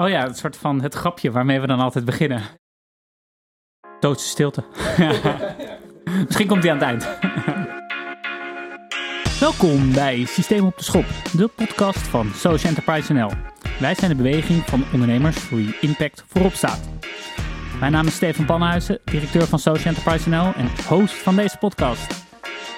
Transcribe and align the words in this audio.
Oh 0.00 0.08
ja, 0.08 0.26
een 0.26 0.34
soort 0.34 0.56
van 0.56 0.82
het 0.82 0.94
grapje 0.94 1.30
waarmee 1.30 1.60
we 1.60 1.66
dan 1.66 1.80
altijd 1.80 2.04
beginnen. 2.04 2.42
Doodse 3.98 4.28
stilte. 4.28 4.64
Misschien 6.26 6.46
komt 6.46 6.62
hij 6.62 6.72
aan 6.72 6.78
het 6.78 6.86
eind. 6.86 7.08
Welkom 9.40 9.92
bij 9.92 10.24
Systeem 10.24 10.66
op 10.66 10.78
de 10.78 10.84
Schop, 10.84 11.04
de 11.32 11.48
podcast 11.48 11.98
van 11.98 12.30
Social 12.34 12.68
Enterprise 12.68 13.12
NL. 13.12 13.30
Wij 13.78 13.94
zijn 13.94 14.10
de 14.10 14.16
beweging 14.16 14.62
van 14.62 14.84
ondernemers 14.92 15.38
voor 15.38 15.58
wie 15.58 15.78
impact 15.80 16.24
voorop 16.26 16.52
staat. 16.52 16.88
Mijn 17.80 17.92
naam 17.92 18.06
is 18.06 18.14
Steven 18.14 18.44
Panhuizen, 18.44 19.00
directeur 19.04 19.46
van 19.46 19.58
Social 19.58 19.94
Enterprise 19.94 20.28
NL 20.28 20.52
en 20.56 20.68
host 20.88 21.14
van 21.14 21.36
deze 21.36 21.58
podcast. 21.58 22.14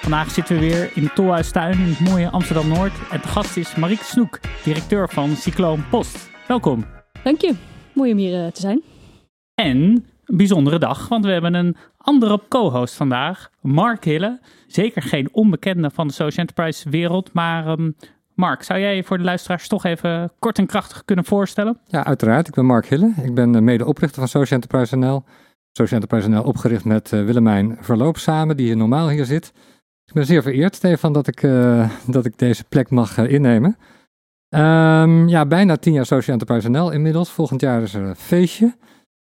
Vandaag 0.01 0.31
zitten 0.31 0.55
we 0.55 0.61
weer 0.61 0.91
in 0.93 1.03
de 1.03 1.13
Tolhuistuin 1.13 1.79
in 1.79 1.89
het 1.89 1.99
mooie 1.99 2.29
Amsterdam-Noord. 2.29 2.93
En 3.11 3.21
te 3.21 3.27
gast 3.27 3.57
is 3.57 3.75
Marieke 3.75 4.03
Snoek, 4.03 4.39
directeur 4.63 5.09
van 5.09 5.35
Cycloon 5.35 5.89
Post. 5.89 6.29
Welkom. 6.47 7.02
Dank 7.23 7.41
je. 7.41 7.55
Mooi 7.93 8.11
om 8.11 8.17
hier 8.17 8.45
eh, 8.45 8.51
te 8.51 8.61
zijn. 8.61 8.81
En 9.55 9.77
een 9.77 10.37
bijzondere 10.37 10.79
dag, 10.79 11.07
want 11.07 11.25
we 11.25 11.31
hebben 11.31 11.53
een 11.53 11.75
andere 11.97 12.39
co-host 12.49 12.93
vandaag, 12.93 13.49
Mark 13.61 14.03
Hille. 14.03 14.39
Zeker 14.67 15.01
geen 15.01 15.29
onbekende 15.31 15.89
van 15.89 16.07
de 16.07 16.13
social 16.13 16.45
enterprise 16.47 16.89
wereld, 16.89 17.33
maar 17.33 17.67
ehm, 17.67 17.91
Mark, 18.35 18.63
zou 18.63 18.79
jij 18.79 18.95
je 18.95 19.03
voor 19.03 19.17
de 19.17 19.23
luisteraars 19.23 19.67
toch 19.67 19.83
even 19.83 20.31
kort 20.39 20.57
en 20.57 20.65
krachtig 20.65 21.05
kunnen 21.05 21.25
voorstellen? 21.25 21.79
Ja, 21.87 22.05
uiteraard. 22.05 22.47
Ik 22.47 22.53
ben 22.53 22.65
Mark 22.65 22.85
Hille. 22.85 23.13
Ik 23.23 23.33
ben 23.33 23.55
eh, 23.55 23.61
medeoprichter 23.61 24.19
van 24.19 24.27
Social 24.27 24.59
Enterprise 24.59 24.95
NL. 24.95 25.23
Social 25.71 26.01
Enterprise 26.01 26.29
NL 26.29 26.43
opgericht 26.43 26.85
met 26.85 27.11
uh, 27.11 27.25
Willemijn 27.25 27.77
Verloop 27.79 28.17
samen, 28.17 28.57
die 28.57 28.65
hier 28.65 28.77
normaal 28.77 29.09
hier 29.09 29.25
zit. 29.25 29.53
Ik 30.05 30.13
ben 30.13 30.25
zeer 30.25 30.41
vereerd, 30.41 30.75
Stefan, 30.75 31.13
dat 31.13 31.27
ik, 31.27 31.43
uh, 31.43 31.89
dat 32.07 32.25
ik 32.25 32.37
deze 32.37 32.63
plek 32.63 32.89
mag 32.89 33.17
innemen. 33.17 33.77
Um, 34.55 35.27
ja, 35.27 35.45
bijna 35.45 35.77
tien 35.77 35.93
jaar 35.93 36.05
Social 36.05 36.37
Enterprise 36.39 36.69
NL 36.69 36.91
inmiddels. 36.91 37.29
Volgend 37.29 37.61
jaar 37.61 37.81
is 37.81 37.93
er 37.93 38.03
een 38.03 38.15
feestje. 38.15 38.75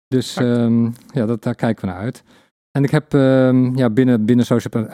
Dus 0.08 0.38
um, 0.38 0.94
ja, 1.13 1.26
dat, 1.26 1.44
daar 1.44 1.55
kijken 1.55 1.85
we 1.85 1.92
naar 1.92 2.02
uit. 2.02 2.23
En 2.72 2.83
ik 2.83 2.92
heb 2.92 3.14
um, 3.14 3.78
ja, 3.78 3.89
binnen, 3.89 4.25
binnen 4.25 4.45
Social 4.45 4.88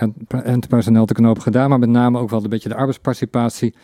Enterprise 0.43 0.91
NL 0.91 1.05
te 1.05 1.13
knopen 1.13 1.41
gedaan, 1.41 1.69
maar 1.69 1.79
met 1.79 1.89
name 1.89 2.19
ook 2.19 2.29
wel 2.29 2.43
een 2.43 2.49
beetje 2.49 2.69
de 2.69 2.75
arbeidsparticipatie, 2.75 3.75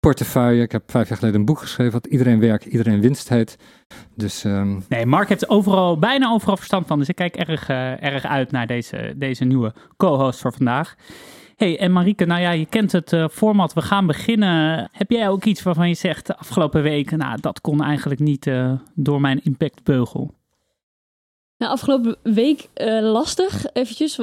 portefeuille. 0.00 0.62
Ik 0.62 0.72
heb 0.72 0.90
vijf 0.90 1.08
jaar 1.08 1.18
geleden 1.18 1.40
een 1.40 1.46
boek 1.46 1.58
geschreven 1.58 1.92
wat 1.92 2.06
Iedereen 2.06 2.40
Werk, 2.40 2.64
Iedereen 2.64 3.00
Winst 3.00 3.28
heet. 3.28 3.58
Dus, 4.14 4.44
um... 4.44 4.84
Nee, 4.88 5.06
Mark 5.06 5.28
heeft 5.28 5.48
overal, 5.48 5.98
bijna 5.98 6.30
overal 6.30 6.56
verstand 6.56 6.86
van, 6.86 6.98
dus 6.98 7.08
ik 7.08 7.16
kijk 7.16 7.36
erg, 7.36 7.70
uh, 7.70 8.02
erg 8.02 8.24
uit 8.24 8.50
naar 8.50 8.66
deze, 8.66 9.14
deze 9.16 9.44
nieuwe 9.44 9.74
co-host 9.96 10.40
voor 10.40 10.52
vandaag. 10.52 10.94
Hey, 11.56 11.78
en 11.78 11.92
Marieke, 11.92 12.24
nou 12.24 12.40
ja, 12.40 12.50
je 12.50 12.66
kent 12.66 12.92
het 12.92 13.12
uh, 13.12 13.28
format. 13.28 13.72
We 13.72 13.82
gaan 13.82 14.06
beginnen. 14.06 14.88
Heb 14.92 15.10
jij 15.10 15.28
ook 15.28 15.44
iets 15.44 15.62
waarvan 15.62 15.88
je 15.88 15.94
zegt 15.94 16.26
de 16.26 16.36
afgelopen 16.36 16.82
weken, 16.82 17.18
nou, 17.18 17.40
dat 17.40 17.60
kon 17.60 17.82
eigenlijk 17.82 18.20
niet 18.20 18.46
uh, 18.46 18.72
door 18.94 19.20
mijn 19.20 19.40
impactbeugel? 19.44 20.34
Nou, 21.56 21.72
afgelopen 21.72 22.16
week 22.22 22.68
uh, 22.76 23.00
lastig, 23.00 23.66
eventjes. 23.72 24.18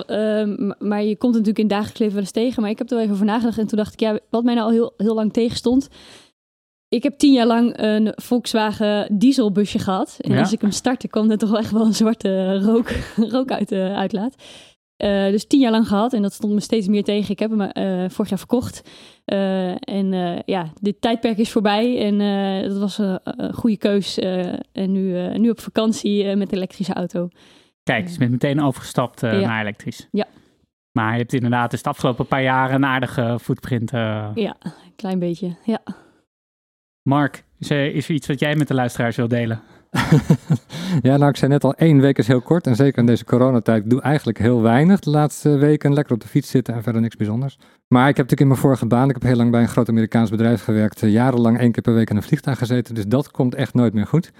maar 0.79 1.03
je 1.03 1.15
komt 1.17 1.31
natuurlijk 1.31 1.59
in 1.59 1.67
dagelijks 1.67 1.99
leven 1.99 2.13
wel 2.13 2.23
eens 2.23 2.31
tegen. 2.31 2.61
Maar 2.61 2.71
ik 2.71 2.77
heb 2.77 2.89
er 2.89 2.93
wel 2.93 3.03
even 3.03 3.15
over 3.15 3.27
nagedacht 3.27 3.57
en 3.57 3.67
toen 3.67 3.77
dacht 3.77 3.93
ik, 3.93 3.99
ja, 3.99 4.19
wat 4.29 4.43
mij 4.43 4.53
nou 4.53 4.65
al 4.65 4.73
heel, 4.73 4.93
heel 4.97 5.15
lang 5.15 5.33
tegenstond. 5.33 5.89
Ik 6.87 7.03
heb 7.03 7.17
tien 7.17 7.33
jaar 7.33 7.45
lang 7.45 7.73
een 7.77 8.13
Volkswagen 8.15 9.17
dieselbusje 9.17 9.79
gehad. 9.79 10.17
En 10.21 10.31
ja? 10.31 10.39
als 10.39 10.51
ik 10.51 10.61
hem 10.61 10.71
startte, 10.71 11.07
kwam 11.07 11.31
er 11.31 11.37
toch 11.37 11.49
wel 11.49 11.59
echt 11.59 11.71
wel 11.71 11.85
een 11.85 11.93
zwarte 11.93 12.59
rook, 12.59 12.89
rook 13.35 13.51
uit 13.51 13.69
de 13.69 13.93
uitlaat. 13.95 14.35
Uh, 15.03 15.25
dus 15.25 15.45
tien 15.45 15.59
jaar 15.59 15.71
lang 15.71 15.87
gehad 15.87 16.13
en 16.13 16.21
dat 16.21 16.33
stond 16.33 16.53
me 16.53 16.59
steeds 16.59 16.87
meer 16.87 17.03
tegen. 17.03 17.31
Ik 17.31 17.39
heb 17.39 17.49
hem 17.49 17.61
uh, 17.61 18.09
vorig 18.09 18.29
jaar 18.29 18.39
verkocht. 18.39 18.89
Uh, 19.25 19.89
en 19.89 20.41
ja, 20.45 20.73
dit 20.81 21.01
tijdperk 21.01 21.37
is 21.37 21.51
voorbij 21.51 22.05
en 22.05 22.17
dat 22.69 22.77
was 22.77 22.97
een 22.97 23.53
goede 23.53 23.77
keus. 23.77 24.19
en 24.71 24.91
nu, 24.91 25.37
nu 25.37 25.49
op 25.49 25.59
vakantie 25.59 26.35
met 26.35 26.51
een 26.51 26.57
elektrische 26.57 26.93
auto. 26.93 27.27
Kijk, 27.83 28.03
dus 28.03 28.13
je 28.13 28.19
bent 28.19 28.31
meteen 28.31 28.61
overgestapt 28.61 29.21
ja. 29.21 29.39
naar 29.39 29.61
elektrisch. 29.61 30.07
Ja. 30.11 30.27
Maar 30.91 31.11
je 31.11 31.17
hebt 31.17 31.33
inderdaad 31.33 31.71
dus 31.71 31.83
de 31.83 31.89
afgelopen 31.89 32.25
paar 32.25 32.43
jaar 32.43 32.73
een 32.73 32.85
aardige 32.85 33.37
footprint. 33.41 33.91
Ja, 33.91 34.55
een 34.59 34.95
klein 34.95 35.19
beetje, 35.19 35.55
ja. 35.63 35.81
Mark, 37.01 37.43
is 37.59 37.69
er, 37.69 37.95
is 37.95 38.07
er 38.07 38.15
iets 38.15 38.27
wat 38.27 38.39
jij 38.39 38.55
met 38.55 38.67
de 38.67 38.73
luisteraars 38.73 39.15
wil 39.15 39.27
delen? 39.27 39.61
ja, 41.07 41.17
nou, 41.17 41.29
ik 41.29 41.35
zei 41.35 41.51
net 41.51 41.63
al, 41.63 41.73
één 41.73 41.99
week 41.99 42.17
is 42.17 42.27
heel 42.27 42.41
kort. 42.41 42.67
En 42.67 42.75
zeker 42.75 42.99
in 42.99 43.05
deze 43.05 43.25
coronatijd 43.25 43.89
doe 43.89 44.01
eigenlijk 44.01 44.37
heel 44.37 44.61
weinig 44.61 44.99
de 44.99 45.09
laatste 45.09 45.57
weken. 45.57 45.93
Lekker 45.93 46.13
op 46.13 46.21
de 46.21 46.27
fiets 46.27 46.49
zitten 46.49 46.73
en 46.73 46.83
verder 46.83 47.01
niks 47.01 47.15
bijzonders. 47.15 47.57
Maar 47.87 48.09
ik 48.09 48.17
heb 48.17 48.29
natuurlijk 48.29 48.41
in 48.41 48.47
mijn 48.47 48.59
vorige 48.59 48.85
baan, 48.85 49.07
ik 49.07 49.13
heb 49.13 49.23
heel 49.23 49.35
lang 49.35 49.51
bij 49.51 49.61
een 49.61 49.67
groot 49.67 49.89
Amerikaans 49.89 50.29
bedrijf 50.29 50.63
gewerkt. 50.63 50.99
Jarenlang 50.99 51.59
één 51.59 51.71
keer 51.71 51.83
per 51.83 51.93
week 51.93 52.09
in 52.09 52.15
een 52.15 52.23
vliegtuig 52.23 52.57
gezeten. 52.57 52.95
Dus 52.95 53.05
dat 53.07 53.31
komt 53.31 53.55
echt 53.55 53.73
nooit 53.73 53.93
meer 53.93 54.07
goed. 54.07 54.31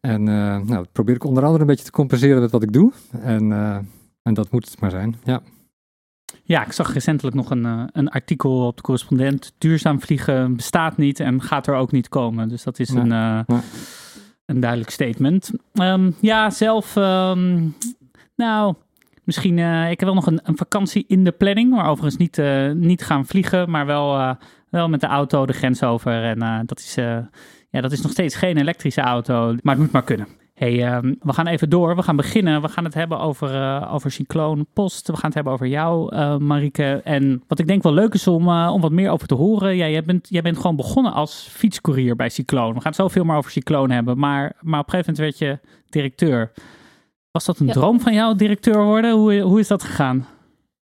En 0.00 0.20
uh, 0.20 0.34
nou, 0.36 0.66
dat 0.66 0.92
probeer 0.92 1.14
ik 1.14 1.24
onder 1.24 1.42
andere 1.42 1.60
een 1.60 1.68
beetje 1.68 1.84
te 1.84 1.90
compenseren 1.90 2.40
met 2.40 2.50
wat 2.50 2.62
ik 2.62 2.72
doe. 2.72 2.92
En, 3.22 3.50
uh, 3.50 3.76
en 4.22 4.34
dat 4.34 4.50
moet 4.50 4.70
het 4.70 4.80
maar 4.80 4.90
zijn, 4.90 5.16
ja. 5.24 5.40
Ja, 6.42 6.64
ik 6.64 6.72
zag 6.72 6.92
recentelijk 6.92 7.36
nog 7.36 7.50
een, 7.50 7.64
uh, 7.64 7.82
een 7.92 8.08
artikel 8.08 8.66
op 8.66 8.76
de 8.76 8.82
correspondent. 8.82 9.52
Duurzaam 9.58 10.00
vliegen 10.00 10.56
bestaat 10.56 10.96
niet 10.96 11.20
en 11.20 11.42
gaat 11.42 11.66
er 11.66 11.74
ook 11.74 11.92
niet 11.92 12.08
komen. 12.08 12.48
Dus 12.48 12.62
dat 12.62 12.78
is 12.78 12.90
Nee, 12.90 13.02
een... 13.02 13.44
Nee. 13.46 13.60
Een 14.54 14.60
duidelijk 14.60 14.90
statement. 14.90 15.50
Um, 15.72 16.14
ja, 16.20 16.50
zelf, 16.50 16.96
um, 16.96 17.76
nou, 18.36 18.74
misschien, 19.24 19.56
uh, 19.56 19.90
ik 19.90 20.00
heb 20.00 20.08
wel 20.08 20.14
nog 20.14 20.26
een, 20.26 20.40
vakantie 20.44 21.04
in 21.08 21.24
de 21.24 21.32
planning, 21.32 21.70
maar 21.70 21.88
overigens 21.88 22.16
niet, 22.16 22.38
uh, 22.38 22.70
niet 22.70 23.04
gaan 23.04 23.26
vliegen, 23.26 23.70
maar 23.70 23.86
wel, 23.86 24.18
uh, 24.18 24.34
wel 24.70 24.88
met 24.88 25.00
de 25.00 25.06
auto 25.06 25.46
de 25.46 25.52
grens 25.52 25.82
over. 25.82 26.24
En 26.24 26.66
dat, 26.66 26.78
is, 26.78 26.94
ja, 27.70 27.80
dat 27.80 27.92
is 27.92 28.00
nog 28.00 28.12
steeds 28.12 28.34
geen 28.34 28.56
elektrische 28.56 29.00
auto, 29.00 29.54
maar 29.62 29.74
het 29.74 29.82
moet 29.82 29.92
maar 29.92 30.04
kunnen. 30.04 30.26
Hey, 30.62 30.96
um, 30.96 31.16
we 31.20 31.32
gaan 31.32 31.46
even 31.46 31.70
door. 31.70 31.96
We 31.96 32.02
gaan 32.02 32.16
beginnen. 32.16 32.62
We 32.62 32.68
gaan 32.68 32.84
het 32.84 32.94
hebben 32.94 33.18
over, 33.18 33.54
uh, 33.54 33.94
over 33.94 34.10
Cycloon 34.10 34.66
Post. 34.72 35.06
We 35.06 35.12
gaan 35.12 35.24
het 35.24 35.34
hebben 35.34 35.52
over 35.52 35.66
jou, 35.66 36.14
uh, 36.14 36.36
Marieke. 36.36 37.00
En 37.04 37.42
wat 37.46 37.58
ik 37.58 37.66
denk 37.66 37.82
wel 37.82 37.92
leuk 37.92 38.14
is 38.14 38.26
om, 38.26 38.48
uh, 38.48 38.70
om 38.72 38.80
wat 38.80 38.92
meer 38.92 39.10
over 39.10 39.28
te 39.28 39.34
horen. 39.34 39.76
Ja, 39.76 39.88
jij, 39.88 40.04
bent, 40.04 40.28
jij 40.28 40.42
bent 40.42 40.56
gewoon 40.56 40.76
begonnen 40.76 41.12
als 41.12 41.48
fietscourier 41.50 42.16
bij 42.16 42.28
Cycloon. 42.28 42.74
We 42.74 42.80
gaan 42.80 42.90
het 42.90 43.00
zoveel 43.00 43.24
meer 43.24 43.36
over 43.36 43.50
Cycloon 43.50 43.90
hebben. 43.90 44.18
Maar, 44.18 44.56
maar 44.60 44.80
op 44.80 44.86
een 44.86 44.92
gegeven 44.92 45.14
moment 45.14 45.38
werd 45.38 45.38
je 45.38 45.68
directeur. 45.88 46.52
Was 47.30 47.44
dat 47.44 47.58
een 47.58 47.66
ja. 47.66 47.72
droom 47.72 48.00
van 48.00 48.14
jou, 48.14 48.36
directeur 48.36 48.84
worden? 48.84 49.12
Hoe, 49.12 49.40
hoe 49.40 49.60
is 49.60 49.68
dat 49.68 49.82
gegaan? 49.82 50.26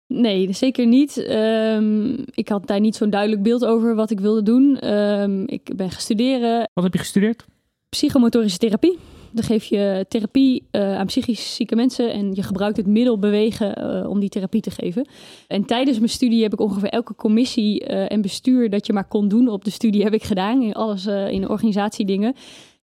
Nee, 0.06 0.52
zeker 0.52 0.86
niet. 0.86 1.16
Um, 1.30 2.24
ik 2.30 2.48
had 2.48 2.66
daar 2.66 2.80
niet 2.80 2.96
zo'n 2.96 3.10
duidelijk 3.10 3.42
beeld 3.42 3.64
over 3.64 3.94
wat 3.94 4.10
ik 4.10 4.20
wilde 4.20 4.42
doen. 4.42 4.94
Um, 4.94 5.42
ik 5.46 5.76
ben 5.76 5.90
gaan 5.90 6.00
studeren. 6.00 6.70
Wat 6.72 6.84
heb 6.84 6.92
je 6.92 6.98
gestudeerd? 6.98 7.44
Psychomotorische 7.88 8.58
therapie. 8.58 8.98
Dan 9.36 9.44
geef 9.44 9.64
je 9.64 10.06
therapie 10.08 10.62
uh, 10.72 10.98
aan 10.98 11.06
psychisch 11.06 11.54
zieke 11.54 11.76
mensen 11.76 12.12
en 12.12 12.34
je 12.34 12.42
gebruikt 12.42 12.76
het 12.76 12.86
middel 12.86 13.18
bewegen 13.18 14.02
uh, 14.02 14.10
om 14.10 14.20
die 14.20 14.28
therapie 14.28 14.60
te 14.60 14.70
geven. 14.70 15.08
En 15.48 15.64
tijdens 15.64 15.98
mijn 15.98 16.10
studie 16.10 16.42
heb 16.42 16.52
ik 16.52 16.60
ongeveer 16.60 16.88
elke 16.88 17.14
commissie 17.14 17.82
uh, 17.82 18.12
en 18.12 18.20
bestuur 18.20 18.70
dat 18.70 18.86
je 18.86 18.92
maar 18.92 19.08
kon 19.08 19.28
doen 19.28 19.48
op 19.48 19.64
de 19.64 19.70
studie 19.70 20.02
heb 20.02 20.14
ik 20.14 20.22
gedaan. 20.24 20.62
In 20.62 20.72
alles 20.72 21.06
in 21.06 21.48
organisatiedingen. 21.48 22.34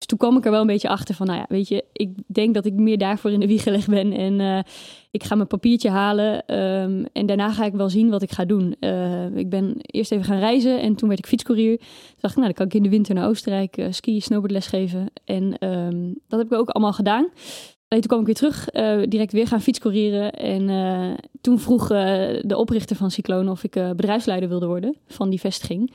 Dus 0.06 0.18
toen 0.18 0.28
kwam 0.28 0.40
ik 0.40 0.46
er 0.46 0.52
wel 0.52 0.62
een 0.62 0.68
beetje 0.68 0.90
achter 0.90 1.16
van, 1.16 1.28
nou 1.28 1.40
ja, 1.40 1.46
weet 1.50 1.68
je, 1.68 1.84
ik 1.94 2.10
denk 2.28 2.54
dat 2.54 2.66
ik 2.66 2.74
meer 2.74 2.98
daarvoor 2.98 3.32
in 3.32 3.40
de 3.40 3.48
wieg 3.48 3.64
gelegd 3.64 3.88
ben. 3.88 4.12
En 4.12 4.40
uh, 4.40 4.60
ik 5.12 5.24
ga 5.24 5.36
mijn 5.36 5.48
papiertje 5.48 5.90
halen 5.90 6.56
um, 6.60 7.06
en 7.14 7.26
daarna 7.26 7.52
ga 7.52 7.66
ik 7.66 7.74
wel 7.74 7.90
zien 7.90 8.10
wat 8.10 8.22
ik 8.22 8.32
ga 8.32 8.46
doen. 8.46 8.76
Uh, 8.80 9.36
ik 9.36 9.50
ben 9.50 9.76
eerst 9.82 10.12
even 10.12 10.26
gaan 10.26 10.40
reizen 10.40 10.82
en 10.82 10.96
toen 10.96 11.08
werd 11.08 11.20
ik 11.20 11.28
fietscourier. 11.28 11.78
Toen 11.78 11.88
dacht 12.20 12.34
ik, 12.34 12.40
nou, 12.40 12.54
dan 12.54 12.54
kan 12.54 12.66
ik 12.66 12.74
in 12.74 12.84
de 12.84 12.90
winter 12.90 13.16
naar 13.16 13.28
Oostenrijk 13.28 13.78
uh, 13.78 13.88
skiën, 13.90 14.22
snowboardles 14.22 14.68
geven. 14.68 15.12
En 15.24 15.68
um, 15.68 16.16
dat 16.28 16.40
heb 16.40 16.52
ik 16.52 16.58
ook 16.58 16.70
allemaal 16.70 16.94
gedaan. 16.94 17.30
En 17.88 18.00
toen 18.00 18.10
kwam 18.10 18.20
ik 18.20 18.26
weer 18.26 18.36
terug, 18.36 18.70
direct 19.10 19.32
weer 19.32 19.48
gaan 19.48 19.62
fietscourieren. 19.62 20.34
En 20.34 20.70
toen 21.42 21.60
vroeg 21.60 21.88
de 21.88 22.56
oprichter 22.58 22.96
van 22.96 23.12
Cyclone 23.12 23.52
of 23.52 23.64
ik 23.64 23.72
bedrijfsleider 23.72 24.50
wilde 24.50 24.66
worden 24.66 24.96
van 25.08 25.30
die 25.30 25.40
vestiging. 25.40 25.92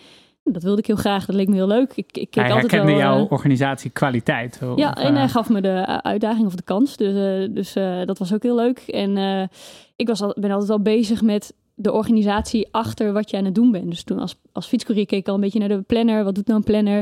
Dat 0.52 0.62
wilde 0.62 0.78
ik 0.78 0.86
heel 0.86 0.96
graag, 0.96 1.26
dat 1.26 1.36
leek 1.36 1.48
me 1.48 1.54
heel 1.54 1.66
leuk. 1.66 1.92
Ik, 1.94 2.16
ik 2.16 2.30
keek 2.30 2.34
hij 2.34 2.52
altijd 2.52 2.70
herkende 2.70 2.92
wel, 2.92 3.00
jouw 3.00 3.26
organisatie 3.28 3.90
kwaliteit. 3.90 4.60
Of, 4.62 4.78
ja, 4.78 4.94
en 4.94 5.14
hij 5.16 5.28
gaf 5.28 5.48
me 5.48 5.60
de 5.60 6.02
uitdaging 6.02 6.46
of 6.46 6.54
de 6.54 6.62
kans. 6.62 6.96
Dus, 6.96 7.14
uh, 7.14 7.54
dus 7.54 7.72
dat 8.06 8.18
was 8.18 8.34
ook 8.34 8.42
heel 8.42 8.56
leuk. 8.56 8.78
En 8.78 9.48
ik 9.96 10.08
was 10.08 10.22
al, 10.22 10.36
ben 10.40 10.50
altijd 10.50 10.68
wel 10.68 10.80
bezig 10.80 11.22
met 11.22 11.54
de 11.74 11.92
organisatie 11.92 12.68
achter 12.70 13.12
wat 13.12 13.30
je 13.30 13.36
aan 13.36 13.44
het 13.44 13.54
doen 13.54 13.70
bent. 13.70 13.90
Dus 13.90 14.04
toen 14.04 14.18
als, 14.18 14.36
als 14.52 14.66
fietscourier 14.66 15.06
keek 15.06 15.18
ik 15.18 15.28
al 15.28 15.34
een 15.34 15.40
beetje 15.40 15.58
naar 15.58 15.68
de 15.68 15.82
planner. 15.82 16.24
Wat 16.24 16.34
doet 16.34 16.46
nou 16.46 16.58
een 16.58 16.64
planner? 16.64 16.98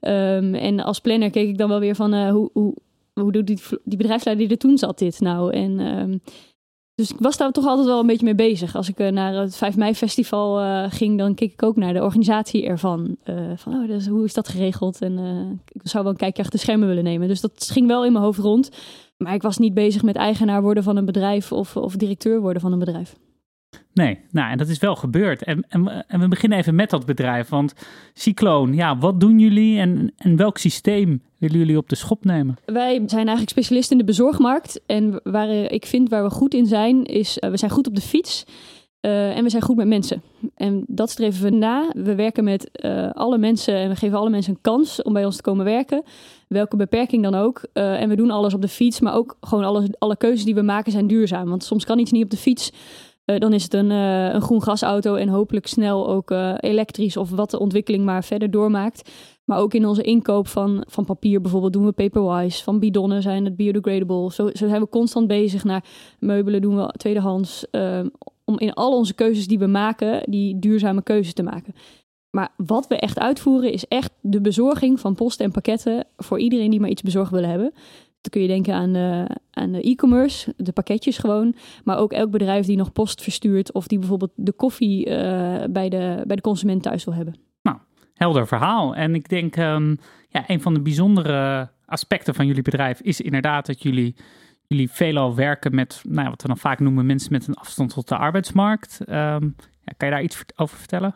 Um, 0.00 0.54
en 0.54 0.80
als 0.80 1.00
planner 1.00 1.30
keek 1.30 1.48
ik 1.48 1.58
dan 1.58 1.68
wel 1.68 1.80
weer 1.80 1.94
van 1.94 2.28
hoe, 2.28 2.50
hoe, 2.52 2.74
hoe 3.12 3.32
doet 3.32 3.46
die, 3.46 3.60
die 3.84 3.98
bedrijfsleider 3.98 4.46
die 4.46 4.56
er 4.56 4.62
toen 4.62 4.78
zat 4.78 4.98
dit 4.98 5.20
nou? 5.20 5.52
En 5.52 5.80
um, 5.80 6.20
dus 7.02 7.10
ik 7.10 7.20
was 7.20 7.36
daar 7.36 7.52
toch 7.52 7.66
altijd 7.66 7.86
wel 7.86 8.00
een 8.00 8.06
beetje 8.06 8.24
mee 8.24 8.34
bezig. 8.34 8.76
Als 8.76 8.88
ik 8.88 9.00
uh, 9.00 9.08
naar 9.08 9.34
het 9.34 9.56
5 9.56 9.76
mei 9.76 9.94
festival 9.94 10.62
uh, 10.62 10.84
ging, 10.88 11.18
dan 11.18 11.34
keek 11.34 11.52
ik 11.52 11.62
ook 11.62 11.76
naar 11.76 11.92
de 11.92 12.02
organisatie 12.02 12.66
ervan. 12.66 13.16
Uh, 13.24 13.36
van, 13.56 13.74
oh, 13.74 13.86
dus, 13.86 14.06
hoe 14.06 14.24
is 14.24 14.34
dat 14.34 14.48
geregeld? 14.48 15.02
En 15.02 15.18
ik 15.72 15.80
zou 15.84 16.04
wel 16.04 16.12
een 16.12 16.18
kijkje 16.18 16.42
achter 16.42 16.58
de 16.58 16.64
schermen 16.64 16.88
willen 16.88 17.04
nemen. 17.04 17.28
Dus 17.28 17.40
dat 17.40 17.70
ging 17.72 17.86
wel 17.86 18.04
in 18.04 18.12
mijn 18.12 18.24
hoofd 18.24 18.38
rond. 18.38 18.70
Maar 19.16 19.34
ik 19.34 19.42
was 19.42 19.58
niet 19.58 19.74
bezig 19.74 20.02
met 20.02 20.16
eigenaar 20.16 20.62
worden 20.62 20.82
van 20.82 20.96
een 20.96 21.04
bedrijf 21.04 21.52
of, 21.52 21.76
of 21.76 21.96
directeur 21.96 22.40
worden 22.40 22.62
van 22.62 22.72
een 22.72 22.78
bedrijf. 22.78 23.14
Nee, 23.94 24.18
nou 24.30 24.50
en 24.50 24.58
dat 24.58 24.68
is 24.68 24.78
wel 24.78 24.96
gebeurd. 24.96 25.44
En, 25.44 25.66
en, 25.68 26.20
we 26.20 26.28
beginnen 26.28 26.58
even 26.58 26.74
met 26.74 26.90
dat 26.90 27.06
bedrijf. 27.06 27.48
Want 27.48 27.72
Cycloon, 28.14 28.74
ja, 28.74 28.98
wat 28.98 29.20
doen 29.20 29.38
jullie 29.38 29.78
en, 29.78 30.12
en 30.16 30.36
welk 30.36 30.58
systeem 30.58 31.22
willen 31.38 31.58
jullie 31.58 31.76
op 31.76 31.88
de 31.88 31.96
schop 31.96 32.24
nemen? 32.24 32.56
Wij 32.64 32.94
zijn 32.94 33.26
eigenlijk 33.26 33.50
specialisten 33.50 33.92
in 33.92 33.98
de 33.98 34.12
bezorgmarkt. 34.12 34.80
En 34.86 35.20
waar 35.22 35.48
eh, 35.48 35.70
ik 35.70 35.86
vind 35.86 36.08
waar 36.08 36.22
we 36.22 36.30
goed 36.30 36.54
in 36.54 36.66
zijn, 36.66 37.04
is 37.04 37.38
uh, 37.40 37.50
we 37.50 37.56
zijn 37.56 37.70
goed 37.70 37.86
op 37.86 37.94
de 37.94 38.00
fiets. 38.00 38.44
Uh, 39.00 39.36
en 39.36 39.42
we 39.42 39.50
zijn 39.50 39.62
goed 39.62 39.76
met 39.76 39.86
mensen. 39.86 40.22
En 40.54 40.84
dat 40.86 41.10
streven 41.10 41.42
we 41.42 41.50
na. 41.50 41.90
We 41.92 42.14
werken 42.14 42.44
met 42.44 42.82
alle 43.12 43.38
mensen 43.38 43.74
en 43.74 43.88
we 43.88 43.96
geven 43.96 44.18
alle 44.18 44.30
mensen 44.30 44.52
een 44.52 44.60
kans 44.60 45.02
om 45.02 45.12
bij 45.12 45.24
ons 45.24 45.36
te 45.36 45.42
komen 45.42 45.64
werken. 45.64 46.02
Welke 46.48 46.76
beperking 46.76 47.22
dan 47.22 47.34
ook. 47.34 47.62
En 47.72 48.08
we 48.08 48.16
doen 48.16 48.30
alles 48.30 48.54
op 48.54 48.60
de 48.60 48.68
fiets, 48.68 49.00
maar 49.00 49.14
ook 49.14 49.36
gewoon 49.40 49.64
alle, 49.64 49.94
alle 49.98 50.16
keuzes 50.16 50.44
die 50.44 50.54
we 50.54 50.62
maken 50.62 50.92
zijn 50.92 51.06
duurzaam. 51.06 51.48
Want 51.48 51.64
soms 51.64 51.84
kan 51.84 51.98
iets 51.98 52.10
niet 52.10 52.24
op 52.24 52.30
de 52.30 52.36
fiets. 52.36 52.72
Dan 53.24 53.52
is 53.52 53.62
het 53.62 53.74
een, 53.74 53.90
een 53.90 54.40
groen 54.40 54.62
gasauto 54.62 55.14
en 55.14 55.28
hopelijk 55.28 55.66
snel 55.66 56.08
ook 56.08 56.30
elektrisch 56.60 57.16
of 57.16 57.30
wat 57.30 57.50
de 57.50 57.58
ontwikkeling 57.58 58.04
maar 58.04 58.24
verder 58.24 58.50
doormaakt. 58.50 59.10
Maar 59.44 59.58
ook 59.58 59.74
in 59.74 59.86
onze 59.86 60.02
inkoop 60.02 60.48
van, 60.48 60.84
van 60.88 61.04
papier 61.04 61.40
bijvoorbeeld 61.40 61.72
doen 61.72 61.84
we 61.84 61.92
paperwise. 61.92 62.62
Van 62.62 62.78
bidonnen 62.78 63.22
zijn 63.22 63.44
het 63.44 63.56
biodegradable. 63.56 64.32
Zo, 64.32 64.50
zijn 64.52 64.80
we 64.80 64.88
constant 64.88 65.26
bezig 65.26 65.64
naar 65.64 65.84
meubelen 66.18 66.60
doen 66.60 66.76
we 66.76 66.94
tweedehands 66.96 67.64
om 68.44 68.58
in 68.58 68.72
al 68.72 68.96
onze 68.96 69.14
keuzes 69.14 69.46
die 69.46 69.58
we 69.58 69.66
maken, 69.66 70.30
die 70.30 70.58
duurzame 70.58 71.02
keuzes 71.02 71.32
te 71.32 71.42
maken. 71.42 71.74
Maar 72.30 72.52
wat 72.56 72.86
we 72.86 72.96
echt 72.96 73.18
uitvoeren 73.18 73.72
is 73.72 73.86
echt 73.86 74.12
de 74.20 74.40
bezorging 74.40 75.00
van 75.00 75.14
posten 75.14 75.44
en 75.44 75.52
pakketten 75.52 76.06
voor 76.16 76.38
iedereen 76.40 76.70
die 76.70 76.80
maar 76.80 76.88
iets 76.88 77.02
bezorgd 77.02 77.30
wil 77.30 77.44
hebben. 77.44 77.72
Dan 78.22 78.30
kun 78.30 78.40
je 78.40 78.48
denken 78.48 78.74
aan 78.74 78.92
de, 78.92 79.26
aan 79.50 79.74
e-commerce, 79.74 80.54
de 80.56 80.72
pakketjes 80.72 81.18
gewoon. 81.18 81.54
Maar 81.84 81.98
ook 81.98 82.12
elk 82.12 82.30
bedrijf 82.30 82.66
die 82.66 82.76
nog 82.76 82.92
post 82.92 83.22
verstuurt 83.22 83.72
of 83.72 83.86
die 83.86 83.98
bijvoorbeeld 83.98 84.32
de 84.34 84.52
koffie 84.52 85.06
uh, 85.06 85.14
bij, 85.70 85.88
de, 85.88 86.22
bij 86.26 86.36
de 86.36 86.42
consument 86.42 86.82
thuis 86.82 87.04
wil 87.04 87.14
hebben. 87.14 87.34
Nou, 87.62 87.78
helder 88.14 88.46
verhaal. 88.46 88.94
En 88.94 89.14
ik 89.14 89.28
denk, 89.28 89.56
um, 89.56 89.98
ja, 90.28 90.44
een 90.46 90.60
van 90.60 90.74
de 90.74 90.80
bijzondere 90.80 91.70
aspecten 91.86 92.34
van 92.34 92.46
jullie 92.46 92.62
bedrijf 92.62 93.00
is 93.00 93.20
inderdaad 93.20 93.66
dat 93.66 93.82
jullie 93.82 94.14
jullie 94.72 94.90
veelal 94.90 95.34
werken 95.34 95.74
met, 95.74 96.02
nou, 96.08 96.28
wat 96.28 96.42
we 96.42 96.48
dan 96.48 96.58
vaak 96.58 96.78
noemen, 96.78 97.06
mensen 97.06 97.32
met 97.32 97.46
een 97.46 97.54
afstand 97.54 97.92
tot 97.92 98.08
de 98.08 98.16
arbeidsmarkt. 98.16 99.00
Um, 99.08 99.56
ja, 99.84 99.92
kan 99.96 100.08
je 100.08 100.14
daar 100.14 100.22
iets 100.22 100.44
over 100.56 100.78
vertellen? 100.78 101.14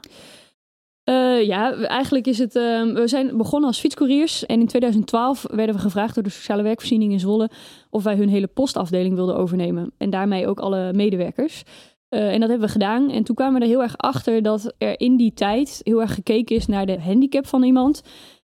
Uh, 1.09 1.43
ja, 1.43 1.75
eigenlijk 1.75 2.27
is 2.27 2.39
het. 2.39 2.55
Uh, 2.55 2.95
we 2.95 3.09
zijn 3.09 3.37
begonnen 3.37 3.69
als 3.69 3.79
fietscouriers. 3.79 4.47
En 4.47 4.61
in 4.61 4.67
2012 4.67 5.45
werden 5.51 5.75
we 5.75 5.81
gevraagd 5.81 6.15
door 6.15 6.23
de 6.23 6.31
sociale 6.31 6.63
werkvoorziening 6.63 7.13
in 7.13 7.21
Zwolle. 7.21 7.51
of 7.91 8.03
wij 8.03 8.17
hun 8.17 8.29
hele 8.29 8.47
postafdeling 8.47 9.15
wilden 9.15 9.37
overnemen. 9.37 9.93
En 9.99 10.11
daarmee 10.11 10.47
ook 10.47 10.61
alle 10.61 10.93
medewerkers. 10.93 11.63
Uh, 12.11 12.33
en 12.33 12.41
dat 12.41 12.49
hebben 12.49 12.67
we 12.67 12.73
gedaan. 12.73 13.11
En 13.11 13.25
toen 13.25 13.35
kwamen 13.35 13.55
we 13.55 13.61
er 13.61 13.71
heel 13.71 13.83
erg 13.83 13.97
achter 13.97 14.43
dat 14.43 14.75
er 14.79 15.01
in 15.01 15.17
die 15.17 15.35
tijd 15.35 15.81
heel 15.83 16.01
erg 16.01 16.15
gekeken 16.15 16.57
is 16.57 16.67
naar 16.67 16.87
de 16.87 17.01
handicap 17.01 17.47
van 17.47 17.63
iemand. 17.63 18.03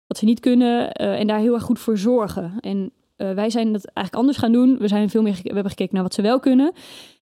Wat 0.08 0.18
ze 0.18 0.26
niet 0.26 0.40
kunnen 0.40 0.92
en 0.92 1.28
daar 1.28 1.40
heel 1.40 1.54
erg 1.54 1.64
goed 1.64 1.80
voor 1.80 1.98
zorgen. 1.98 2.54
En 2.60 2.92
wij 3.16 3.50
zijn 3.50 3.72
dat 3.72 3.86
eigenlijk 3.86 4.16
anders 4.16 4.38
gaan 4.38 4.52
doen. 4.52 4.78
We, 4.78 4.88
zijn 4.88 5.10
veel 5.10 5.22
meer 5.22 5.34
we 5.34 5.54
hebben 5.54 5.70
gekeken 5.70 5.94
naar 5.94 6.04
wat 6.04 6.14
ze 6.14 6.22
wel 6.22 6.40
kunnen. 6.40 6.74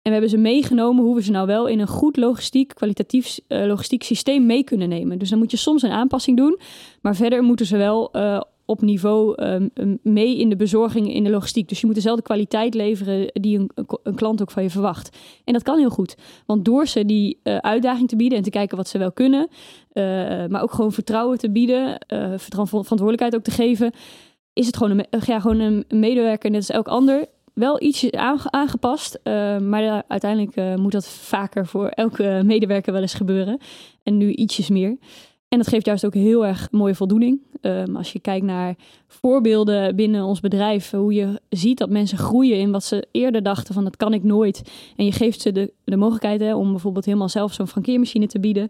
En 0.01 0.12
we 0.12 0.12
hebben 0.12 0.30
ze 0.30 0.38
meegenomen 0.38 1.03
hoe 1.03 1.15
we 1.15 1.24
ze 1.24 1.31
nou 1.31 1.48
wel 1.48 1.68
in 1.68 1.80
een 1.80 1.88
goed 1.88 2.18
logistiek, 2.18 2.75
kwalitatief 2.75 3.39
uh, 3.48 3.65
logistiek 3.65 4.03
systeem 4.03 4.45
mee 4.45 4.63
kunnen 4.63 4.89
nemen. 4.89 5.19
Dus 5.19 5.30
dan 5.30 5.39
moet 5.39 5.51
je 5.51 5.57
soms 5.57 5.81
een 5.81 5.92
aanpassing 5.92 6.38
doen. 6.38 6.59
Maar 7.01 7.15
verder 7.15 7.44
moeten 7.44 7.65
ze 7.65 7.77
wel 7.77 8.09
uh, 8.15 8.42
op 8.65 8.81
niveau 8.81 9.44
um, 9.44 10.00
mee 10.03 10.38
in 10.38 10.50
de 10.50 10.56
bezorging 10.56 11.13
in 11.13 11.24
de 11.24 11.30
logistiek. 11.30 11.69
Dus 11.69 11.80
je 11.80 11.86
moet 11.86 11.95
dezelfde 11.95 12.24
kwaliteit 12.24 12.74
leveren 12.74 13.30
die 13.33 13.59
een, 13.59 13.71
een 14.03 14.15
klant 14.15 14.42
ook 14.42 14.51
van 14.51 14.63
je 14.63 14.69
verwacht. 14.69 15.18
En 15.44 15.53
dat 15.53 15.63
kan 15.63 15.77
heel 15.77 15.89
goed. 15.89 16.15
Want 16.45 16.65
door 16.65 16.88
ze 16.88 17.06
die 17.06 17.39
uh, 17.44 17.57
uitdaging 17.57 18.09
te 18.09 18.15
bieden 18.15 18.38
en 18.38 18.44
te 18.44 18.50
kijken 18.50 18.77
wat 18.77 18.88
ze 18.88 18.97
wel 18.97 19.12
kunnen, 19.12 19.47
maar 20.50 20.62
ook 20.62 20.71
gewoon 20.71 20.92
vertrouwen 20.92 21.38
te 21.38 21.51
bieden, 21.51 22.06
verantwoordelijkheid 22.38 23.36
ook 23.36 23.44
te 23.44 23.51
geven 23.51 23.92
is 24.54 24.65
het 24.65 24.77
gewoon 24.77 25.00
een, 25.00 25.21
ja, 25.25 25.39
gewoon 25.39 25.59
een 25.59 25.86
medewerker, 25.88 26.50
net 26.50 26.59
als 26.59 26.69
elk 26.69 26.88
ander. 26.88 27.25
Wel 27.53 27.81
ietsje 27.81 28.12
aangepast, 28.50 29.19
uh, 29.24 29.57
maar 29.57 30.03
uiteindelijk 30.07 30.56
uh, 30.56 30.75
moet 30.75 30.92
dat 30.92 31.07
vaker 31.07 31.68
voor 31.68 31.88
elke 31.88 32.42
medewerker 32.45 32.94
wel 32.94 33.01
eens 33.01 33.13
gebeuren. 33.13 33.59
En 34.03 34.18
nu 34.18 34.31
ietsjes 34.31 34.69
meer. 34.69 34.98
En 35.48 35.57
dat 35.57 35.68
geeft 35.68 35.86
juist 35.86 36.06
ook 36.06 36.13
heel 36.13 36.45
erg 36.45 36.68
mooie 36.71 36.95
voldoening. 36.95 37.42
Um, 37.62 37.95
als 37.95 38.12
je 38.12 38.19
kijkt 38.19 38.45
naar 38.45 38.75
voorbeelden 39.07 39.95
binnen 39.95 40.24
ons 40.24 40.39
bedrijf, 40.39 40.92
hoe 40.92 41.13
je 41.13 41.42
ziet 41.50 41.77
dat 41.77 41.89
mensen 41.89 42.18
groeien 42.18 42.57
in 42.57 42.71
wat 42.71 42.83
ze 42.83 43.07
eerder 43.12 43.44
dachten 43.44 43.74
van 43.74 43.83
dat 43.83 43.97
kan 43.97 44.13
ik 44.13 44.24
nooit. 44.24 44.62
En 44.95 45.06
je 45.06 45.12
geeft 45.12 45.42
ze 45.42 45.51
de, 45.51 45.74
de 45.83 45.97
mogelijkheid 45.97 46.42
hè, 46.42 46.56
om 46.56 46.71
bijvoorbeeld 46.71 47.06
helemaal 47.06 47.30
zelf 47.30 47.54
zo'n 47.54 47.68
frankeermachine 47.68 48.27
te 48.27 48.39
bieden. 48.39 48.69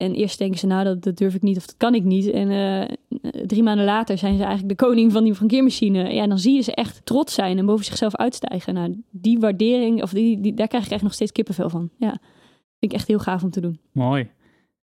En 0.00 0.14
eerst 0.14 0.38
denken 0.38 0.58
ze, 0.58 0.66
nou, 0.66 0.84
dat, 0.84 1.02
dat 1.02 1.16
durf 1.16 1.34
ik 1.34 1.42
niet 1.42 1.56
of 1.56 1.66
dat 1.66 1.76
kan 1.76 1.94
ik 1.94 2.04
niet. 2.04 2.30
En 2.30 2.50
uh, 2.50 3.42
drie 3.46 3.62
maanden 3.62 3.84
later 3.84 4.18
zijn 4.18 4.36
ze 4.36 4.44
eigenlijk 4.44 4.78
de 4.78 4.84
koning 4.86 5.12
van 5.12 5.24
die 5.24 5.34
frankeermachine. 5.34 6.12
Ja, 6.12 6.26
dan 6.26 6.38
zie 6.38 6.54
je 6.54 6.60
ze 6.60 6.74
echt 6.74 7.00
trots 7.04 7.34
zijn 7.34 7.58
en 7.58 7.66
boven 7.66 7.84
zichzelf 7.84 8.16
uitstijgen. 8.16 8.74
Nou, 8.74 9.02
die 9.10 9.38
waardering, 9.38 10.02
of 10.02 10.10
die, 10.10 10.40
die, 10.40 10.54
daar 10.54 10.68
krijg 10.68 10.84
ik 10.84 10.90
echt 10.90 11.02
nog 11.02 11.12
steeds 11.12 11.32
kippenvel 11.32 11.70
van. 11.70 11.90
Ja, 11.98 12.08
vind 12.08 12.92
ik 12.92 12.92
echt 12.92 13.08
heel 13.08 13.18
gaaf 13.18 13.42
om 13.42 13.50
te 13.50 13.60
doen. 13.60 13.80
Mooi. 13.92 14.30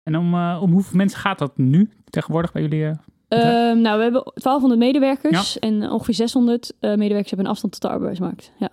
En 0.02 0.16
om, 0.16 0.34
uh, 0.34 0.58
om 0.62 0.72
hoeveel 0.72 0.96
mensen 0.96 1.18
gaat 1.18 1.38
dat 1.38 1.56
nu 1.56 1.90
tegenwoordig 2.10 2.52
bij 2.52 2.62
jullie? 2.62 2.84
Uh, 2.84 2.94
nou, 3.82 3.96
we 3.96 4.02
hebben 4.02 4.22
1200 4.34 4.80
medewerkers 4.80 5.54
ja. 5.54 5.60
en 5.60 5.90
ongeveer 5.90 6.14
600 6.14 6.72
medewerkers 6.80 7.28
hebben 7.28 7.46
een 7.46 7.52
afstand 7.52 7.72
tot 7.72 7.82
de 7.82 7.88
arbeidsmarkt. 7.88 8.52
Ja, 8.58 8.68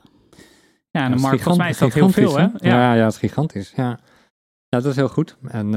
ja 0.92 1.04
en 1.04 1.12
de 1.12 1.18
markt, 1.18 1.42
volgens 1.42 1.58
mij 1.58 1.70
is 1.70 1.78
dat 1.78 1.94
heel 1.94 2.10
veel, 2.10 2.38
hè? 2.38 2.44
Ja, 2.44 2.52
ja, 2.60 2.94
ja 2.94 3.04
het 3.04 3.14
is 3.14 3.20
gigantisch. 3.20 3.74
Ja. 3.76 4.00
ja, 4.68 4.80
dat 4.80 4.86
is 4.86 4.96
heel 4.96 5.10
goed. 5.10 5.38
En 5.48 5.74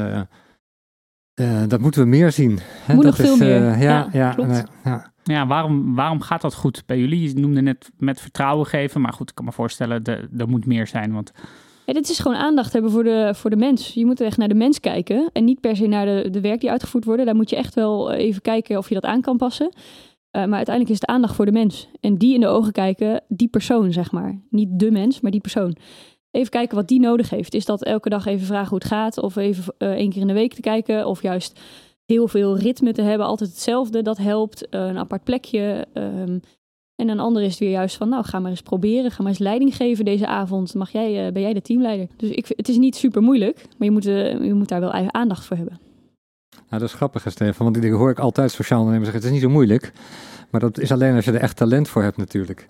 uh, 1.40 1.62
dat 1.68 1.80
moeten 1.80 2.02
we 2.02 2.08
meer 2.08 2.32
zien. 2.32 2.58
Hè? 2.62 2.94
Moet 2.94 3.04
dat 3.04 3.18
nog 3.18 3.26
is, 3.26 3.36
veel 3.36 3.46
meer. 3.46 3.60
Uh, 3.60 3.82
ja, 3.82 4.08
ja, 4.12 4.34
ja, 4.36 4.66
ja. 4.84 5.12
ja, 5.22 5.46
waarom, 5.46 5.94
waarom 5.94 6.20
gaat 6.20 6.40
dat 6.40 6.54
goed 6.54 6.82
bij 6.86 6.98
jullie? 6.98 7.28
Je 7.28 7.40
noemde 7.40 7.62
net 7.62 7.90
met 7.98 8.20
vertrouwen 8.20 8.66
geven, 8.66 9.00
maar 9.00 9.12
goed, 9.12 9.28
ik 9.28 9.34
kan 9.34 9.44
me 9.44 9.52
voorstellen, 9.52 10.02
er 10.36 10.48
moet 10.48 10.66
meer 10.66 10.86
zijn. 10.86 11.12
Want... 11.12 11.32
Ja, 11.86 11.92
dit 11.92 12.08
is 12.08 12.18
gewoon 12.18 12.36
aandacht 12.36 12.72
hebben 12.72 12.90
voor 12.90 13.04
de, 13.04 13.32
voor 13.36 13.50
de 13.50 13.56
mens. 13.56 13.94
Je 13.94 14.06
moet 14.06 14.20
echt 14.20 14.36
naar 14.36 14.48
de 14.48 14.54
mens 14.54 14.80
kijken 14.80 15.30
en 15.32 15.44
niet 15.44 15.60
per 15.60 15.76
se 15.76 15.86
naar 15.86 16.06
de, 16.06 16.30
de 16.30 16.40
werk 16.40 16.60
die 16.60 16.70
uitgevoerd 16.70 17.04
worden. 17.04 17.26
Daar 17.26 17.36
moet 17.36 17.50
je 17.50 17.56
echt 17.56 17.74
wel 17.74 18.12
even 18.12 18.42
kijken 18.42 18.78
of 18.78 18.88
je 18.88 18.94
dat 18.94 19.04
aan 19.04 19.20
kan 19.20 19.36
passen. 19.36 19.72
Uh, 20.36 20.44
maar 20.44 20.56
uiteindelijk 20.56 20.94
is 20.94 21.00
het 21.00 21.10
aandacht 21.10 21.34
voor 21.34 21.44
de 21.44 21.52
mens. 21.52 21.88
En 22.00 22.16
die 22.16 22.34
in 22.34 22.40
de 22.40 22.46
ogen 22.46 22.72
kijken, 22.72 23.22
die 23.28 23.48
persoon, 23.48 23.92
zeg 23.92 24.12
maar. 24.12 24.40
Niet 24.50 24.68
de 24.70 24.90
mens, 24.90 25.20
maar 25.20 25.30
die 25.30 25.40
persoon 25.40 25.76
even 26.36 26.50
kijken 26.50 26.76
wat 26.76 26.88
die 26.88 27.00
nodig 27.00 27.30
heeft. 27.30 27.54
Is 27.54 27.64
dat 27.64 27.84
elke 27.84 28.08
dag 28.08 28.26
even 28.26 28.46
vragen 28.46 28.68
hoe 28.68 28.78
het 28.78 28.86
gaat, 28.86 29.18
of 29.18 29.36
even 29.36 29.74
uh, 29.78 29.90
één 29.90 30.10
keer 30.10 30.20
in 30.20 30.26
de 30.26 30.32
week 30.32 30.54
te 30.54 30.60
kijken, 30.60 31.06
of 31.06 31.22
juist 31.22 31.60
heel 32.04 32.28
veel 32.28 32.58
ritme 32.58 32.92
te 32.92 33.02
hebben, 33.02 33.26
altijd 33.26 33.50
hetzelfde, 33.50 34.02
dat 34.02 34.18
helpt. 34.18 34.66
Uh, 34.70 34.86
een 34.86 34.98
apart 34.98 35.24
plekje. 35.24 35.86
Um, 35.94 36.40
en 36.94 37.08
een 37.08 37.20
ander 37.20 37.42
is 37.42 37.58
weer 37.58 37.70
juist 37.70 37.96
van, 37.96 38.08
nou, 38.08 38.24
ga 38.24 38.38
maar 38.38 38.50
eens 38.50 38.62
proberen, 38.62 39.10
ga 39.10 39.22
maar 39.22 39.30
eens 39.30 39.40
leiding 39.40 39.76
geven 39.76 40.04
deze 40.04 40.26
avond. 40.26 40.74
Mag 40.74 40.90
jij, 40.90 41.26
uh, 41.26 41.32
ben 41.32 41.42
jij 41.42 41.52
de 41.52 41.62
teamleider? 41.62 42.06
Dus 42.16 42.30
ik, 42.30 42.46
het 42.48 42.68
is 42.68 42.76
niet 42.76 42.96
super 42.96 43.22
moeilijk, 43.22 43.56
maar 43.56 43.88
je 43.88 43.90
moet, 43.90 44.04
je 44.04 44.52
moet 44.54 44.68
daar 44.68 44.80
wel 44.80 44.94
even 44.94 45.14
aandacht 45.14 45.44
voor 45.44 45.56
hebben. 45.56 45.78
Nou, 46.50 46.80
dat 46.80 46.88
is 46.88 46.94
grappig, 46.94 47.30
Stefan, 47.30 47.72
want 47.72 47.82
die 47.82 47.92
hoor 47.92 48.10
ik 48.10 48.18
altijd 48.18 48.50
sociaal 48.50 48.78
ondernemers 48.78 49.10
zeggen, 49.10 49.28
het 49.28 49.34
is 49.34 49.42
niet 49.42 49.50
zo 49.50 49.56
moeilijk. 49.58 49.92
Maar 50.50 50.60
dat 50.60 50.78
is 50.78 50.92
alleen 50.92 51.14
als 51.14 51.24
je 51.24 51.32
er 51.32 51.40
echt 51.40 51.56
talent 51.56 51.88
voor 51.88 52.02
hebt 52.02 52.16
natuurlijk. 52.16 52.68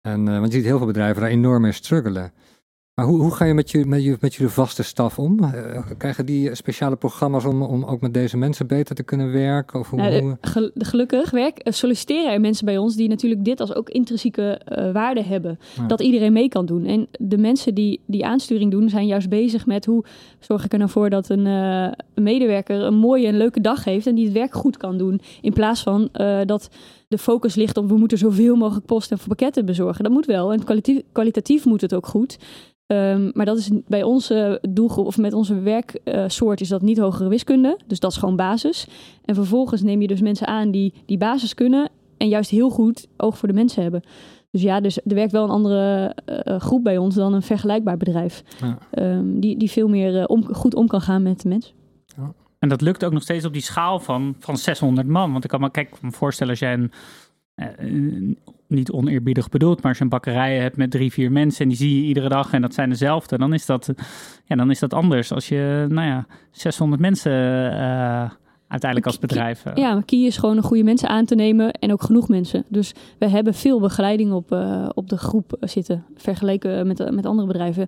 En, 0.00 0.24
want 0.24 0.46
je 0.46 0.58
ziet 0.58 0.64
heel 0.64 0.78
veel 0.78 0.86
bedrijven 0.86 1.22
daar 1.22 1.30
enorm 1.30 1.62
mee 1.62 1.72
struggelen. 1.72 2.32
Maar 2.94 3.06
hoe, 3.06 3.20
hoe 3.20 3.34
ga 3.34 3.44
je 3.44 3.54
met, 3.54 3.70
je, 3.70 3.86
met, 3.86 4.04
je, 4.04 4.16
met 4.20 4.34
jullie 4.34 4.52
vaste 4.52 4.82
staf 4.82 5.18
om? 5.18 5.44
Uh, 5.44 5.50
krijgen 5.98 6.26
die 6.26 6.54
speciale 6.54 6.96
programma's 6.96 7.44
om, 7.44 7.62
om 7.62 7.84
ook 7.84 8.00
met 8.00 8.14
deze 8.14 8.36
mensen 8.36 8.66
beter 8.66 8.94
te 8.94 9.02
kunnen 9.02 9.32
werken? 9.32 9.80
Of 9.80 9.90
hoe, 9.90 9.98
nou, 10.00 10.36
de, 10.40 10.84
gelukkig 10.84 11.30
werk, 11.30 11.58
eh, 11.58 11.72
solliciteren 11.72 12.32
er 12.32 12.40
mensen 12.40 12.64
bij 12.64 12.78
ons 12.78 12.96
die 12.96 13.08
natuurlijk 13.08 13.44
dit 13.44 13.60
als 13.60 13.74
ook 13.74 13.88
intrinsieke 13.90 14.60
uh, 14.68 14.92
waarde 14.92 15.22
hebben. 15.22 15.58
Dat 15.86 16.00
iedereen 16.00 16.32
mee 16.32 16.48
kan 16.48 16.66
doen. 16.66 16.84
En 16.84 17.06
de 17.18 17.38
mensen 17.38 17.74
die 17.74 18.00
die 18.06 18.26
aansturing 18.26 18.70
doen, 18.70 18.88
zijn 18.88 19.06
juist 19.06 19.28
bezig 19.28 19.66
met 19.66 19.84
hoe 19.84 20.04
zorg 20.38 20.64
ik 20.64 20.72
er 20.72 20.78
nou 20.78 20.90
voor 20.90 21.10
dat 21.10 21.28
een, 21.28 21.46
uh, 21.46 21.82
een 22.14 22.22
medewerker 22.22 22.80
een 22.80 22.94
mooie 22.94 23.26
en 23.26 23.36
leuke 23.36 23.60
dag 23.60 23.84
heeft 23.84 24.06
en 24.06 24.14
die 24.14 24.24
het 24.24 24.34
werk 24.34 24.54
goed 24.54 24.76
kan 24.76 24.98
doen. 24.98 25.20
In 25.40 25.52
plaats 25.52 25.82
van 25.82 26.08
dat 26.44 26.70
de 27.12 27.18
focus 27.18 27.54
ligt 27.54 27.76
op 27.76 27.88
we 27.88 27.96
moeten 27.96 28.18
zoveel 28.18 28.56
mogelijk 28.56 28.86
posten 28.86 29.18
en 29.18 29.24
pakketten 29.28 29.66
bezorgen. 29.66 30.04
Dat 30.04 30.12
moet 30.12 30.26
wel. 30.26 30.52
En 30.52 30.64
kwalitatief, 30.64 31.02
kwalitatief 31.12 31.64
moet 31.64 31.80
het 31.80 31.94
ook 31.94 32.06
goed. 32.06 32.38
Um, 32.86 33.30
maar 33.34 33.46
dat 33.46 33.58
is 33.58 33.70
bij 33.86 34.02
onze 34.02 34.58
doelgroep, 34.70 35.06
of 35.06 35.18
met 35.18 35.32
onze 35.32 35.60
werksoort, 35.60 36.60
uh, 36.60 36.64
is 36.64 36.68
dat 36.68 36.82
niet 36.82 36.98
hogere 36.98 37.28
wiskunde. 37.28 37.78
Dus 37.86 38.00
dat 38.00 38.10
is 38.10 38.16
gewoon 38.16 38.36
basis. 38.36 38.86
En 39.24 39.34
vervolgens 39.34 39.82
neem 39.82 40.00
je 40.00 40.06
dus 40.06 40.20
mensen 40.20 40.46
aan 40.46 40.70
die 40.70 40.94
die 41.06 41.18
basis 41.18 41.54
kunnen 41.54 41.90
en 42.16 42.28
juist 42.28 42.50
heel 42.50 42.70
goed 42.70 43.08
oog 43.16 43.38
voor 43.38 43.48
de 43.48 43.54
mensen 43.54 43.82
hebben. 43.82 44.02
Dus 44.50 44.62
ja, 44.62 44.80
dus 44.80 44.96
er 44.96 45.14
werkt 45.14 45.32
wel 45.32 45.44
een 45.44 45.50
andere 45.50 46.14
uh, 46.44 46.60
groep 46.60 46.82
bij 46.82 46.98
ons 46.98 47.14
dan 47.14 47.34
een 47.34 47.42
vergelijkbaar 47.42 47.96
bedrijf. 47.96 48.42
Ja. 48.60 48.78
Um, 49.16 49.40
die, 49.40 49.56
die 49.56 49.70
veel 49.70 49.88
meer 49.88 50.14
uh, 50.14 50.24
om, 50.26 50.54
goed 50.54 50.74
om 50.74 50.86
kan 50.86 51.00
gaan 51.00 51.22
met 51.22 51.40
de 51.40 51.48
mensen. 51.48 51.74
Ja. 52.16 52.32
En 52.62 52.68
dat 52.68 52.80
lukt 52.80 53.04
ook 53.04 53.12
nog 53.12 53.22
steeds 53.22 53.44
op 53.44 53.52
die 53.52 53.62
schaal 53.62 54.00
van, 54.00 54.34
van 54.38 54.56
600 54.56 55.06
man. 55.06 55.32
Want 55.32 55.44
ik 55.44 55.50
kan 55.50 55.60
me, 55.60 55.70
kijk, 55.70 56.00
me 56.00 56.10
voorstellen 56.10 56.50
als 56.50 56.60
jij 56.60 56.72
een, 56.72 58.38
niet 58.66 58.90
oneerbiedig 58.90 59.48
bedoeld, 59.48 59.76
maar 59.76 59.88
als 59.88 59.96
je 59.96 60.04
een 60.04 60.10
bakkerij 60.10 60.58
hebt 60.58 60.76
met 60.76 60.90
drie, 60.90 61.12
vier 61.12 61.32
mensen 61.32 61.62
en 61.62 61.68
die 61.68 61.76
zie 61.76 61.96
je 61.96 62.06
iedere 62.06 62.28
dag 62.28 62.52
en 62.52 62.62
dat 62.62 62.74
zijn 62.74 62.88
dezelfde, 62.88 63.38
dan 63.38 63.52
is 63.52 63.66
dat, 63.66 63.92
ja, 64.44 64.56
dan 64.56 64.70
is 64.70 64.78
dat 64.78 64.94
anders. 64.94 65.32
Als 65.32 65.48
je, 65.48 65.86
nou 65.88 66.08
ja, 66.08 66.26
600 66.50 67.00
mensen 67.00 67.32
uh, 67.32 68.30
uiteindelijk 68.68 69.06
als 69.06 69.18
bedrijf. 69.18 69.64
Uh. 69.66 69.74
Ja, 69.74 69.92
maar 69.92 70.04
Kie 70.04 70.26
is 70.26 70.36
gewoon 70.36 70.56
een 70.56 70.62
goede 70.62 70.84
mensen 70.84 71.08
aan 71.08 71.24
te 71.24 71.34
nemen 71.34 71.72
en 71.72 71.92
ook 71.92 72.02
genoeg 72.02 72.28
mensen. 72.28 72.64
Dus 72.68 72.92
we 73.18 73.28
hebben 73.28 73.54
veel 73.54 73.80
begeleiding 73.80 74.32
op, 74.32 74.52
uh, 74.52 74.88
op 74.94 75.08
de 75.08 75.18
groep 75.18 75.56
zitten, 75.60 76.04
vergeleken 76.16 76.86
met, 76.86 77.10
met 77.10 77.26
andere 77.26 77.46
bedrijven. 77.46 77.86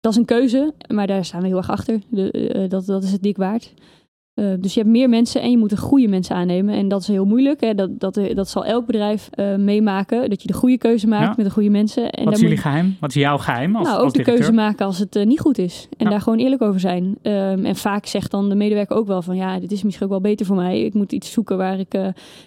Dat 0.00 0.12
is 0.12 0.18
een 0.18 0.24
keuze, 0.24 0.74
maar 0.94 1.06
daar 1.06 1.24
staan 1.24 1.40
we 1.40 1.46
heel 1.46 1.56
erg 1.56 1.70
achter. 1.70 2.00
De, 2.08 2.66
dat, 2.68 2.86
dat 2.86 3.04
is 3.04 3.12
het 3.12 3.22
dik 3.22 3.36
waard. 3.36 3.74
Uh, 4.34 4.54
dus 4.60 4.74
je 4.74 4.80
hebt 4.80 4.92
meer 4.92 5.08
mensen 5.08 5.42
en 5.42 5.50
je 5.50 5.58
moet 5.58 5.70
de 5.70 5.76
goede 5.76 6.08
mensen 6.08 6.36
aannemen. 6.36 6.74
En 6.74 6.88
dat 6.88 7.00
is 7.00 7.08
heel 7.08 7.24
moeilijk. 7.24 7.60
Hè? 7.60 7.74
Dat, 7.74 8.00
dat, 8.00 8.20
dat 8.34 8.48
zal 8.48 8.64
elk 8.64 8.86
bedrijf 8.86 9.28
uh, 9.34 9.56
meemaken. 9.56 10.30
Dat 10.30 10.42
je 10.42 10.48
de 10.48 10.54
goede 10.54 10.78
keuze 10.78 11.06
maakt 11.06 11.24
ja. 11.24 11.34
met 11.36 11.46
de 11.46 11.52
goede 11.52 11.70
mensen. 11.70 12.10
En 12.10 12.24
Wat 12.24 12.34
is 12.34 12.40
jullie 12.40 12.56
geheim? 12.56 12.96
Wat 13.00 13.10
is 13.10 13.16
jouw 13.16 13.38
geheim? 13.38 13.76
Als, 13.76 13.86
nou, 13.86 13.98
ook 13.98 14.04
als 14.04 14.12
de 14.12 14.22
keuze 14.22 14.52
maken 14.52 14.86
als 14.86 14.98
het 14.98 15.16
uh, 15.16 15.26
niet 15.26 15.40
goed 15.40 15.58
is. 15.58 15.86
En 15.96 16.04
ja. 16.04 16.10
daar 16.10 16.20
gewoon 16.20 16.38
eerlijk 16.38 16.62
over 16.62 16.80
zijn. 16.80 17.04
Um, 17.04 17.64
en 17.64 17.76
vaak 17.76 18.06
zegt 18.06 18.30
dan 18.30 18.48
de 18.48 18.54
medewerker 18.54 18.96
ook 18.96 19.06
wel 19.06 19.22
van... 19.22 19.36
ja, 19.36 19.58
dit 19.60 19.72
is 19.72 19.82
misschien 19.82 20.04
ook 20.06 20.12
wel 20.12 20.20
beter 20.20 20.46
voor 20.46 20.56
mij. 20.56 20.84
Ik 20.84 20.94
moet 20.94 21.12
iets 21.12 21.32
zoeken 21.32 21.56
waar 21.56 21.78
ik... 21.78 21.92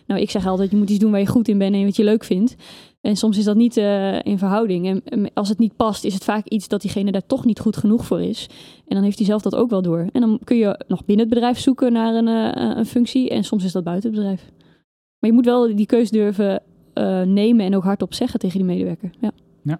nou, 0.07 0.21
ik 0.21 0.29
zeg 0.29 0.47
altijd, 0.47 0.71
je 0.71 0.77
moet 0.77 0.89
iets 0.89 0.99
doen 0.99 1.11
waar 1.11 1.19
je 1.19 1.27
goed 1.27 1.47
in 1.47 1.57
bent 1.57 1.75
en 1.75 1.83
wat 1.85 1.95
je 1.95 2.03
leuk 2.03 2.23
vindt. 2.23 2.55
En 3.03 3.15
soms 3.15 3.37
is 3.37 3.43
dat 3.43 3.55
niet 3.55 3.77
uh, 3.77 4.19
in 4.21 4.37
verhouding. 4.37 5.01
En 5.05 5.33
als 5.33 5.49
het 5.49 5.59
niet 5.59 5.75
past, 5.75 6.03
is 6.03 6.13
het 6.13 6.23
vaak 6.23 6.47
iets 6.47 6.67
dat 6.67 6.81
diegene 6.81 7.11
daar 7.11 7.25
toch 7.25 7.45
niet 7.45 7.59
goed 7.59 7.77
genoeg 7.77 8.05
voor 8.05 8.21
is. 8.21 8.49
En 8.87 8.95
dan 8.95 9.03
heeft 9.03 9.17
hij 9.17 9.27
zelf 9.27 9.41
dat 9.41 9.55
ook 9.55 9.69
wel 9.69 9.81
door. 9.81 10.07
En 10.11 10.21
dan 10.21 10.39
kun 10.43 10.57
je 10.57 10.83
nog 10.87 11.05
binnen 11.05 11.25
het 11.25 11.33
bedrijf 11.33 11.59
zoeken 11.59 11.93
naar 11.93 12.13
een, 12.13 12.27
uh, 12.27 12.77
een 12.77 12.85
functie. 12.85 13.29
En 13.29 13.43
soms 13.43 13.63
is 13.63 13.71
dat 13.71 13.83
buiten 13.83 14.09
het 14.09 14.19
bedrijf. 14.19 14.51
Maar 15.19 15.29
je 15.29 15.35
moet 15.35 15.45
wel 15.45 15.75
die 15.75 15.85
keus 15.85 16.09
durven 16.09 16.61
uh, 16.93 17.21
nemen 17.21 17.65
en 17.65 17.75
ook 17.75 17.83
hardop 17.83 18.13
zeggen 18.13 18.39
tegen 18.39 18.57
die 18.57 18.67
medewerker. 18.67 19.09
Ja. 19.19 19.31
ja. 19.61 19.79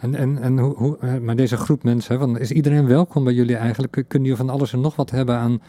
En, 0.00 0.14
en, 0.14 0.38
en 0.38 0.58
hoe, 0.58 0.74
hoe, 0.74 1.20
maar 1.20 1.36
deze 1.36 1.56
groep 1.56 1.82
mensen, 1.82 2.18
van, 2.18 2.38
is 2.38 2.50
iedereen 2.50 2.86
welkom 2.86 3.24
bij 3.24 3.34
jullie 3.34 3.56
eigenlijk? 3.56 3.92
Kunnen 3.92 4.28
jullie 4.28 4.44
van 4.44 4.50
alles 4.50 4.72
en 4.72 4.80
nog 4.80 4.96
wat 4.96 5.10
hebben 5.10 5.36
aan 5.36 5.62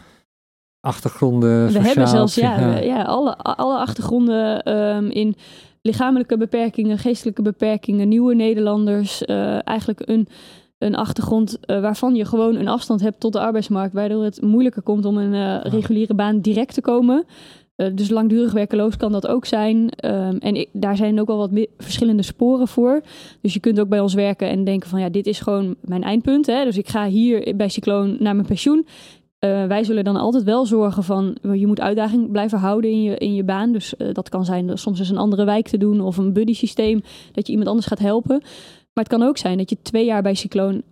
achtergronden? 0.80 1.64
We 1.64 1.66
sociaal, 1.66 1.84
hebben 1.84 2.08
zelfs 2.08 2.34
ja, 2.34 2.76
ja, 2.76 3.02
alle, 3.02 3.36
alle 3.36 3.78
achtergronden 3.78 4.76
um, 4.78 5.10
in 5.10 5.36
lichamelijke 5.86 6.36
beperkingen, 6.36 6.98
geestelijke 6.98 7.42
beperkingen, 7.42 8.08
nieuwe 8.08 8.34
Nederlanders. 8.34 9.22
Uh, 9.22 9.68
eigenlijk 9.68 10.02
een, 10.04 10.28
een 10.78 10.94
achtergrond 10.94 11.58
uh, 11.66 11.80
waarvan 11.80 12.14
je 12.14 12.24
gewoon 12.24 12.54
een 12.54 12.68
afstand 12.68 13.00
hebt 13.00 13.20
tot 13.20 13.32
de 13.32 13.40
arbeidsmarkt, 13.40 13.94
waardoor 13.94 14.24
het 14.24 14.42
moeilijker 14.42 14.82
komt 14.82 15.04
om 15.04 15.16
een 15.16 15.32
uh, 15.32 15.72
reguliere 15.72 16.14
baan 16.14 16.40
direct 16.40 16.74
te 16.74 16.80
komen. 16.80 17.24
dus 17.94 18.10
langdurig 18.10 18.52
werkeloos 18.52 18.96
kan 18.96 19.12
dat 19.12 19.26
ook 19.26 19.44
zijn. 19.44 19.76
Um, 19.76 20.38
en 20.38 20.54
ik, 20.54 20.68
daar 20.72 20.96
zijn 20.96 21.20
ook 21.20 21.26
wel 21.26 21.36
wat 21.36 21.66
verschillende 21.78 22.22
sporen 22.22 22.68
voor. 22.68 23.02
Dus 23.40 23.54
je 23.54 23.60
kunt 23.60 23.80
ook 23.80 23.88
bij 23.88 24.00
ons 24.00 24.14
werken 24.14 24.48
en 24.48 24.64
denken 24.64 24.88
van 24.88 25.00
ja, 25.00 25.08
dit 25.08 25.26
is 25.26 25.40
gewoon 25.40 25.74
mijn 25.80 26.02
eindpunt. 26.02 26.46
Hè? 26.46 26.64
Dus 26.64 26.78
ik 26.78 26.88
ga 26.88 27.06
hier 27.06 27.56
bij 27.56 27.68
Cycloon 27.68 28.16
naar 28.18 28.34
mijn 28.34 28.46
pensioen. 28.46 28.86
Uh, 29.44 29.66
wij 29.66 29.84
zullen 29.84 30.04
dan 30.04 30.16
altijd 30.16 30.44
wel 30.44 30.66
zorgen 30.66 31.02
van, 31.02 31.36
je 31.52 31.66
moet 31.66 31.80
uitdaging 31.80 32.30
blijven 32.30 32.58
houden 32.58 32.90
in 32.90 33.02
je, 33.02 33.16
in 33.16 33.34
je 33.34 33.44
baan. 33.44 33.72
Dus 33.72 33.94
uh, 33.98 34.08
dat 34.12 34.28
kan 34.28 34.44
zijn 34.44 34.78
soms 34.78 34.98
eens 34.98 35.10
een 35.10 35.16
andere 35.16 35.44
wijk 35.44 35.68
te 35.68 35.78
doen 35.78 36.00
of 36.00 36.16
een 36.16 36.32
buddy 36.32 36.54
systeem, 36.54 37.02
dat 37.32 37.46
je 37.46 37.50
iemand 37.50 37.68
anders 37.68 37.86
gaat 37.86 37.98
helpen. 37.98 38.38
Maar 38.92 39.04
het 39.04 39.08
kan 39.08 39.22
ook 39.22 39.36
zijn 39.36 39.58
dat 39.58 39.70
je 39.70 39.76
twee 39.82 40.04
jaar 40.04 40.22
bij 40.22 40.34
Cycloon 40.34 40.82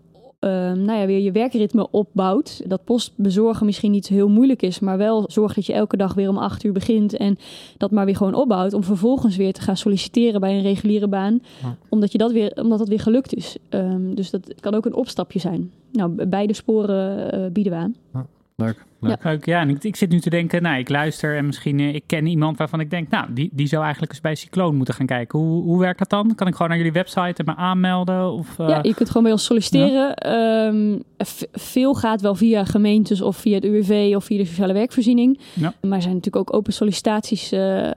uh, 0.44 0.50
nou 0.72 0.98
ja, 0.98 1.06
weer 1.06 1.18
je 1.18 1.32
werkritme 1.32 1.90
opbouwt. 1.90 2.62
Dat 2.68 2.84
postbezorgen 2.84 3.66
misschien 3.66 3.90
niet 3.90 4.08
heel 4.08 4.28
moeilijk 4.28 4.62
is, 4.62 4.78
maar 4.78 4.98
wel 4.98 5.24
zorg 5.26 5.54
dat 5.54 5.66
je 5.66 5.72
elke 5.72 5.96
dag 5.96 6.14
weer 6.14 6.28
om 6.28 6.38
acht 6.38 6.64
uur 6.64 6.72
begint 6.72 7.16
en 7.16 7.38
dat 7.76 7.90
maar 7.90 8.04
weer 8.04 8.16
gewoon 8.16 8.34
opbouwt. 8.34 8.72
Om 8.72 8.84
vervolgens 8.84 9.36
weer 9.36 9.52
te 9.52 9.60
gaan 9.60 9.76
solliciteren 9.76 10.40
bij 10.40 10.56
een 10.56 10.62
reguliere 10.62 11.08
baan, 11.08 11.40
ja. 11.62 11.76
omdat, 11.88 12.12
je 12.12 12.18
dat 12.18 12.32
weer, 12.32 12.52
omdat 12.62 12.78
dat 12.78 12.88
weer 12.88 13.00
gelukt 13.00 13.34
is. 13.34 13.56
Um, 13.70 14.14
dus 14.14 14.30
dat 14.30 14.54
kan 14.60 14.74
ook 14.74 14.86
een 14.86 14.94
opstapje 14.94 15.38
zijn. 15.38 15.72
Nou, 15.92 16.26
beide 16.26 16.52
sporen 16.52 17.34
uh, 17.34 17.50
bieden 17.52 17.72
we 17.72 17.78
aan. 17.78 17.94
Ja. 18.12 18.26
Leuk. 18.56 18.84
Leuk. 19.00 19.24
Ja, 19.24 19.38
ja 19.40 19.60
en 19.60 19.68
ik, 19.68 19.84
ik, 19.84 19.96
zit 19.96 20.10
nu 20.10 20.20
te 20.20 20.30
denken, 20.30 20.62
nou, 20.62 20.78
ik 20.78 20.88
luister 20.88 21.36
en 21.36 21.46
misschien 21.46 21.78
uh, 21.78 21.94
ik 21.94 22.02
ken 22.06 22.26
iemand 22.26 22.58
waarvan 22.58 22.80
ik 22.80 22.90
denk, 22.90 23.10
nou, 23.10 23.32
die, 23.32 23.50
die 23.52 23.66
zou 23.66 23.82
eigenlijk 23.82 24.12
eens 24.12 24.20
bij 24.20 24.34
Cycloon 24.34 24.76
moeten 24.76 24.94
gaan 24.94 25.06
kijken. 25.06 25.38
Hoe, 25.38 25.62
hoe 25.62 25.78
werkt 25.78 25.98
dat 25.98 26.10
dan? 26.10 26.34
Kan 26.34 26.46
ik 26.46 26.52
gewoon 26.52 26.68
naar 26.68 26.76
jullie 26.76 26.92
website 26.92 27.34
en 27.42 27.44
me 27.44 27.54
aanmelden? 27.54 28.32
Of, 28.32 28.58
uh... 28.58 28.68
Ja, 28.68 28.78
je 28.82 28.94
kunt 28.94 29.08
gewoon 29.08 29.22
bij 29.22 29.32
ons 29.32 29.44
solliciteren. 29.44 30.14
Ja. 30.16 30.66
Um, 30.66 31.02
veel 31.52 31.94
gaat 31.94 32.20
wel 32.20 32.34
via 32.34 32.64
gemeentes 32.64 33.20
of 33.20 33.36
via 33.36 33.54
het 33.54 33.64
UWV 33.64 34.12
of 34.16 34.24
via 34.24 34.38
de 34.38 34.44
sociale 34.44 34.72
werkvoorziening. 34.72 35.40
Ja. 35.52 35.74
Maar 35.80 35.96
er 35.96 36.02
zijn 36.02 36.14
natuurlijk 36.14 36.48
ook 36.48 36.56
open 36.56 36.72
sollicitaties 36.72 37.52
uh, 37.52 37.90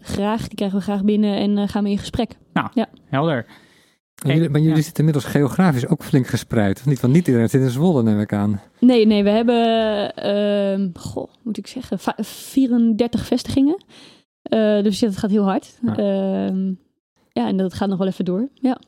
graag. 0.00 0.48
Die 0.48 0.56
krijgen 0.56 0.78
we 0.78 0.84
graag 0.84 1.04
binnen 1.04 1.36
en 1.36 1.68
gaan 1.68 1.84
we 1.84 1.90
in 1.90 1.98
gesprek. 1.98 2.36
Nou, 2.52 2.68
ja. 2.74 2.86
helder. 3.08 3.46
En 4.22 4.34
jullie, 4.34 4.50
maar 4.50 4.60
jullie 4.60 4.76
ja. 4.76 4.82
zitten 4.82 5.04
inmiddels 5.04 5.32
geografisch 5.32 5.86
ook 5.86 6.02
flink 6.04 6.26
gespreid, 6.26 6.78
of 6.78 6.86
niet? 6.86 7.00
Want 7.00 7.12
niet 7.12 7.26
iedereen 7.26 7.48
zit 7.48 7.62
in 7.62 7.70
Zwolle, 7.70 8.02
neem 8.02 8.20
ik 8.20 8.32
aan. 8.32 8.60
Nee, 8.78 9.06
nee, 9.06 9.22
we 9.22 9.30
hebben, 9.30 10.12
uh, 10.84 10.88
goh, 10.94 11.28
moet 11.42 11.58
ik 11.58 11.66
zeggen, 11.66 11.98
34 12.24 13.26
vestigingen. 13.26 13.84
Uh, 14.52 14.82
dus 14.82 14.98
dat 14.98 15.16
gaat 15.16 15.30
heel 15.30 15.44
hard. 15.44 15.78
Ja. 15.82 15.98
Uh, 15.98 16.74
ja, 17.28 17.46
en 17.46 17.56
dat 17.56 17.74
gaat 17.74 17.88
nog 17.88 17.98
wel 17.98 18.06
even 18.06 18.24
door. 18.24 18.48
Ja. 18.54 18.80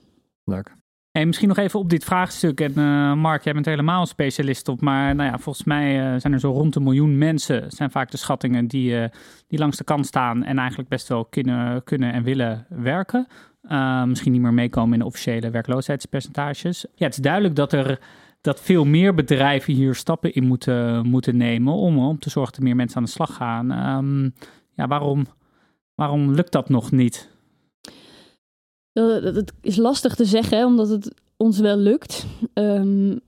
Leuk. 0.45 0.75
En 1.19 1.27
misschien 1.27 1.49
nog 1.49 1.57
even 1.57 1.79
op 1.79 1.91
dit 1.91 2.05
vraagstuk. 2.05 2.61
En 2.61 2.73
uh, 2.79 3.15
Mark, 3.15 3.45
jij 3.45 3.53
bent 3.53 3.67
helemaal 3.67 4.01
een 4.01 4.07
specialist 4.07 4.69
op. 4.69 4.81
Maar 4.81 5.15
nou 5.15 5.31
ja, 5.31 5.39
volgens 5.39 5.65
mij 5.65 6.13
uh, 6.15 6.21
zijn 6.21 6.33
er 6.33 6.41
zo 6.41 6.51
rond 6.51 6.77
een 6.77 6.83
miljoen 6.83 7.19
mensen. 7.19 7.71
zijn 7.71 7.91
vaak 7.91 8.11
de 8.11 8.17
schattingen 8.17 8.67
die, 8.67 8.91
uh, 8.91 9.05
die 9.47 9.59
langs 9.59 9.77
de 9.77 9.85
kant 9.85 10.07
staan. 10.07 10.45
En 10.45 10.59
eigenlijk 10.59 10.89
best 10.89 11.09
wel 11.09 11.25
kunnen, 11.25 11.85
kunnen 11.85 12.13
en 12.13 12.23
willen 12.23 12.67
werken. 12.69 13.27
Uh, 13.69 14.05
misschien 14.05 14.33
niet 14.33 14.41
meer 14.41 14.55
meekomen 14.55 14.93
in 14.93 14.99
de 14.99 15.05
officiële 15.05 15.51
werkloosheidspercentages. 15.51 16.85
Ja, 16.95 17.05
het 17.05 17.15
is 17.15 17.23
duidelijk 17.23 17.57
dat 17.57 17.73
er 17.73 18.01
dat 18.41 18.61
veel 18.61 18.85
meer 18.85 19.15
bedrijven 19.15 19.75
hier 19.75 19.95
stappen 19.95 20.33
in 20.33 20.47
moeten, 20.47 21.07
moeten 21.07 21.37
nemen 21.37 21.73
om, 21.73 21.99
om 21.99 22.19
te 22.19 22.31
zorgen 22.31 22.53
dat 22.53 22.61
er 22.61 22.67
meer 22.67 22.77
mensen 22.77 22.97
aan 22.97 23.05
de 23.05 23.11
slag 23.11 23.35
gaan. 23.35 23.97
Um, 23.97 24.35
ja, 24.75 24.87
waarom, 24.87 25.27
waarom 25.95 26.33
lukt 26.35 26.53
dat 26.53 26.69
nog 26.69 26.91
niet? 26.91 27.29
Dat, 28.93 29.53
is 29.61 29.77
lastig 29.77 30.15
te 30.15 30.25
zeggen, 30.25 30.67
omdat 30.67 30.89
het 30.89 31.15
ons 31.37 31.59
wel 31.59 31.77
lukt. 31.77 32.27
Um, 32.55 33.21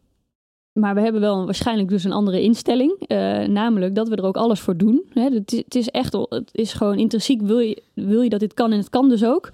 maar 0.72 0.94
we 0.94 1.00
hebben 1.00 1.20
wel 1.20 1.44
waarschijnlijk 1.44 1.88
dus 1.88 2.04
een 2.04 2.12
andere 2.12 2.42
instelling. 2.42 3.04
Uh, 3.08 3.42
namelijk 3.44 3.94
dat 3.94 4.08
we 4.08 4.16
er 4.16 4.24
ook 4.24 4.36
alles 4.36 4.60
voor 4.60 4.76
doen. 4.76 5.04
Hè, 5.12 5.22
het, 5.22 5.52
is, 5.52 5.58
het, 5.58 5.74
is, 5.74 5.88
echt, 5.88 6.12
het 6.12 6.50
is 6.52 6.72
gewoon 6.72 6.98
intrinsiek, 6.98 7.42
wil 7.42 7.58
je, 7.58 7.82
wil 7.94 8.20
je 8.20 8.28
dat 8.28 8.40
dit 8.40 8.54
kan 8.54 8.72
en 8.72 8.78
het 8.78 8.90
kan 8.90 9.08
dus 9.08 9.24
ook. 9.24 9.50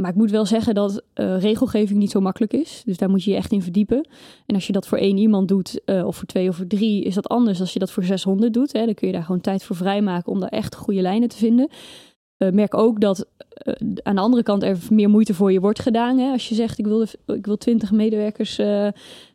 Maar 0.00 0.10
ik 0.10 0.16
moet 0.16 0.30
wel 0.30 0.46
zeggen 0.46 0.74
dat 0.74 1.02
uh, 1.14 1.40
regelgeving 1.40 1.98
niet 1.98 2.10
zo 2.10 2.20
makkelijk 2.20 2.52
is. 2.52 2.82
Dus 2.84 2.96
daar 2.96 3.10
moet 3.10 3.24
je 3.24 3.30
je 3.30 3.36
echt 3.36 3.52
in 3.52 3.62
verdiepen. 3.62 4.08
En 4.46 4.54
als 4.54 4.66
je 4.66 4.72
dat 4.72 4.86
voor 4.86 4.98
één 4.98 5.16
iemand 5.16 5.48
doet, 5.48 5.80
uh, 5.86 6.06
of 6.06 6.16
voor 6.16 6.26
twee 6.26 6.48
of 6.48 6.56
voor 6.56 6.66
drie, 6.66 7.04
is 7.04 7.14
dat 7.14 7.28
anders 7.28 7.60
als 7.60 7.72
je 7.72 7.78
dat 7.78 7.90
voor 7.90 8.02
600 8.02 8.52
doet. 8.52 8.72
Hè. 8.72 8.84
Dan 8.84 8.94
kun 8.94 9.06
je 9.06 9.12
daar 9.12 9.22
gewoon 9.22 9.40
tijd 9.40 9.64
voor 9.64 9.76
vrijmaken 9.76 10.32
om 10.32 10.40
daar 10.40 10.48
echt 10.48 10.74
goede 10.74 11.00
lijnen 11.00 11.28
te 11.28 11.36
vinden. 11.36 11.68
Uh, 12.38 12.50
merk 12.50 12.74
ook 12.74 13.00
dat 13.00 13.26
aan 14.02 14.14
de 14.14 14.20
andere 14.20 14.42
kant 14.42 14.62
er 14.62 14.78
meer 14.90 15.10
moeite 15.10 15.34
voor 15.34 15.52
je 15.52 15.60
wordt 15.60 15.80
gedaan. 15.80 16.18
Hè. 16.18 16.30
Als 16.30 16.48
je 16.48 16.54
zegt, 16.54 16.78
ik 16.78 16.86
wil, 16.86 17.06
ik 17.26 17.46
wil 17.46 17.56
20 17.56 17.90
medewerkers, 17.92 18.56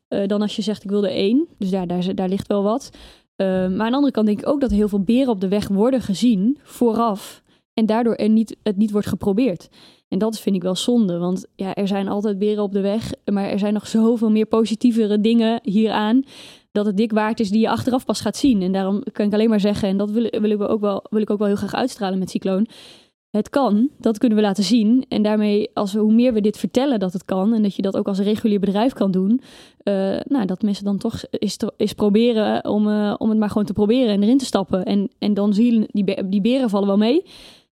dan 0.08 0.41
als 0.41 0.55
je 0.55 0.62
zegt, 0.62 0.84
ik 0.84 0.89
wil 0.89 1.05
er 1.05 1.12
één. 1.12 1.48
Dus 1.58 1.70
daar, 1.70 1.88
daar, 1.88 2.15
daar 2.15 2.29
ligt 2.29 2.48
wel 2.48 2.63
wat. 2.63 2.89
maar 3.36 3.48
aan 3.60 3.77
de 3.77 3.96
andere 3.96 4.12
kant 4.12 4.25
denk 4.25 4.39
ik 4.39 4.48
ook 4.48 4.62
dat 4.62 4.72
heel 4.72 4.88
veel 4.88 5.03
beren 5.03 5.29
op 5.29 5.41
de 5.41 5.48
weg 5.48 5.67
worden 5.67 6.01
gezien 6.01 6.58
vooraf. 6.63 7.43
En 7.74 7.86
daardoor 7.86 8.15
er 8.15 8.29
niet, 8.29 8.55
het 8.63 8.77
niet 8.77 8.91
wordt 8.91 9.08
geprobeerd. 9.08 9.70
En 10.13 10.20
dat 10.20 10.39
vind 10.39 10.55
ik 10.55 10.62
wel 10.62 10.75
zonde, 10.75 11.17
want 11.17 11.46
ja, 11.55 11.74
er 11.74 11.88
zijn 11.88 12.08
altijd 12.08 12.39
beren 12.39 12.63
op 12.63 12.72
de 12.72 12.82
weg, 12.82 13.12
maar 13.32 13.50
er 13.50 13.60
zijn 13.60 13.74
nog 13.74 13.88
zoveel 13.88 14.29
meer 14.29 14.46
positievere 14.46 15.22
dingen 15.22 15.60
hieraan 15.63 16.24
dat 16.72 16.86
het 16.86 16.98
dik 16.98 17.12
waard 17.12 17.39
is 17.39 17.50
die 17.50 17.60
je 17.60 17.70
achteraf 17.70 18.05
pas 18.05 18.22
gaat 18.22 18.38
zien. 18.38 18.62
En 18.62 18.72
daarom 18.72 19.03
kan 19.12 19.25
ik 19.25 19.34
alleen 19.34 19.50
maar 19.50 19.60
zeggen, 19.60 19.89
en 19.89 19.98
dat 19.98 20.12
wil, 20.12 20.29
wil, 20.29 20.50
ik, 20.50 20.62
ook 20.62 20.82
wel, 20.82 21.05
wil 21.10 21.22
ik 21.22 21.29
ook 21.29 21.38
wel 21.38 21.48
heel 21.48 21.55
graag 21.55 21.74
uitstralen 21.74 22.20
met 22.20 22.29
Cycloon. 22.29 22.67
Het 23.29 23.50
kan, 23.50 23.89
dat 23.98 24.17
kunnen 24.17 24.38
we 24.38 24.43
laten 24.43 24.63
zien. 24.63 25.05
En 25.08 25.22
daarmee, 25.22 25.70
als 25.74 25.93
we, 25.93 26.00
hoe 26.00 26.13
meer 26.13 26.34
we 26.34 26.41
dit 26.41 26.58
vertellen 26.58 27.00
dat 27.00 27.13
het 27.13 27.25
kan 27.25 27.53
en 27.53 27.62
dat 27.62 27.75
je 27.75 27.82
dat 27.82 27.98
ook 27.98 28.08
als 28.08 28.20
regulier 28.20 28.60
bedrijf 28.60 28.93
kan 28.93 29.12
doen, 29.12 29.41
uh, 29.84 30.20
nou, 30.24 30.46
dat 30.46 30.62
mensen 30.62 30.86
dan 30.86 30.98
toch 30.98 31.24
is, 31.29 31.58
is 31.77 31.93
proberen 31.93 32.65
om, 32.65 32.88
uh, 32.88 33.15
om 33.17 33.29
het 33.29 33.38
maar 33.39 33.50
gewoon 33.50 33.65
te 33.65 33.74
proberen 33.74 34.13
en 34.13 34.24
erin 34.24 34.38
te 34.38 34.46
stappen. 34.46 34.86
En, 34.86 35.10
en 35.20 35.34
dan 35.34 35.53
zie 35.53 35.74
je, 35.74 35.88
die, 35.91 36.29
die 36.29 36.41
beren 36.41 36.70
vallen 36.70 36.88
wel 36.88 36.98
mee. 36.98 37.24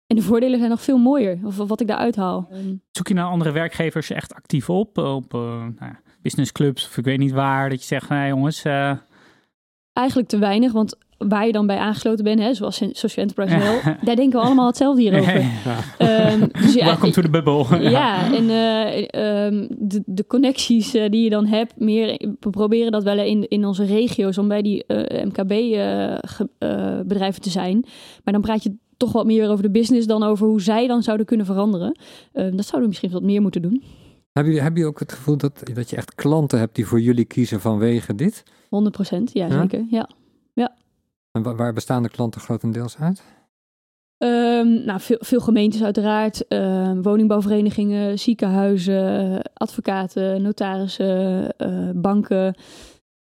En 0.07 0.17
de 0.17 0.23
voordelen 0.23 0.59
zijn 0.59 0.71
nog 0.71 0.83
veel 0.83 0.99
mooier, 0.99 1.39
of 1.45 1.57
wat 1.57 1.81
ik 1.81 1.87
daaruit 1.87 2.17
haal. 2.17 2.49
Zoek 2.91 3.09
je 3.09 3.15
naar 3.15 3.27
andere 3.27 3.51
werkgevers 3.51 4.11
echt 4.11 4.35
actief 4.35 4.71
op? 4.71 4.99
Op 4.99 5.35
uh, 5.35 5.41
nou, 5.79 5.93
businessclubs 6.23 6.87
of 6.87 6.97
ik 6.97 7.05
weet 7.05 7.19
niet 7.19 7.33
waar, 7.33 7.71
dat 7.71 7.81
je 7.81 7.87
zegt, 7.87 8.09
nee 8.09 8.29
jongens... 8.29 8.65
Uh... 8.65 8.93
Eigenlijk 9.93 10.29
te 10.29 10.39
weinig, 10.39 10.73
want 10.73 10.97
waar 11.19 11.47
je 11.47 11.53
dan 11.53 11.67
bij 11.67 11.77
aangesloten 11.77 12.25
bent, 12.25 12.41
hè, 12.41 12.55
zoals 12.55 12.77
Social 12.77 13.27
Enterprise 13.27 13.57
Mail, 13.57 13.81
daar 14.05 14.17
denken 14.17 14.41
we 14.41 14.45
allemaal 14.45 14.67
hetzelfde 14.67 15.03
hierover. 15.03 15.45
Ja. 15.99 16.33
Um, 16.33 16.49
dus 16.53 16.75
ja, 16.75 16.85
Welcome 16.85 17.13
to 17.13 17.23
the 17.23 17.31
bubble. 17.31 17.81
ja, 17.91 18.35
en 18.35 18.45
uh, 18.45 19.47
um, 19.47 19.67
de, 19.79 20.03
de, 20.07 20.27
connecties 20.27 20.95
uh, 20.95 21.11
die 21.11 21.25
je 21.25 21.31
dan 21.31 21.47
hebt, 21.47 21.73
meer, 21.77 22.35
we 22.41 22.51
proberen 22.51 22.93
dat 22.93 23.03
wel 23.03 23.19
in, 23.19 23.49
in 23.49 23.65
onze 23.65 23.85
regio's 23.85 24.39
om 24.39 24.49
bij 24.49 24.63
die 24.63 24.85
uh, 24.87 25.25
MKB-bedrijven 25.25 27.43
te 27.43 27.51
zijn. 27.51 27.85
Maar 28.25 28.33
dan 28.33 28.43
praat 28.43 28.63
je 28.63 28.77
toch 28.97 29.13
wat 29.13 29.27
meer 29.27 29.51
over 29.51 29.63
de 29.63 29.71
business 29.71 30.07
dan 30.07 30.23
over 30.23 30.47
hoe 30.47 30.61
zij 30.61 30.87
dan 30.87 31.03
zouden 31.03 31.27
kunnen 31.27 31.47
veranderen. 31.47 31.99
Uh, 32.33 32.43
dat 32.43 32.67
zouden 32.67 32.81
we 32.81 32.87
misschien 32.87 33.11
wat 33.11 33.23
meer 33.23 33.43
moeten 33.43 33.63
doen. 33.63 33.83
Hebben 34.33 34.53
jullie, 34.55 34.61
hebben 34.61 34.81
jullie 34.81 34.95
ook 34.95 35.01
het 35.01 35.13
gevoel 35.13 35.37
dat, 35.37 35.63
dat 35.75 35.91
je 35.91 35.97
echt 35.97 36.15
klanten 36.15 36.59
hebt 36.59 36.75
die 36.75 36.87
voor 36.87 37.01
jullie 37.01 37.25
kiezen 37.25 37.61
vanwege 37.61 38.15
dit? 38.15 38.43
100 38.69 38.95
procent, 38.95 39.31
ja, 39.33 39.47
ja, 39.47 39.61
zeker. 39.61 39.85
Ja. 39.91 40.09
ja. 40.53 40.75
En 41.33 41.57
waar 41.57 41.73
bestaan 41.73 42.03
de 42.03 42.09
klanten 42.09 42.41
grotendeels 42.41 42.97
uit? 42.99 43.23
Um, 44.19 44.85
nou, 44.85 45.01
veel, 45.01 45.17
veel, 45.21 45.41
gemeentes 45.41 45.83
uiteraard, 45.83 46.45
uh, 46.49 46.93
woningbouwverenigingen, 47.03 48.19
ziekenhuizen, 48.19 49.43
advocaten, 49.55 50.43
notarissen, 50.43 51.55
uh, 51.59 51.91
banken 51.95 52.55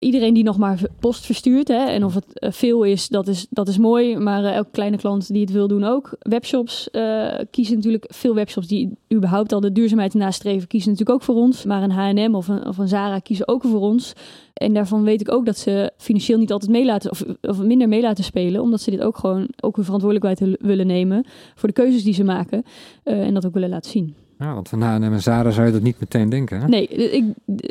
iedereen 0.04 0.34
die 0.34 0.44
nog 0.44 0.58
maar 0.58 0.80
post 0.98 1.26
verstuurt. 1.26 1.68
Hè, 1.68 1.84
en 1.86 2.04
of 2.04 2.14
het 2.14 2.38
eh, 2.38 2.52
veel 2.52 2.82
is, 2.82 3.08
dat 3.08 3.28
is, 3.28 3.46
dat 3.50 3.68
is 3.68 3.78
mooi. 3.78 4.16
Maar 4.16 4.42
uh, 4.42 4.54
elke 4.54 4.70
kleine 4.70 4.96
klant 4.96 5.32
die 5.32 5.40
het 5.40 5.52
wil 5.52 5.68
doen 5.68 5.84
ook. 5.84 6.16
Webshops 6.18 6.88
uh, 6.92 7.34
kiezen 7.50 7.74
natuurlijk, 7.74 8.04
veel 8.08 8.34
webshops 8.34 8.66
die 8.66 8.90
überhaupt 9.14 9.52
al 9.52 9.60
de 9.60 9.72
duurzaamheid 9.72 10.14
nastreven, 10.14 10.68
kiezen 10.68 10.90
natuurlijk 10.90 11.18
ook 11.18 11.24
voor 11.24 11.34
ons. 11.34 11.64
Maar 11.64 11.82
een 11.82 11.90
H&M 11.90 12.34
of 12.34 12.48
een, 12.48 12.88
Zara 12.88 13.18
kiezen 13.18 13.48
ook 13.48 13.62
voor 13.62 13.80
ons. 13.80 14.12
En 14.54 14.74
daarvan 14.74 15.04
weet 15.04 15.20
ik 15.20 15.32
ook 15.32 15.46
dat 15.46 15.58
ze 15.58 15.92
financieel 15.96 16.38
niet 16.38 16.52
altijd 16.52 16.70
meelaten 16.70 17.10
of, 17.10 17.24
of 17.40 17.62
minder 17.62 17.88
mee 17.88 18.00
laten 18.00 18.24
spelen. 18.24 18.62
Omdat 18.62 18.80
ze 18.80 18.90
dit 18.90 19.00
ook 19.00 19.16
gewoon 19.16 19.48
ook 19.60 19.76
hun 19.76 19.84
verantwoordelijkheid 19.84 20.56
willen 20.60 20.86
nemen 20.86 21.26
voor 21.54 21.68
de 21.68 21.74
keuzes 21.74 22.04
die 22.04 22.14
ze 22.14 22.24
maken. 22.24 22.64
en 23.02 23.34
dat 23.34 23.46
ook 23.46 23.54
willen 23.54 23.68
laten 23.68 23.90
zien. 23.90 24.23
Ja, 24.38 24.54
want 24.54 24.68
van 24.68 24.82
H&M 24.82 25.02
en 25.02 25.22
Zara 25.22 25.50
zou 25.50 25.66
je 25.66 25.72
dat 25.72 25.82
niet 25.82 26.00
meteen 26.00 26.28
denken, 26.28 26.60
hè? 26.60 26.68
Nee, 26.68 26.86
ik, 26.86 27.24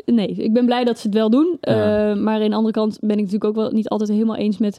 nee, 0.06 0.28
ik 0.28 0.52
ben 0.52 0.64
blij 0.64 0.84
dat 0.84 0.98
ze 0.98 1.06
het 1.06 1.16
wel 1.16 1.30
doen. 1.30 1.56
Ja. 1.60 2.10
Uh, 2.10 2.22
maar 2.22 2.42
aan 2.42 2.50
de 2.50 2.56
andere 2.56 2.72
kant 2.72 2.98
ben 3.00 3.10
ik 3.10 3.16
natuurlijk 3.16 3.44
ook 3.44 3.54
wel 3.54 3.70
niet 3.70 3.88
altijd 3.88 4.10
helemaal 4.10 4.36
eens 4.36 4.58
met 4.58 4.78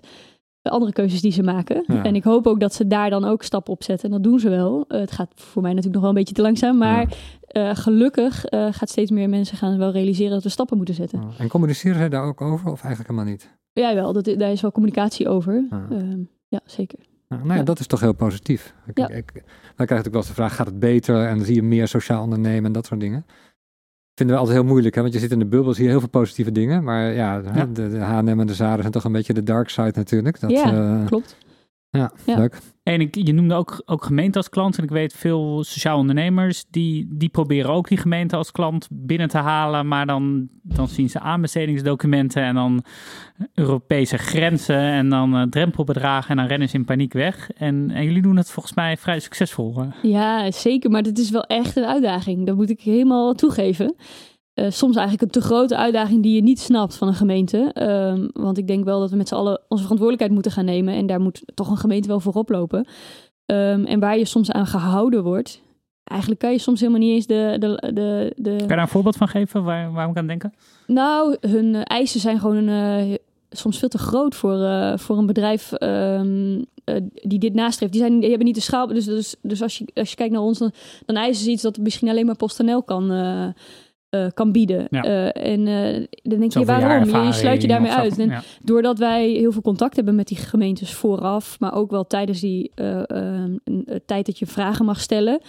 de 0.62 0.70
andere 0.70 0.92
keuzes 0.92 1.22
die 1.22 1.32
ze 1.32 1.44
maken. 1.44 1.84
Ja. 1.88 2.04
En 2.04 2.16
ik 2.16 2.24
hoop 2.24 2.48
ook 2.48 2.60
dat 2.60 2.74
ze 2.74 2.88
daar 2.88 3.10
dan 3.10 3.26
ook 3.26 3.44
stappen 3.44 3.74
op 3.74 3.84
zetten. 3.84 4.06
En 4.06 4.16
dat 4.16 4.24
doen 4.24 4.40
ze 4.40 4.50
wel. 4.50 4.86
Uh, 4.88 5.00
het 5.00 5.12
gaat 5.12 5.32
voor 5.36 5.62
mij 5.62 5.74
natuurlijk 5.74 5.94
nog 5.96 6.04
wel 6.04 6.12
een 6.12 6.18
beetje 6.18 6.36
te 6.36 6.42
langzaam. 6.42 6.78
Maar 6.78 7.16
ja. 7.48 7.70
uh, 7.70 7.76
gelukkig 7.76 8.44
gaat 8.50 8.90
steeds 8.90 9.12
meer 9.12 9.30
mensen 9.30 9.58
gaan 9.58 9.78
wel 9.78 9.92
realiseren 9.92 10.32
dat 10.32 10.44
we 10.44 10.50
stappen 10.50 10.78
moeten 10.78 10.96
zetten. 10.96 11.24
En 11.38 11.48
communiceren 11.48 11.98
zij 11.98 12.10
daar 12.10 12.24
ook 12.24 12.42
over 12.42 12.72
of 12.72 12.84
eigenlijk 12.84 13.10
helemaal 13.10 13.32
niet? 13.32 13.50
Ja, 13.74 13.94
wel. 13.94 14.14
Dat, 14.14 14.26
daar 14.26 14.52
is 14.52 14.62
wel 14.62 14.72
communicatie 14.72 15.30
over. 15.30 15.68
Ehm, 15.70 16.20
ja, 16.48 16.60
zeker. 16.66 17.00
Nou, 17.30 17.46
nou 17.46 17.58
ja, 17.58 17.64
dat 17.64 17.80
is 17.80 17.88
toch 17.88 18.00
heel 18.00 18.14
positief. 18.14 18.74
Ik, 18.86 18.98
ja. 18.98 19.10
ik, 19.10 19.32
dan 19.34 19.86
krijg 19.86 20.00
ik 20.00 20.06
natuurlijk 20.06 20.14
wel 20.14 20.22
eens 20.22 20.28
de 20.28 20.34
vraag, 20.34 20.56
gaat 20.56 20.66
het 20.66 20.80
beter? 20.80 21.28
En 21.28 21.36
dan 21.36 21.46
zie 21.46 21.56
je 21.56 21.64
meer 21.64 21.88
sociaal 21.88 22.24
ondernemen 22.24 22.66
en 22.66 22.72
dat 22.72 22.86
soort 22.86 23.00
dingen. 23.00 23.26
Vinden 24.16 24.36
we 24.36 24.42
altijd 24.42 24.60
heel 24.60 24.68
moeilijk, 24.68 24.96
hè? 24.96 25.02
want 25.02 25.14
je 25.14 25.20
zit 25.20 25.32
in 25.32 25.40
de 25.40 25.46
bubbel, 25.46 25.74
zie 25.74 25.84
je 25.84 25.90
heel 25.90 26.00
veel 26.00 26.10
positieve 26.10 26.52
dingen. 26.52 26.84
Maar 26.84 27.14
ja, 27.14 27.42
ja. 27.54 27.66
de, 27.66 27.98
H&M 28.00 28.40
en 28.40 28.48
de 28.48 28.54
Zara 28.54 28.80
zijn 28.80 28.92
toch 28.92 29.04
een 29.04 29.12
beetje 29.12 29.34
de 29.34 29.44
dark 29.44 29.70
side 29.70 29.92
natuurlijk. 29.96 30.40
Dat, 30.40 30.50
ja, 30.50 30.74
uh, 30.74 31.06
klopt. 31.06 31.38
Ja, 31.98 32.12
leuk. 32.26 32.62
En 32.84 33.02
ik, 33.02 33.16
je 33.16 33.34
noemde 33.34 33.56
ook, 33.56 33.82
ook 33.86 34.04
gemeente 34.04 34.38
als 34.38 34.50
klant. 34.50 34.78
En 34.78 34.84
ik 34.84 34.90
weet 34.90 35.14
veel 35.14 35.64
sociaal 35.64 35.98
ondernemers 35.98 36.66
die, 36.70 37.08
die 37.10 37.30
proberen 37.30 37.72
ook 37.72 37.88
die 37.88 37.98
gemeente 37.98 38.36
als 38.36 38.52
klant 38.52 38.88
binnen 38.92 39.28
te 39.28 39.38
halen. 39.38 39.88
Maar 39.88 40.06
dan, 40.06 40.48
dan 40.62 40.88
zien 40.88 41.10
ze 41.10 41.20
aanbestedingsdocumenten 41.20 42.44
en 42.44 42.56
dan 42.56 42.84
Europese 43.54 44.18
grenzen 44.18 44.80
en 44.80 45.10
dan 45.10 45.36
uh, 45.36 45.44
drempelbedragen. 45.44 46.30
En 46.30 46.38
dan 46.38 46.46
rennen 46.46 46.70
ze 46.70 46.76
in 46.76 46.86
paniek 46.86 47.14
weg. 47.14 47.52
En, 47.52 47.92
en 47.92 48.04
jullie 48.04 48.22
doen 48.22 48.38
het 48.38 48.52
volgens 48.52 48.76
mij 48.76 48.98
vrij 48.98 49.20
succesvol. 49.20 49.86
Ja, 50.02 50.52
zeker. 50.52 50.90
Maar 50.90 51.02
het 51.02 51.20
is 51.20 51.30
wel 51.30 51.44
echt 51.44 51.76
een 51.76 51.86
uitdaging. 51.86 52.46
Dat 52.46 52.56
moet 52.56 52.70
ik 52.70 52.82
helemaal 52.82 53.34
toegeven. 53.34 53.96
Uh, 54.56 54.70
soms 54.70 54.96
eigenlijk 54.96 55.22
een 55.22 55.42
te 55.42 55.48
grote 55.48 55.78
uitdaging 55.78 56.24
die 56.24 56.36
je 56.36 56.42
niet 56.42 56.60
snapt 56.60 56.96
van 56.96 57.08
een 57.08 57.14
gemeente. 57.14 57.72
Um, 58.14 58.30
want 58.34 58.58
ik 58.58 58.68
denk 58.68 58.84
wel 58.84 59.00
dat 59.00 59.10
we 59.10 59.16
met 59.16 59.28
z'n 59.28 59.36
allen 59.36 59.62
onze 59.68 59.84
verantwoordelijkheid 59.84 60.32
moeten 60.32 60.52
gaan 60.52 60.66
nemen. 60.66 60.94
En 60.94 61.06
daar 61.06 61.20
moet 61.20 61.44
toch 61.54 61.70
een 61.70 61.78
gemeente 61.78 62.08
wel 62.08 62.20
voorop 62.20 62.50
lopen. 62.50 62.80
Um, 63.46 63.86
en 63.86 64.00
waar 64.00 64.18
je 64.18 64.26
soms 64.26 64.52
aan 64.52 64.68
gehouden 64.68 65.24
wordt. 65.24 65.62
Eigenlijk 66.04 66.40
kan 66.42 66.52
je 66.52 66.60
soms 66.60 66.80
helemaal 66.80 67.02
niet 67.02 67.14
eens 67.14 67.26
de. 67.26 67.56
de, 67.60 67.92
de, 67.94 68.34
de... 68.36 68.50
Kan 68.50 68.60
je 68.60 68.68
daar 68.68 68.80
een 68.80 68.88
voorbeeld 68.88 69.16
van 69.16 69.28
geven 69.28 69.64
waar, 69.64 69.92
waar 69.92 70.10
ik 70.10 70.18
aan 70.18 70.28
denken? 70.28 70.54
Nou, 70.88 71.38
hun 71.40 71.74
uh, 71.74 71.82
eisen 71.84 72.20
zijn 72.20 72.40
gewoon 72.40 72.68
uh, 72.68 73.16
soms 73.50 73.80
veel 73.80 73.90
te 73.90 73.98
groot 73.98 74.36
voor, 74.36 74.60
voor 75.00 75.18
een 75.18 75.26
bedrijf 75.26 75.72
um, 75.82 76.66
die 77.14 77.40
dit 77.40 77.54
nastreeft. 77.54 77.92
Die, 77.92 78.02
zijn, 78.02 78.20
die 78.20 78.30
hebben 78.30 78.46
niet 78.48 78.56
de 78.56 78.62
schaal. 78.62 78.88
Dus, 78.88 79.06
dus, 79.06 79.36
dus 79.42 79.62
als, 79.62 79.78
je, 79.78 79.86
als 79.94 80.10
je 80.10 80.16
kijkt 80.16 80.34
naar 80.34 80.42
ons, 80.42 80.58
dan, 80.58 80.72
dan 81.06 81.16
eisen 81.16 81.44
ze 81.44 81.52
iets 81.52 81.62
dat 81.62 81.78
misschien 81.78 82.10
alleen 82.10 82.26
maar 82.26 82.36
PostNL 82.36 82.84
kan 82.84 83.12
uh, 83.12 83.48
kan 84.34 84.52
bieden. 84.52 84.88
Ja. 84.90 85.06
Uh, 85.06 85.52
en 85.52 85.68
uh, 85.68 86.06
dan 86.24 86.40
denk 86.40 86.54
je, 86.54 86.66
waarom? 86.66 87.26
Je 87.26 87.34
sluit 87.34 87.62
je 87.62 87.68
daarmee 87.68 87.92
uit. 87.92 88.20
En 88.20 88.30
ja. 88.30 88.44
doordat 88.62 89.00
wij 89.00 89.30
heel 89.30 89.52
veel 89.52 89.62
contact 89.62 89.96
hebben 89.96 90.16
met 90.16 90.28
die 90.28 90.38
gemeentes 90.38 90.94
vooraf, 90.94 91.60
maar 91.60 91.74
ook 91.74 91.92
wel 91.92 92.08
tijdens 92.08 92.40
die 92.40 92.72
tijd 94.06 94.26
dat 94.26 94.40
je 94.40 94.46
vragen 94.46 94.86
mag 94.86 95.00
stellen. 95.00 95.42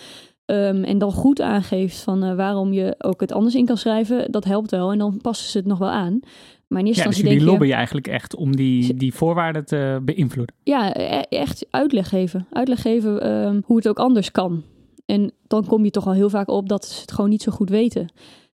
Um, 0.47 0.85
en 0.85 0.99
dan 0.99 1.13
goed 1.13 1.41
aangeeft 1.41 1.99
van 1.99 2.37
waarom 2.37 2.73
je 2.73 2.95
ook 2.99 3.21
het 3.21 3.33
anders 3.33 3.55
in 3.55 3.65
kan 3.65 3.77
schrijven, 3.77 4.33
dat 4.33 4.45
helpt 4.45 4.71
wel. 4.71 4.93
En 4.93 4.99
dan 4.99 5.19
passen 5.23 5.51
ze 5.51 5.59
het 5.59 5.67
nog 5.67 5.79
wel 5.79 5.91
aan. 5.91 6.21
Maar 6.67 6.81
in 6.81 6.87
eerste 6.87 7.03
ja, 7.03 7.09
dus 7.09 7.19
jullie 7.19 7.45
lobben 7.45 7.69
je 7.69 7.75
eigenlijk 7.75 8.07
echt 8.07 8.37
om 8.37 8.57
die, 8.57 8.95
die 8.95 9.15
voorwaarden 9.15 9.65
te 9.65 10.01
beïnvloeden? 10.03 10.55
Ja, 10.63 10.97
e 10.97 11.23
echt 11.29 11.67
uitleg 11.71 12.09
geven. 12.09 12.47
Uitleg 12.51 12.81
geven 12.81 13.31
um, 13.31 13.63
hoe 13.65 13.77
het 13.77 13.89
ook 13.89 13.99
anders 13.99 14.31
kan. 14.31 14.63
En 15.07 15.33
dan 15.47 15.67
kom 15.67 15.85
je 15.85 15.91
toch 15.91 16.07
al 16.07 16.13
heel 16.13 16.31
vaak 16.31 16.49
op 16.49 16.69
dat 16.69 16.85
ze 16.85 17.01
het 17.01 17.13
gewoon 17.13 17.31
niet 17.31 17.43
zo 17.43 17.53
goed 17.53 17.71
weten. 17.71 18.09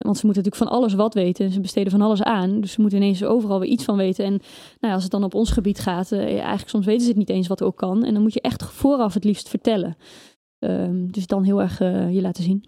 Want 0.05 0.19
ze 0.19 0.27
moeten 0.27 0.43
natuurlijk 0.43 0.71
van 0.71 0.81
alles 0.81 0.95
wat 0.95 1.15
weten. 1.15 1.45
En 1.45 1.53
ze 1.53 1.61
besteden 1.61 1.91
van 1.91 2.01
alles 2.01 2.23
aan. 2.23 2.61
Dus 2.61 2.73
ze 2.73 2.81
moeten 2.81 2.99
ineens 2.99 3.25
overal 3.25 3.61
weer 3.61 3.69
iets 3.69 3.85
van 3.85 3.97
weten. 3.97 4.25
En 4.25 4.31
nou 4.31 4.41
ja, 4.81 4.93
als 4.93 5.03
het 5.03 5.13
dan 5.13 5.25
op 5.25 5.35
ons 5.35 5.51
gebied 5.51 5.79
gaat, 5.79 6.13
uh, 6.13 6.21
eigenlijk 6.21 6.69
soms 6.69 6.87
weten 6.87 7.03
ze 7.03 7.09
het 7.09 7.17
niet 7.17 7.29
eens 7.29 7.47
wat 7.47 7.61
er 7.61 7.67
ook 7.67 7.77
kan. 7.77 8.05
En 8.05 8.13
dan 8.13 8.23
moet 8.23 8.35
je 8.35 8.41
echt 8.41 8.65
vooraf 8.65 9.15
het 9.15 9.25
liefst 9.25 9.49
vertellen. 9.49 9.97
Um, 10.59 11.13
dus 11.13 11.27
dan 11.27 11.45
heel 11.45 11.63
erg 11.63 11.81
uh, 11.81 12.15
je 12.15 12.21
laten 12.21 12.43
zien. 12.43 12.65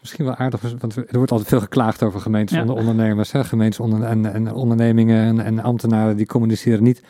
Misschien 0.00 0.24
wel 0.24 0.34
aardig, 0.34 0.74
want 0.78 0.96
er 0.96 1.16
wordt 1.16 1.30
altijd 1.30 1.48
veel 1.48 1.60
geklaagd 1.60 2.02
over 2.02 2.20
gemeentes 2.20 2.56
ja. 2.56 2.64
ondernemers. 2.64 3.32
Hè? 3.32 3.44
Gemeentes 3.44 3.80
onder, 3.80 4.02
en, 4.02 4.32
en 4.32 4.54
ondernemingen 4.54 5.24
en, 5.24 5.40
en 5.40 5.62
ambtenaren 5.62 6.16
die 6.16 6.26
communiceren 6.26 6.82
niet 6.82 7.02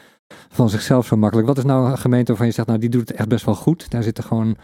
van 0.49 0.71
zichzelf 0.71 1.07
zo 1.07 1.17
makkelijk. 1.17 1.49
Wat 1.49 1.59
is 1.59 1.65
nou 1.65 1.91
een 1.91 1.99
gemeente 1.99 2.27
waarvan 2.27 2.47
je 2.47 2.53
zegt, 2.53 2.69
nou 2.69 2.81
die 2.81 2.89
doet 2.89 3.09
het 3.09 3.19
echt 3.19 3.29
best 3.29 3.45
wel 3.45 3.55
goed. 3.55 3.91
Daar 3.91 4.03
zitten 4.03 4.25
gewoon 4.25 4.57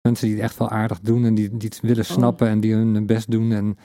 mensen 0.00 0.26
die 0.26 0.36
het 0.36 0.44
echt 0.44 0.58
wel 0.58 0.70
aardig 0.70 1.00
doen 1.00 1.24
en 1.24 1.34
die, 1.34 1.56
die 1.56 1.68
het 1.68 1.80
willen 1.80 2.04
oh. 2.04 2.10
snappen 2.10 2.46
oh. 2.46 2.52
en 2.52 2.60
die 2.60 2.74
hun 2.74 3.06
best 3.06 3.30
doen. 3.30 3.52
En 3.52 3.76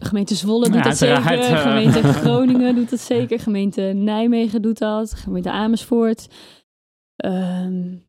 Gemeente 0.00 0.34
Zwolle 0.34 0.70
doet 0.70 0.84
dat 0.84 0.96
zeker. 0.96 1.50
Uh. 1.50 1.60
Gemeente 1.60 2.02
Groningen 2.22 2.74
doet 2.74 2.90
dat 2.90 3.00
zeker. 3.00 3.40
Gemeente 3.40 3.80
Nijmegen 3.80 4.62
doet 4.62 4.78
dat. 4.78 5.14
Gemeente 5.14 5.50
Amersfoort. 5.50 6.28
Um, 7.24 8.04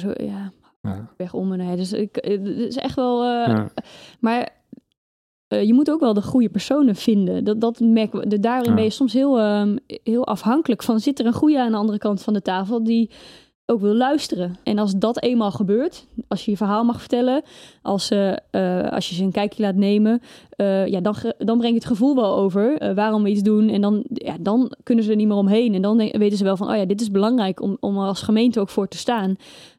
zo, 0.00 0.10
ja, 0.14 0.52
ja. 0.80 1.10
weg 1.16 1.34
om 1.34 1.52
en 1.52 1.76
Dus 1.76 1.92
ik, 1.92 2.14
het 2.14 2.46
is 2.46 2.76
echt 2.76 2.94
wel. 2.94 3.24
Uh, 3.24 3.46
ja. 3.46 3.68
Maar 4.20 4.48
uh, 5.48 5.62
je 5.62 5.74
moet 5.74 5.90
ook 5.90 6.00
wel 6.00 6.14
de 6.14 6.22
goede 6.22 6.48
personen 6.48 6.94
vinden. 6.94 7.44
Dat, 7.44 7.60
dat 7.60 7.80
merken 7.80 8.20
we. 8.20 8.38
Daarin 8.38 8.68
ja. 8.68 8.74
ben 8.74 8.84
je 8.84 8.90
soms 8.90 9.12
heel, 9.12 9.40
um, 9.40 9.78
heel 9.86 10.26
afhankelijk 10.26 10.82
van. 10.82 11.00
Zit 11.00 11.18
er 11.18 11.26
een 11.26 11.32
goede 11.32 11.60
aan 11.60 11.70
de 11.70 11.76
andere 11.76 11.98
kant 11.98 12.22
van 12.22 12.32
de 12.32 12.42
tafel 12.42 12.84
die 12.84 13.10
ook 13.66 13.80
wil 13.80 13.94
luisteren. 13.94 14.56
En 14.62 14.78
als 14.78 14.94
dat 14.94 15.22
eenmaal 15.22 15.50
gebeurt, 15.50 16.06
als 16.28 16.44
je 16.44 16.50
je 16.50 16.56
verhaal 16.56 16.84
mag 16.84 17.00
vertellen, 17.00 17.42
als, 17.82 18.10
uh, 18.10 18.32
als 18.90 19.08
je 19.08 19.14
ze 19.14 19.22
een 19.22 19.32
kijkje 19.32 19.62
laat 19.62 19.74
nemen, 19.74 20.20
uh, 20.56 20.86
ja, 20.86 21.00
dan, 21.00 21.14
dan 21.38 21.58
breng 21.58 21.72
je 21.72 21.78
het 21.78 21.84
gevoel 21.84 22.14
wel 22.14 22.36
over 22.36 22.94
waarom 22.94 23.22
we 23.22 23.28
iets 23.28 23.42
doen. 23.42 23.68
En 23.68 23.80
dan, 23.80 24.04
ja, 24.08 24.36
dan 24.40 24.72
kunnen 24.82 25.04
ze 25.04 25.10
er 25.10 25.16
niet 25.16 25.26
meer 25.26 25.36
omheen. 25.36 25.74
En 25.74 25.82
dan 25.82 25.96
weten 25.96 26.38
ze 26.38 26.44
wel 26.44 26.56
van, 26.56 26.70
oh 26.70 26.76
ja, 26.76 26.84
dit 26.84 27.00
is 27.00 27.10
belangrijk 27.10 27.62
om, 27.62 27.76
om 27.80 27.98
als 27.98 28.22
gemeente 28.22 28.60
ook 28.60 28.68
voor 28.68 28.88
te 28.88 28.96
staan. 28.96 29.36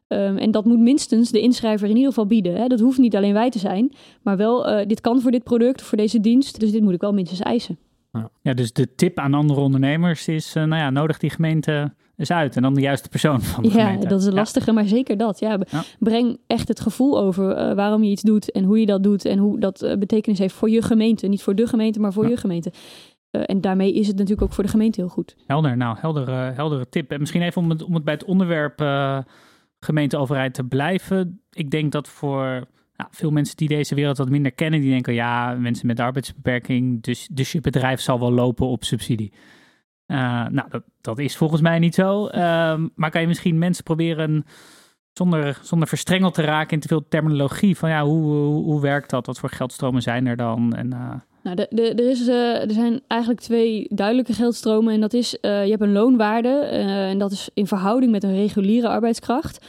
Um, 0.08 0.36
en 0.36 0.50
dat 0.50 0.64
moet 0.64 0.78
minstens 0.78 1.30
de 1.30 1.40
inschrijver 1.40 1.88
in 1.88 1.94
ieder 1.94 2.08
geval 2.08 2.26
bieden. 2.26 2.56
Hè? 2.56 2.66
Dat 2.66 2.80
hoeft 2.80 2.98
niet 2.98 3.16
alleen 3.16 3.32
wij 3.32 3.50
te 3.50 3.58
zijn, 3.58 3.92
maar 4.22 4.36
wel, 4.36 4.86
dit 4.86 5.00
kan 5.00 5.20
voor 5.20 5.30
dit 5.30 5.44
product, 5.44 5.82
voor 5.82 5.98
deze 5.98 6.20
dienst. 6.20 6.60
Dus 6.60 6.72
dit 6.72 6.82
moet 6.82 6.94
ik 6.94 7.00
wel 7.00 7.12
minstens 7.12 7.40
eisen. 7.40 7.78
Ja, 8.42 8.54
dus 8.54 8.72
de 8.72 8.94
tip 8.94 9.18
aan 9.18 9.34
andere 9.34 9.60
ondernemers 9.60 10.28
is, 10.28 10.52
nou 10.52 10.76
ja, 10.76 10.90
nodig 10.90 11.18
die 11.18 11.30
gemeente 11.30 11.92
is 12.16 12.30
uit. 12.30 12.56
En 12.56 12.62
dan 12.62 12.74
de 12.74 12.80
juiste 12.80 13.08
persoon 13.08 13.40
van 13.42 13.62
de 13.62 13.68
ja, 13.68 13.84
gemeente. 13.84 14.08
dat 14.08 14.20
is 14.20 14.30
lastige, 14.30 14.72
maar 14.72 14.86
zeker 14.86 15.16
dat. 15.16 15.38
Ja, 15.38 15.58
Breng 15.98 16.38
echt 16.46 16.68
het 16.68 16.80
gevoel 16.80 17.18
over 17.18 17.58
uh, 17.58 17.74
waarom 17.74 18.02
je 18.02 18.10
iets 18.10 18.22
doet 18.22 18.52
en 18.52 18.64
hoe 18.64 18.80
je 18.80 18.86
dat 18.86 19.02
doet. 19.02 19.24
En 19.24 19.38
hoe 19.38 19.58
dat 19.58 19.82
uh, 19.82 19.96
betekenis 19.96 20.38
heeft 20.38 20.54
voor 20.54 20.70
je 20.70 20.82
gemeente. 20.82 21.26
Niet 21.26 21.42
voor 21.42 21.54
de 21.54 21.66
gemeente, 21.66 22.00
maar 22.00 22.12
voor 22.12 22.28
je 22.28 22.36
gemeente. 22.36 22.72
Uh, 23.30 23.42
en 23.44 23.60
daarmee 23.60 23.94
is 23.94 24.06
het 24.06 24.16
natuurlijk 24.16 24.42
ook 24.42 24.52
voor 24.52 24.64
de 24.64 24.70
gemeente 24.70 25.00
heel 25.00 25.08
goed. 25.08 25.36
Helder, 25.46 25.76
nou, 25.76 25.96
heldere, 26.00 26.52
heldere 26.52 26.88
tip. 26.88 27.10
En 27.10 27.20
misschien 27.20 27.42
even 27.42 27.62
om 27.62 27.70
het, 27.70 27.82
om 27.82 27.94
het 27.94 28.04
bij 28.04 28.14
het 28.14 28.24
onderwerp 28.24 28.80
gemeenteoverheid 29.80 30.54
te 30.54 30.64
blijven. 30.64 31.40
Ik 31.50 31.70
denk 31.70 31.92
dat 31.92 32.08
voor 32.08 32.66
nou, 32.96 33.10
veel 33.10 33.30
mensen 33.30 33.56
die 33.56 33.68
deze 33.68 33.94
wereld 33.94 34.18
wat 34.18 34.28
minder 34.28 34.52
kennen, 34.52 34.80
die 34.80 34.90
denken 34.90 35.14
ja, 35.14 35.54
mensen 35.54 35.86
met 35.86 36.00
arbeidsbeperking, 36.00 37.02
dus, 37.02 37.28
dus 37.32 37.52
je 37.52 37.60
bedrijf 37.60 38.00
zal 38.00 38.20
wel 38.20 38.32
lopen 38.32 38.66
op 38.66 38.84
subsidie. 38.84 39.32
Uh, 40.06 40.46
nou, 40.48 40.68
dat, 40.68 40.82
dat, 41.00 41.18
is 41.18 41.36
volgens 41.36 41.60
mij 41.60 41.78
niet 41.78 41.94
zo. 41.94 42.26
Uh, 42.26 42.74
maar 42.94 43.10
kan 43.10 43.20
je 43.20 43.26
misschien 43.26 43.58
mensen 43.58 43.84
proberen 43.84 44.44
zonder, 45.12 45.58
zonder 45.62 45.88
verstrengeld 45.88 46.34
te 46.34 46.42
raken 46.42 46.72
in 46.72 46.80
te 46.80 46.88
veel 46.88 47.08
terminologie 47.08 47.76
van 47.76 47.90
ja, 47.90 48.04
hoe, 48.04 48.24
hoe, 48.62 48.80
werkt 48.80 49.10
dat? 49.10 49.26
Wat 49.26 49.38
voor 49.38 49.50
geldstromen 49.50 50.02
zijn 50.02 50.26
er 50.26 50.36
dan? 50.36 50.74
En, 50.74 50.86
uh... 50.92 51.14
Nou, 51.42 51.56
de, 51.56 51.66
de, 51.70 51.94
er, 51.94 52.10
is, 52.10 52.28
uh, 52.28 52.62
er 52.62 52.72
zijn 52.72 53.00
eigenlijk 53.06 53.40
twee 53.40 53.86
duidelijke 53.90 54.32
geldstromen. 54.32 54.94
En 54.94 55.00
dat 55.00 55.12
is, 55.12 55.30
je 55.40 55.48
hebt 55.48 55.82
een 55.82 55.92
loonwaarde 55.92 56.58
en 56.58 57.18
dat 57.18 57.32
is 57.32 57.50
in 57.54 57.66
verhouding 57.66 58.12
met 58.12 58.22
een 58.22 58.34
reguliere 58.34 58.88
arbeidskracht. 58.88 59.60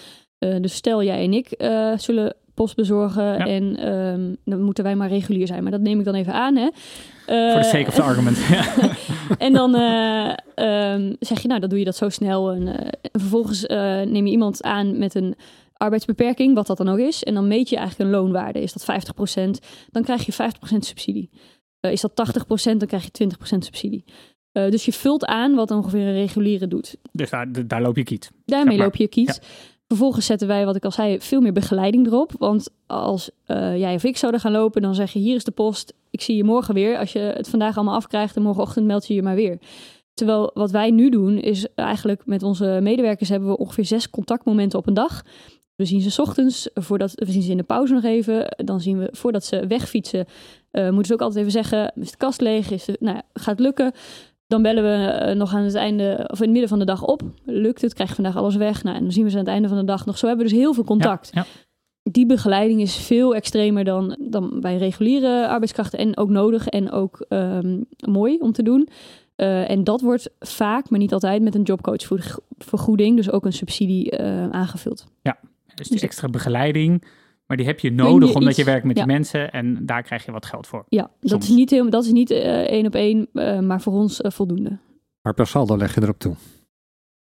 Eh, 0.46 0.56
dus 0.62 0.74
stel 0.74 1.04
jij 1.04 1.24
en 1.24 1.34
ik 1.34 1.52
eh, 1.52 1.98
zullen 1.98 2.36
post 2.56 2.76
bezorgen 2.76 3.24
Ja. 3.24 3.38
en 3.38 3.76
ehm, 3.78 4.34
dan 4.46 4.62
moeten 4.62 4.84
wij 4.84 4.96
maar 4.96 5.10
regulier 5.10 5.48
zijn. 5.48 5.62
Maar 5.64 5.72
dat 5.72 5.82
neem 5.82 6.00
ik 6.00 6.06
dan 6.06 6.16
even 6.16 6.34
aan, 6.34 6.56
hè. 6.56 6.70
Voor 7.26 7.34
de 7.36 7.54
Eh, 7.58 7.64
sake 7.64 7.88
of 7.88 7.94
the 7.94 8.02
argument. 8.02 8.38
En 9.38 9.54
dan 9.54 9.76
eh, 9.76 10.34
ehm, 10.56 11.14
zeg 11.20 11.42
je, 11.42 11.48
nou, 11.48 11.60
dan 11.60 11.70
doe 11.70 11.80
je 11.80 11.86
dat 11.86 11.96
zo 11.96 12.10
snel. 12.10 12.52
En, 12.52 12.68
eh, 12.68 12.88
en 13.12 13.20
vervolgens 13.20 13.66
eh, 13.66 13.78
neem 14.02 14.26
je 14.26 14.32
iemand 14.32 14.64
aan 14.64 14.98
met 14.98 15.16
een 15.16 15.36
arbeidsbeperking, 15.74 16.56
wat 16.56 16.68
dat 16.68 16.78
dan 16.78 16.90
ook 16.90 16.98
is. 16.98 17.24
En 17.24 17.34
dan 17.34 17.48
meet 17.48 17.70
je 17.70 17.78
eigenlijk 17.78 18.10
een 18.10 18.16
loonwaarde. 18.20 18.62
Is 18.62 18.74
dat 18.74 18.84
50%, 18.84 19.60
dan 19.92 20.04
krijg 20.04 20.26
je 20.26 20.32
50% 20.34 20.86
subsidie. 20.86 21.30
Eh, 21.80 21.92
is 21.92 22.02
dat 22.02 22.16
80%, 22.16 22.80
dan 22.80 22.88
krijg 22.88 23.04
je 23.04 23.12
20% 23.12 23.66
subsidie. 23.66 24.04
Eh, 24.52 24.70
dus 24.70 24.86
je 24.86 24.94
vult 24.94 25.26
aan 25.26 25.56
wat 25.56 25.72
ongeveer 25.72 26.08
een 26.08 26.14
reguliere 26.14 26.68
doet. 26.68 26.96
Dus 27.12 27.30
daar, 27.30 27.68
daar 27.68 27.82
loop 27.82 27.96
je 27.98 28.04
kiet. 28.04 28.32
Daarmee 28.46 28.68
Zeg 28.68 28.78
maar. 28.78 28.86
loop 28.86 28.96
je 28.96 29.08
kiet. 29.08 29.42
Vervolgens 29.88 30.26
zetten 30.26 30.48
wij, 30.48 30.66
wat 30.66 30.76
ik 30.76 30.86
al 30.86 30.92
zei, 30.92 31.22
veel 31.22 31.42
meer 31.42 31.54
begeleiding 31.54 32.08
erop. 32.08 32.32
Want 32.38 32.70
als 32.86 33.30
eh, 33.46 33.78
jij 33.78 33.96
of 33.96 34.04
ik 34.04 34.18
zouden 34.18 34.42
gaan 34.42 34.52
lopen, 34.52 34.82
dan 34.82 34.96
zeg 34.96 35.12
je: 35.12 35.20
hier 35.20 35.36
is 35.36 35.44
de 35.44 35.52
post. 35.52 35.94
Ik 36.10 36.22
zie 36.22 36.36
je 36.36 36.44
morgen 36.44 36.74
weer. 36.74 36.98
Als 36.98 37.14
je 37.14 37.20
het 37.20 37.50
vandaag 37.50 37.76
allemaal 37.76 37.96
afkrijgt 37.96 38.36
en 38.36 38.42
morgenochtend 38.42 38.86
meld 38.86 39.08
je 39.08 39.14
je 39.14 39.22
maar 39.22 39.36
weer. 39.36 39.60
Terwijl 40.14 40.52
wat 40.54 40.72
wij 40.72 40.92
nu 40.92 41.10
doen, 41.10 41.38
is 41.38 41.68
eigenlijk 41.76 42.26
met 42.26 42.44
onze 42.44 42.80
medewerkers 42.82 43.30
hebben 43.30 43.50
we 43.50 43.58
ongeveer 43.58 43.86
zes 43.86 44.10
contactmomenten 44.10 44.80
op 44.80 44.88
een 44.88 44.94
dag. 44.94 45.22
We 45.76 45.86
zien 45.86 46.02
ze 46.02 46.22
ochtends, 46.22 46.70
voordat, 46.74 47.12
we 47.16 47.32
zien 47.32 47.42
ze 47.42 47.52
in 47.52 47.58
de 47.58 47.64
pauze 47.64 47.94
nog 47.94 48.04
even. 48.04 48.56
Dan 48.66 48.82
zien 48.82 48.98
we 48.98 49.10
voordat 49.12 49.46
ze 49.46 49.68
wegfietsen, 49.68 50.26
eh, 50.72 50.84
moeten 50.84 51.06
ze 51.06 51.14
ook 51.14 51.22
altijd 51.22 51.40
even 51.40 51.52
zeggen: 51.52 51.92
is 51.96 52.12
de 52.12 52.18
kast 52.18 52.42
leeg? 52.42 52.72
Is 52.72 52.86
de, 52.86 52.98
nou 53.00 53.16
ja, 53.16 53.24
gaat 53.34 53.58
het 53.58 53.60
lukken? 53.60 53.94
Dan 54.48 54.62
bellen 54.62 54.84
we 54.84 55.08
eh, 55.08 55.36
nog 55.36 55.54
aan 55.54 55.64
het 55.64 55.76
einde, 55.76 56.28
of 56.32 56.38
in 56.38 56.44
het 56.44 56.52
midden 56.52 56.70
van 56.70 56.80
de 56.80 56.86
dag 56.86 57.04
op. 57.04 57.22
Lukt 57.44 57.82
het? 57.82 57.94
Krijg 57.94 58.10
je 58.10 58.16
vandaag 58.16 58.36
alles 58.36 58.56
weg? 58.56 58.84
Nou, 58.84 58.96
en 58.96 59.02
dan 59.02 59.12
zien 59.12 59.24
we 59.24 59.30
ze 59.30 59.38
aan 59.38 59.44
het 59.44 59.54
einde 59.54 59.68
van 59.68 59.78
de 59.78 59.84
dag 59.84 60.06
nog. 60.06 60.18
Zo 60.18 60.28
hebben 60.28 60.46
we 60.46 60.52
dus 60.52 60.62
heel 60.62 60.74
veel 60.74 60.84
contact. 60.84 61.30
Ja, 61.34 61.46
Die 62.04 62.26
begeleiding 62.26 62.82
is 62.82 62.96
veel 62.96 63.36
extremer 63.36 63.84
dan, 63.84 64.18
dan 64.20 64.60
bij 64.62 64.78
reguliere 64.78 65.48
arbeidskrachten. 65.48 66.00
En 66.00 66.18
ook 66.18 66.30
nodig 66.30 66.68
en 66.68 66.92
ook 66.92 67.26
ehm, 67.30 67.82
mooi 68.10 68.38
om 68.38 68.52
te 68.52 68.64
doen. 68.64 68.90
Eh, 69.36 69.70
en 69.70 69.84
dat 69.84 70.02
wordt 70.02 70.30
vaak, 70.40 70.90
maar 70.90 71.00
niet 71.00 71.14
altijd, 71.14 71.42
met 71.42 71.56
een 71.56 71.64
jobcoachvergoeding. 71.64 73.16
Dus 73.16 73.32
ook 73.32 73.46
een 73.46 73.54
subsidie 73.54 74.12
eh, 74.12 74.50
aangevuld. 74.50 75.06
Dus 75.76 75.88
die 75.88 76.00
extra 76.02 76.28
begeleiding. 76.30 77.04
Maar 77.48 77.58
die 77.58 77.66
heb 77.66 77.80
je 77.80 77.88
je 77.90 77.94
nodig 77.94 78.34
omdat 78.34 78.50
iets- 78.50 78.58
je 78.58 78.64
werkt 78.64 78.86
met 78.86 78.98
ja. 78.98 79.04
die 79.06 79.14
mensen. 79.14 79.52
En 79.52 79.86
daar 79.86 80.04
krijg 80.04 80.26
je 80.26 80.32
wat 80.32 80.46
geld 80.46 80.68
voor. 80.68 80.86
Ja, 80.90 81.10
dat 81.20 81.32
Soms. 81.32 81.50
is 81.50 81.56
niet, 81.56 81.70
helemaal, 81.70 81.92
dat 81.92 82.06
is 82.06 82.12
niet 82.12 82.32
eh, 82.32 82.60
één 82.62 82.86
op 82.86 82.96
één, 82.96 83.28
eh, 83.34 83.60
maar 83.60 83.82
voor 83.82 83.94
ons 83.94 84.22
eh, 84.22 84.32
voldoende. 84.32 84.78
Maar 85.22 85.34
per 85.34 85.48
saldo 85.48 85.78
leg 85.78 85.96
je 85.96 86.02
erop 86.02 86.20
toe. 86.20 86.36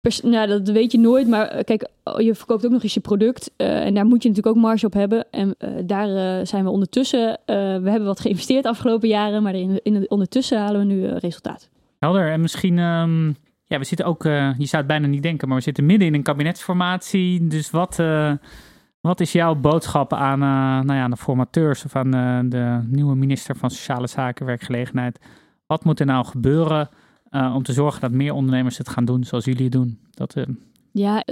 Pers- 0.01 0.21
nou, 0.21 0.47
dat 0.47 0.69
weet 0.69 0.91
je 0.91 0.99
nooit, 0.99 1.27
maar 1.27 1.63
kijk, 1.63 1.89
oh, 2.03 2.19
je 2.21 2.35
verkoopt 2.35 2.65
ook 2.65 2.71
nog 2.71 2.83
eens 2.83 2.93
je 2.93 2.99
product. 2.99 3.51
eh, 3.57 3.85
en 3.85 3.93
daar 3.93 4.05
moet 4.05 4.23
je 4.23 4.29
natuurlijk 4.29 4.55
ook 4.57 4.63
marge 4.63 4.85
op 4.85 4.93
hebben. 4.93 5.25
En 5.31 5.55
eh, 5.57 5.69
daar 5.85 6.47
zijn 6.47 6.63
we 6.63 6.69
ondertussen, 6.69 7.29
eh, 7.45 7.55
we 7.55 7.89
hebben 7.89 8.05
wat 8.05 8.19
geïnvesteerd 8.19 8.63
de 8.63 8.69
afgelopen 8.69 9.07
jaren, 9.07 9.43
maar 9.43 9.55
in, 9.55 9.79
in, 9.83 10.09
ondertussen 10.09 10.59
halen 10.59 10.79
we 10.87 10.93
nu 10.93 11.05
resultaat. 11.07 11.69
Helder. 11.99 12.31
En 12.31 12.41
misschien, 12.41 12.79
ehm, 12.79 13.27
ja, 13.65 13.77
we 13.79 13.83
zitten 13.83 14.05
ook, 14.05 14.25
eh, 14.25 14.49
je 14.57 14.65
zou 14.65 14.77
het 14.83 14.87
bijna 14.91 15.07
niet 15.07 15.23
denken, 15.23 15.47
maar 15.47 15.57
we 15.57 15.63
zitten 15.63 15.85
midden 15.85 16.07
in 16.07 16.13
een 16.13 16.23
kabinetsformatie. 16.23 17.47
Dus 17.47 17.69
wat, 17.71 17.99
eh, 17.99 18.33
wat 19.01 19.19
is 19.19 19.31
jouw 19.31 19.55
boodschap 19.55 20.13
aan, 20.13 20.41
eh, 20.41 20.85
nou 20.85 20.93
ja, 20.93 21.03
aan 21.03 21.11
de 21.11 21.17
formateurs 21.17 21.85
of 21.85 21.95
aan 21.95 22.13
eh, 22.13 22.39
de 22.45 22.79
nieuwe 22.87 23.15
minister 23.15 23.55
van 23.55 23.69
Sociale 23.69 24.07
Zaken, 24.07 24.45
Werkgelegenheid? 24.45 25.19
Wat 25.65 25.83
moet 25.83 25.99
er 25.99 26.05
nou 26.05 26.25
gebeuren 26.25 26.89
eh, 27.29 27.53
om 27.55 27.63
te 27.63 27.73
zorgen 27.73 28.01
dat 28.01 28.11
meer 28.11 28.33
ondernemers 28.33 28.77
het 28.77 28.89
gaan 28.89 29.05
doen 29.05 29.23
zoals 29.23 29.45
jullie 29.45 29.69
doen? 29.69 29.99
Dat, 30.13 30.33
Ja, 30.91 31.23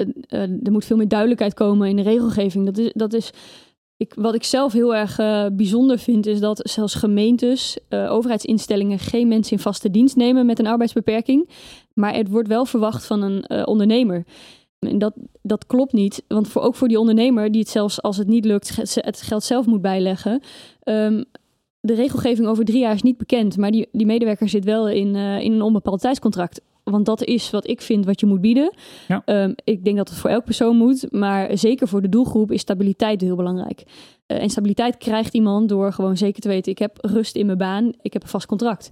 er 0.64 0.72
moet 0.72 0.86
veel 0.86 0.98
meer 0.98 1.08
duidelijkheid 1.08 1.54
komen 1.54 1.90
in 1.90 1.96
de 1.96 2.02
regelgeving. 2.02 2.66
Dat 2.66 2.78
is, 2.78 2.92
dat 2.94 3.14
is 3.14 3.34
ik, 3.98 4.14
wat 4.16 4.36
ik 4.36 4.44
zelf 4.44 4.74
heel 4.74 4.96
erg 4.96 5.16
bijzonder 5.54 6.00
vind, 6.00 6.26
is 6.26 6.40
dat 6.40 6.60
zelfs 6.70 6.94
gemeentes, 6.96 7.78
overheidsinstellingen 7.90 9.00
geen 9.00 9.28
mensen 9.28 9.56
in 9.58 9.64
vaste 9.64 9.92
dienst 9.92 10.16
nemen 10.16 10.46
met 10.46 10.60
een 10.60 10.68
arbeidsbeperking. 10.68 11.50
Maar 11.94 12.14
het 12.14 12.30
wordt 12.30 12.48
wel 12.48 12.66
verwacht 12.66 13.06
van 13.06 13.22
een 13.22 13.68
ondernemer. 13.68 14.26
En 14.80 14.98
dat, 14.98 15.14
dat 15.42 15.66
klopt 15.66 15.94
niet, 15.94 16.24
want 16.28 16.48
voor, 16.48 16.62
ook 16.62 16.76
voor 16.76 16.88
die 16.88 17.00
ondernemer 17.00 17.52
die 17.52 17.62
het 17.62 17.70
zelfs 17.70 18.02
als 18.02 18.18
het 18.18 18.28
niet 18.28 18.46
lukt, 18.46 18.76
het 18.94 19.22
geld 19.22 19.44
zelf 19.44 19.66
moet 19.66 19.82
bijleggen. 19.82 20.42
ehm, 20.84 21.24
de 21.82 21.94
regelgeving 21.94 22.48
over 22.48 22.66
drie 22.66 22.80
jaar 22.80 22.94
is 22.94 23.02
niet 23.02 23.18
bekend, 23.18 23.58
maar 23.58 23.72
die, 23.72 23.88
die 23.92 24.06
medewerker 24.06 24.50
zit 24.50 24.66
wel 24.66 24.90
in, 24.90 25.16
eh, 25.16 25.40
in 25.40 25.52
een 25.52 25.62
onbepaald 25.62 26.02
tijdscontract. 26.02 26.62
Want 26.84 27.06
dat 27.06 27.24
is 27.24 27.50
wat 27.50 27.68
ik 27.68 27.82
vind 27.82 28.06
wat 28.06 28.20
je 28.20 28.26
moet 28.26 28.42
bieden. 28.42 28.74
Ja. 29.08 29.22
Ehm, 29.26 29.54
ik 29.64 29.84
denk 29.84 29.98
dat 29.98 30.10
het 30.10 30.18
voor 30.18 30.30
elk 30.30 30.46
persoon 30.46 30.78
moet, 30.78 31.12
maar 31.12 31.58
zeker 31.58 31.88
voor 31.88 32.02
de 32.02 32.10
doelgroep 32.10 32.52
is 32.52 32.62
stabiliteit 32.62 33.22
heel 33.22 33.36
belangrijk. 33.36 33.84
Eh, 34.26 34.42
en 34.42 34.50
stabiliteit 34.50 34.98
krijgt 34.98 35.34
iemand 35.34 35.70
door 35.70 35.94
gewoon 35.94 36.18
zeker 36.18 36.42
te 36.42 36.48
weten: 36.48 36.72
ik 36.72 36.80
heb 36.80 36.98
rust 37.02 37.36
in 37.36 37.46
mijn 37.46 37.58
baan, 37.58 37.94
ik 38.02 38.14
heb 38.14 38.24
een 38.24 38.30
vast 38.30 38.48
contract. 38.48 38.90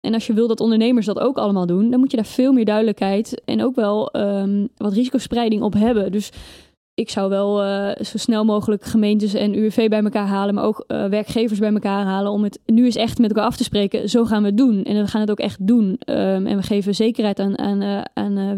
En 0.00 0.14
als 0.14 0.26
je 0.26 0.32
wil 0.32 0.48
dat 0.48 0.60
ondernemers 0.60 1.06
dat 1.06 1.18
ook 1.18 1.38
allemaal 1.38 1.66
doen, 1.66 1.90
dan 1.90 2.00
moet 2.00 2.10
je 2.10 2.16
daar 2.16 2.26
veel 2.26 2.52
meer 2.52 2.64
duidelijkheid 2.64 3.42
en 3.44 3.64
ook 3.64 3.74
wel 3.74 4.10
ehm, 4.10 4.66
wat 4.76 4.92
risicospreiding 4.92 5.62
op 5.62 5.74
hebben. 5.74 6.12
Dus 6.12 6.30
ik 6.94 7.10
zou 7.10 7.28
wel 7.28 7.62
eh, 7.62 8.04
zo 8.04 8.18
snel 8.18 8.44
mogelijk 8.44 8.84
gemeentes 8.84 9.34
en 9.34 9.58
UWV 9.58 9.88
bij 9.88 10.02
elkaar 10.02 10.26
halen, 10.26 10.54
maar 10.54 10.64
ook 10.64 10.84
eh, 10.86 11.04
werkgevers 11.04 11.58
bij 11.58 11.72
elkaar 11.72 12.04
halen 12.04 12.32
om 12.32 12.42
het 12.42 12.58
nu 12.66 12.84
eens 12.84 12.96
echt 12.96 13.18
met 13.18 13.30
elkaar 13.30 13.46
af 13.46 13.56
te 13.56 13.64
spreken. 13.64 14.08
Zo 14.08 14.24
gaan 14.24 14.42
we 14.42 14.48
het 14.48 14.56
doen. 14.56 14.84
En 14.84 14.96
we 14.96 15.06
gaan 15.06 15.20
het 15.20 15.30
ook 15.30 15.38
echt 15.38 15.66
doen. 15.66 15.96
Ehm, 15.98 16.46
en 16.46 16.56
we 16.56 16.62
geven 16.62 16.94
zekerheid 16.94 17.38
aan, 17.38 17.58
aan, 17.58 17.82
eh, 17.82 18.00
aan 18.14 18.36
eh, 18.36 18.54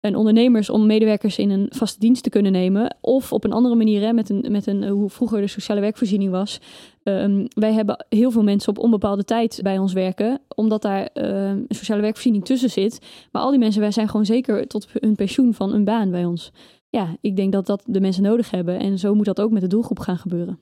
en 0.00 0.16
ondernemers 0.16 0.70
om 0.70 0.86
medewerkers 0.86 1.38
in 1.38 1.50
een 1.50 1.66
vaste 1.70 1.98
dienst 1.98 2.22
te 2.22 2.30
kunnen 2.30 2.52
nemen. 2.52 2.96
Of 3.00 3.32
op 3.32 3.44
een 3.44 3.52
andere 3.52 3.74
manier, 3.74 4.00
hè, 4.02 4.12
met 4.12 4.30
een, 4.30 4.44
met 4.50 4.66
een, 4.66 4.82
eh, 4.82 4.90
hoe 4.90 5.10
vroeger 5.10 5.40
de 5.40 5.46
sociale 5.46 5.80
werkvoorziening 5.80 6.30
was. 6.30 6.60
Ehm, 7.02 7.46
wij 7.48 7.72
hebben 7.72 8.06
heel 8.08 8.30
veel 8.30 8.42
mensen 8.42 8.68
op 8.68 8.78
onbepaalde 8.78 9.24
tijd 9.24 9.60
bij 9.62 9.78
ons 9.78 9.92
werken, 9.92 10.40
omdat 10.54 10.82
daar 10.82 11.06
ehm, 11.06 11.62
een 11.68 11.74
sociale 11.74 12.00
werkvoorziening 12.00 12.44
tussen 12.44 12.70
zit. 12.70 12.98
Maar 13.32 13.42
al 13.42 13.50
die 13.50 13.58
mensen, 13.58 13.80
wij 13.80 13.90
zijn 13.90 14.08
gewoon 14.08 14.26
zeker 14.26 14.66
tot 14.66 14.88
hun 14.92 15.14
pensioen 15.14 15.54
van 15.54 15.74
een 15.74 15.84
baan 15.84 16.10
bij 16.10 16.24
ons. 16.24 16.52
Ja, 16.88 17.16
ik 17.20 17.36
denk 17.36 17.52
dat 17.52 17.66
dat 17.66 17.82
de 17.86 18.00
mensen 18.00 18.22
nodig 18.22 18.50
hebben. 18.50 18.78
En 18.78 18.98
zo 18.98 19.14
moet 19.14 19.24
dat 19.24 19.40
ook 19.40 19.50
met 19.50 19.62
de 19.62 19.68
doelgroep 19.68 19.98
gaan 19.98 20.18
gebeuren. 20.18 20.58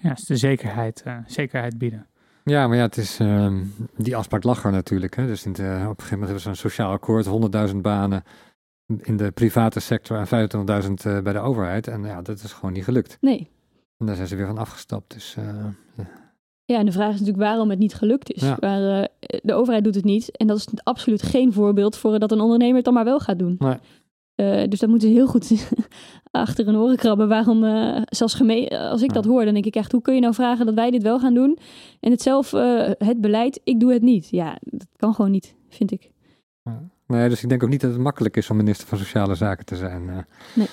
ja, 0.00 0.12
is 0.12 0.24
de 0.24 0.36
zekerheid, 0.36 1.02
eh, 1.02 1.18
zekerheid 1.26 1.78
bieden. 1.78 2.06
Ja, 2.44 2.66
maar 2.66 2.76
ja, 2.76 2.82
het 2.82 2.96
is, 2.96 3.18
ehm, 3.18 3.64
die 3.96 4.16
afspraak 4.16 4.42
lag 4.42 4.64
er 4.64 4.72
natuurlijk. 4.72 5.16
Hè? 5.16 5.26
Dus 5.26 5.44
in 5.44 5.52
de, 5.52 5.62
op 5.62 5.68
een 5.68 5.78
gegeven 5.80 6.10
moment 6.10 6.24
hebben 6.24 6.40
ze 6.40 6.48
een 6.48 6.56
sociaal 6.56 6.92
akkoord, 6.92 7.26
100.000 7.26 7.76
banen 7.82 8.22
in 8.96 9.16
de 9.16 9.30
private 9.30 9.80
sector 9.80 10.16
en 10.18 10.48
25.000 10.86 10.92
eh, 11.02 11.20
bij 11.20 11.32
de 11.32 11.38
overheid. 11.38 11.86
En 11.88 12.04
ja, 12.04 12.22
dat 12.22 12.42
is 12.42 12.52
gewoon 12.52 12.72
niet 12.72 12.84
gelukt. 12.84 13.18
Nee. 13.20 13.50
En 13.96 14.06
daar 14.06 14.16
zijn 14.16 14.28
ze 14.28 14.36
weer 14.36 14.46
van 14.46 14.58
afgestapt. 14.58 15.12
Dus 15.14 15.36
eh, 15.36 15.64
Ja, 16.64 16.78
en 16.78 16.86
de 16.86 16.92
vraag 16.92 17.08
is 17.12 17.20
natuurlijk 17.20 17.44
waarom 17.48 17.70
het 17.70 17.78
niet 17.78 17.94
gelukt 17.94 18.32
is. 18.32 18.42
Ja. 18.42 18.56
Maar, 18.60 19.00
eh, 19.00 19.08
de 19.42 19.54
overheid 19.54 19.84
doet 19.84 19.94
het 19.94 20.04
niet. 20.04 20.36
En 20.36 20.46
dat 20.46 20.56
is 20.56 20.66
absoluut 20.82 21.22
geen 21.22 21.52
voorbeeld 21.52 21.96
voor 21.96 22.18
dat 22.18 22.32
een 22.32 22.40
ondernemer 22.40 22.74
het 22.76 22.84
dan 22.84 22.94
maar 22.94 23.04
wel 23.04 23.20
gaat 23.20 23.38
doen. 23.38 23.56
Nee. 23.58 23.76
Dus 24.68 24.78
dat 24.80 24.88
moeten 24.88 25.08
ze 25.08 25.14
heel 25.14 25.26
goed 25.26 25.68
achter 26.30 26.64
hun 26.66 26.76
oren 26.76 26.96
krabben. 26.96 27.28
Waarom, 27.28 27.62
zelfs 28.04 28.34
geme- 28.34 28.78
als 28.90 29.02
ik 29.02 29.12
dat 29.12 29.24
hoor, 29.24 29.44
dan 29.44 29.52
denk 29.52 29.66
ik 29.66 29.76
echt, 29.76 29.92
hoe 29.92 30.02
kun 30.02 30.14
je 30.14 30.20
nou 30.20 30.34
vragen 30.34 30.66
dat 30.66 30.74
wij 30.74 30.90
dit 30.90 31.02
wel 31.02 31.18
gaan 31.18 31.34
doen? 31.34 31.58
En 32.00 32.10
het 32.10 32.22
zelf, 32.22 32.50
het 32.98 33.20
beleid, 33.20 33.60
ik 33.64 33.80
doe 33.80 33.92
het 33.92 34.02
niet. 34.02 34.28
Ja, 34.30 34.58
dat 34.60 34.86
kan 34.96 35.14
gewoon 35.14 35.30
niet, 35.30 35.54
vind 35.68 35.90
ik. 35.92 36.10
Nee, 37.08 37.28
dus 37.28 37.42
ik 37.42 37.48
denk 37.48 37.62
ook 37.62 37.68
niet 37.68 37.80
dat 37.80 37.90
het 37.92 38.00
makkelijk 38.00 38.36
is 38.36 38.50
om 38.50 38.56
minister 38.56 38.88
van 38.88 38.98
Sociale 38.98 39.34
Zaken 39.34 39.64
te 39.64 39.76
zijn. 39.76 40.08
eh. 40.54 40.64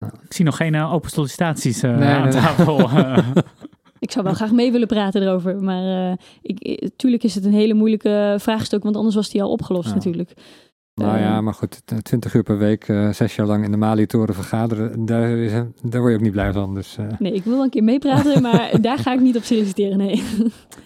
Ik 0.00 0.32
zie 0.32 0.44
nog 0.44 0.56
geen 0.56 0.74
eh, 0.74 0.92
open 0.92 1.10
sollicitaties 1.10 1.82
eh, 1.82 1.96
Nee, 1.96 2.08
aan 2.08 2.22
nee, 2.22 2.32
nee. 2.32 2.42
tafel. 2.42 2.88
Ik 3.98 4.10
zou 4.10 4.24
wel 4.24 4.34
graag 4.34 4.52
mee 4.52 4.72
willen 4.72 4.86
praten 4.88 5.22
erover. 5.22 5.62
Maar 5.62 6.10
eh, 6.10 6.16
ik, 6.42 6.90
tuurlijk 6.96 7.22
is 7.22 7.34
het 7.34 7.44
een 7.44 7.52
hele 7.52 7.74
moeilijke 7.74 8.36
vraagstuk, 8.38 8.82
want 8.82 8.96
anders 8.96 9.14
was 9.14 9.30
die 9.30 9.42
al 9.42 9.50
opgelost 9.50 9.88
Ja. 9.88 9.94
natuurlijk. 9.94 10.32
Nou 10.94 11.18
ja, 11.18 11.40
maar 11.40 11.54
goed, 11.54 11.82
t- 11.86 12.04
20 12.04 12.34
uur 12.34 12.42
per 12.42 12.58
week, 12.58 12.84
zes 13.10 13.36
jaar 13.36 13.46
lang 13.46 13.64
in 13.64 13.70
de 13.70 13.76
Mali-toren 13.76 14.34
vergaderen, 14.34 15.04
daar, 15.06 15.30
is, 15.30 15.52
daar 15.82 16.00
word 16.00 16.10
je 16.12 16.16
ook 16.18 16.24
niet 16.24 16.32
blij 16.32 16.52
van. 16.52 16.74
Dus 16.74 16.96
eh, 16.96 17.06
Nee, 17.18 17.32
ik 17.34 17.44
wil 17.44 17.52
wel 17.54 17.62
een 17.62 17.70
keer 17.70 17.84
meepraten, 17.84 18.42
maar 18.42 18.70
daar 18.80 18.98
ga 18.98 19.12
ik 19.12 19.20
niet 19.20 19.36
op 19.36 19.42
solliciteren, 19.42 19.98
nee. 19.98 20.22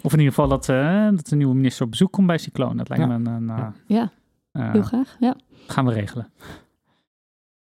of 0.02 0.12
in 0.12 0.18
ieder 0.18 0.34
geval 0.34 0.48
dat, 0.48 0.68
eh, 0.68 1.08
dat 1.10 1.26
de 1.28 1.36
nieuwe 1.36 1.54
minister 1.54 1.84
op 1.84 1.90
bezoek 1.90 2.12
komt 2.12 2.26
bij 2.26 2.38
Cycloon. 2.38 2.76
Dat 2.76 2.88
lijkt 2.88 3.04
Ja. 3.04 3.18
me 3.18 3.30
een... 3.30 3.48
eh, 3.50 3.66
Ja, 3.86 4.10
heel 4.52 4.82
graag. 4.82 5.16
Ja. 5.20 5.36
gaan 5.66 5.86
we 5.86 5.92
regelen. 5.92 6.32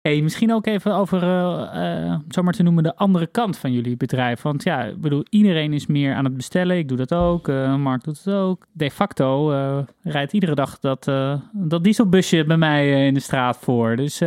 Hey, 0.02 0.22
misschien 0.22 0.54
ook 0.54 0.66
even 0.66 0.94
over, 0.96 1.24
eh 1.24 2.06
eh, 2.06 2.20
zomaar 2.28 2.54
te 2.54 2.64
noemen, 2.64 2.84
de 2.84 2.96
andere 2.96 3.28
kant 3.28 3.58
van 3.58 3.72
jullie 3.72 3.98
bedrijf. 3.98 4.42
Want 4.42 4.64
ja, 4.64 4.84
ik 4.84 5.02
bedoel, 5.02 5.26
iedereen 5.30 5.74
is 5.74 5.88
meer 5.88 6.16
aan 6.16 6.26
het 6.26 6.36
bestellen. 6.36 6.78
Ik 6.78 6.88
doe 6.88 6.98
dat 6.98 7.14
ook. 7.14 7.48
eh 7.48 7.76
Mark 7.76 8.04
doet 8.04 8.24
het 8.24 8.34
ook. 8.34 8.66
De 8.72 8.92
facto 8.92 9.52
eh, 9.52 9.78
rijdt 10.04 10.34
iedere 10.34 10.56
dag 10.56 10.80
dat, 10.80 11.08
eh, 11.08 11.40
dat 11.52 11.84
dieselbusje 11.84 12.46
bij 12.46 12.58
mij 12.58 12.94
eh, 12.94 13.06
in 13.06 13.14
de 13.14 13.20
straat 13.20 13.58
voor. 13.58 13.96
Dus 13.96 14.22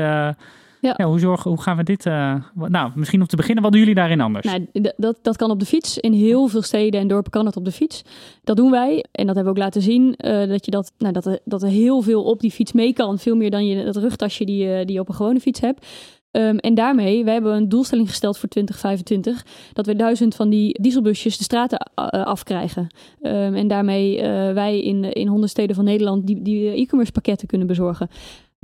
eh, 0.85 0.93
ja. 0.97 1.05
hoe, 1.07 1.19
zorgen, 1.19 1.51
hoe 1.51 1.61
gaan 1.63 1.77
we 1.77 1.83
dit... 1.83 2.07
eh, 2.07 2.35
nou, 2.55 2.91
misschien 2.95 3.21
om 3.21 3.27
te 3.27 3.37
beginnen, 3.37 3.63
wat 3.63 3.73
doen 3.73 3.81
jullie 3.81 3.97
daarin 3.97 4.21
anders? 4.21 4.47
Nou, 4.47 4.67
dat, 4.97 5.19
dat 5.23 5.37
kan 5.37 5.51
op 5.51 5.61
de 5.61 5.67
fiets. 5.67 5.99
In 5.99 6.13
heel 6.13 6.47
veel 6.49 6.63
steden 6.63 7.01
en 7.01 7.09
dorpen 7.09 7.31
kan 7.31 7.47
het 7.47 7.57
op 7.57 7.65
de 7.65 7.73
fiets. 7.73 8.03
Dat 8.45 8.57
doen 8.57 8.71
wij. 8.71 9.05
En 9.13 9.27
dat 9.27 9.35
hebben 9.35 9.45
we 9.45 9.59
ook 9.59 9.65
laten 9.65 9.83
zien. 9.83 10.15
eh, 10.17 10.49
dat, 10.49 10.65
je 10.65 10.71
dat, 10.71 10.93
nou, 10.99 11.13
dat, 11.13 11.27
er, 11.27 11.39
dat 11.45 11.63
er 11.63 11.69
heel 11.69 12.01
veel 12.03 12.23
op 12.25 12.41
die 12.41 12.51
fiets 12.51 12.73
mee 12.73 12.93
kan. 12.93 13.19
Veel 13.19 13.37
meer 13.37 13.51
dan 13.51 13.67
je, 13.67 13.85
dat 13.85 13.97
rugtasje 13.97 14.45
die, 14.45 14.67
je- 14.67 14.85
die 14.85 14.95
je 14.95 15.01
op 15.01 15.09
een 15.09 15.15
gewone 15.15 15.41
fiets 15.41 15.61
hebt. 15.61 15.87
Ehm, 16.31 16.57
en 16.57 16.75
daarmee, 16.75 17.25
we 17.25 17.31
hebben 17.31 17.55
een 17.55 17.69
doelstelling 17.69 18.09
gesteld 18.09 18.39
voor 18.39 18.49
2025, 18.49 19.45
dat 19.73 19.87
we 19.87 19.97
duizend 19.97 20.35
van 20.35 20.49
die 20.49 20.81
dieselbusjes 20.83 21.37
de 21.39 21.45
straten 21.45 21.79
afkrijgen. 22.25 22.87
Um, 23.23 23.55
en 23.55 23.69
daarmee 23.69 24.17
uh, 24.17 24.23
wij 24.53 24.81
in, 24.81 25.05
in 25.13 25.27
honderd 25.27 25.51
steden 25.51 25.77
van 25.77 25.85
Nederland 25.85 26.27
die, 26.27 26.43
die 26.43 26.69
e-commerce 26.69 27.13
pakketten 27.13 27.49
kunnen 27.49 27.67
bezorgen. 27.67 28.09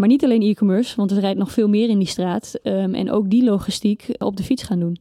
Maar 0.00 0.08
niet 0.08 0.24
alleen 0.24 0.42
e-commerce, 0.42 0.96
want 0.96 1.10
er 1.10 1.20
rijdt 1.20 1.38
nog 1.38 1.52
veel 1.52 1.68
meer 1.68 1.88
in 1.88 1.98
die 1.98 2.08
straat. 2.08 2.60
Um, 2.62 2.94
en 2.94 3.10
ook 3.10 3.30
die 3.30 3.44
logistiek 3.44 4.06
op 4.18 4.36
de 4.36 4.42
fiets 4.42 4.62
gaan 4.62 4.80
doen. 4.80 4.96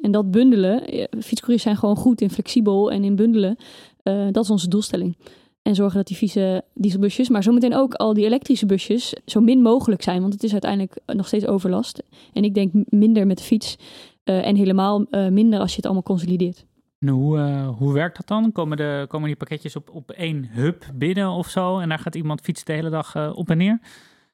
En 0.00 0.10
dat 0.10 0.30
bundelen, 0.30 0.82
fietscouriers 1.22 1.62
zijn 1.62 1.76
gewoon 1.76 1.96
goed 1.96 2.20
in 2.20 2.30
flexibel 2.30 2.90
en 2.90 3.04
in 3.04 3.16
bundelen. 3.16 3.56
Uh, 4.04 4.26
dat 4.30 4.44
is 4.44 4.50
onze 4.50 4.68
doelstelling. 4.68 5.16
En 5.62 5.74
zorgen 5.74 5.96
dat 5.96 6.06
die 6.06 6.16
vieze 6.16 6.64
dieselbusjes, 6.74 7.28
maar 7.28 7.42
zometeen 7.42 7.74
ook 7.74 7.94
al 7.94 8.14
die 8.14 8.24
elektrische 8.24 8.66
busjes, 8.66 9.14
zo 9.24 9.40
min 9.40 9.62
mogelijk 9.62 10.02
zijn. 10.02 10.20
Want 10.20 10.32
het 10.32 10.42
is 10.42 10.52
uiteindelijk 10.52 10.98
nog 11.06 11.26
steeds 11.26 11.46
overlast. 11.46 12.02
En 12.32 12.44
ik 12.44 12.54
denk 12.54 12.72
minder 12.88 13.26
met 13.26 13.38
de 13.38 13.44
fiets 13.44 13.76
en 14.24 14.56
helemaal 14.56 15.06
minder 15.30 15.60
als 15.60 15.70
je 15.70 15.76
het 15.76 15.84
allemaal 15.84 16.02
consolideert. 16.02 16.64
Hoe, 17.06 17.38
hoe 17.78 17.92
werkt 17.92 18.16
dat 18.16 18.26
dan? 18.26 18.52
Komen, 18.52 18.76
de, 18.76 19.04
komen 19.08 19.26
die 19.26 19.36
pakketjes 19.36 19.76
op, 19.76 19.90
op 19.92 20.10
één 20.10 20.48
hub 20.52 20.84
binnen 20.94 21.30
of 21.30 21.48
zo? 21.48 21.78
En 21.78 21.88
daar 21.88 21.98
gaat 21.98 22.14
iemand 22.14 22.40
fietsen 22.40 22.66
de 22.66 22.72
hele 22.72 22.90
dag 22.90 23.34
op 23.34 23.50
en 23.50 23.56
neer? 23.56 23.80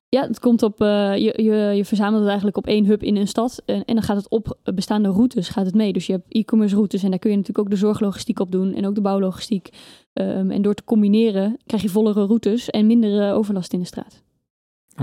Ja, 0.08 0.26
het 0.26 0.40
komt 0.40 0.62
op, 0.62 0.80
uh, 0.80 1.16
je, 1.16 1.42
je, 1.42 1.54
je 1.54 1.84
verzamelt 1.84 2.18
het 2.18 2.26
eigenlijk 2.26 2.56
op 2.56 2.66
één 2.66 2.84
hub 2.84 3.02
in 3.02 3.16
een 3.16 3.28
stad. 3.28 3.62
En, 3.64 3.82
dan 3.86 4.02
gaat 4.02 4.16
het 4.16 4.28
op 4.28 4.58
bestaande 4.74 5.08
routes 5.08 5.48
gaat 5.48 5.66
het 5.66 5.74
mee. 5.74 5.92
Dus 5.92 6.06
je 6.06 6.12
hebt 6.12 6.24
e-commerce 6.28 6.74
routes 6.74 7.02
en 7.02 7.10
daar 7.10 7.18
kun 7.18 7.30
je 7.30 7.36
natuurlijk 7.36 7.64
ook 7.66 7.72
de 7.72 7.78
zorglogistiek 7.80 8.40
op 8.40 8.52
doen. 8.52 8.74
En 8.74 8.86
ook 8.86 8.94
de 8.94 9.00
bouwlogistiek. 9.00 9.68
Um, 10.12 10.50
en 10.50 10.62
door 10.62 10.74
te 10.74 10.84
combineren 10.84 11.56
krijg 11.66 11.82
je 11.82 11.88
vollere 11.88 12.24
routes 12.24 12.70
en 12.70 12.86
minder 12.86 13.32
overlast 13.32 13.72
in 13.72 13.78
de 13.78 13.84
straat. 13.84 14.22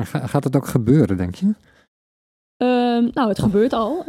Gaat 0.04 0.44
het 0.44 0.56
ook 0.56 0.68
gebeuren, 0.68 1.18
denk 1.18 1.36
je? 1.36 1.54
Um, 2.64 3.10
nou, 3.14 3.30
het 3.30 3.40
gebeurt 3.40 3.74
al. 3.74 3.98
Uh, 4.00 4.06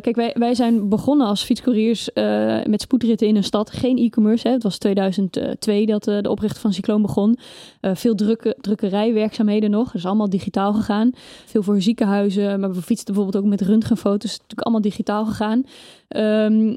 kijk, 0.00 0.16
wij, 0.16 0.34
wij 0.38 0.54
zijn 0.54 0.88
begonnen 0.88 1.26
als 1.26 1.42
fietscouriers 1.42 2.10
uh, 2.14 2.64
met 2.64 2.80
spoedritten 2.80 3.26
in 3.26 3.36
een 3.36 3.44
stad. 3.44 3.70
Geen 3.70 3.98
e-commerce. 3.98 4.48
Het 4.48 4.62
was 4.62 4.78
2002 4.78 5.86
dat 5.86 6.08
uh, 6.08 6.20
de 6.20 6.30
oprichter 6.30 6.60
van 6.60 6.72
Cycloon 6.72 7.02
begon. 7.02 7.38
veel 7.80 8.14
drukke, 8.14 8.56
drukkerijwerkzaamheden 8.60 9.70
nog. 9.70 9.84
Dat 9.84 9.94
is 9.94 10.06
allemaal 10.06 10.30
digitaal 10.30 10.72
gegaan. 10.72 11.10
Veel 11.44 11.62
voor 11.62 11.82
ziekenhuizen. 11.82 12.60
Maar 12.60 12.72
we 12.72 12.82
fietsten 12.82 13.14
bijvoorbeeld 13.14 13.44
ook 13.44 13.50
met 13.50 13.60
röntgenfoto's. 13.60 14.12
Het 14.12 14.24
is 14.24 14.38
natuurlijk 14.38 14.60
allemaal 14.60 14.82
digitaal 14.82 15.26
gegaan. 15.26 15.64
Um, 16.08 16.76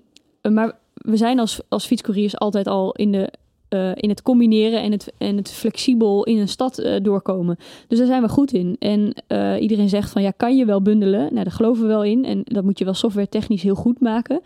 maar 0.54 0.78
we 0.94 1.18
zijn 1.18 1.40
als, 1.40 1.60
als 1.70 1.86
fietscouriers 1.86 2.38
altijd 2.38 2.68
al 2.68 2.92
in 2.92 3.12
de 3.12 3.30
uh, 3.74 3.92
in 3.96 4.10
het 4.10 4.22
combineren 4.22 4.82
en 4.82 4.92
het, 4.92 5.14
en 5.18 5.38
het 5.38 5.52
flexibel 5.52 6.24
in 6.24 6.38
een 6.38 6.48
stad 6.48 6.80
uh, 6.80 6.96
doorkomen. 7.02 7.58
Dus 7.88 7.98
daar 7.98 8.08
zijn 8.08 8.22
we 8.22 8.30
goed 8.30 8.54
in. 8.54 8.76
En 8.80 9.16
uh, 9.28 9.62
iedereen 9.62 9.90
zegt 9.90 10.12
van 10.12 10.22
ja, 10.22 10.32
kan 10.32 10.58
je 10.58 10.66
wel 10.66 10.82
bundelen? 10.82 11.20
Nou, 11.20 11.44
daar 11.44 11.52
geloven 11.52 11.82
we 11.82 11.88
wel 11.88 12.04
in. 12.04 12.26
En 12.26 12.42
dat 12.44 12.64
moet 12.64 12.80
je 12.80 12.86
wel 12.86 12.94
software 12.94 13.30
technisch 13.30 13.62
heel 13.62 13.76
goed 13.76 14.00
maken. 14.00 14.42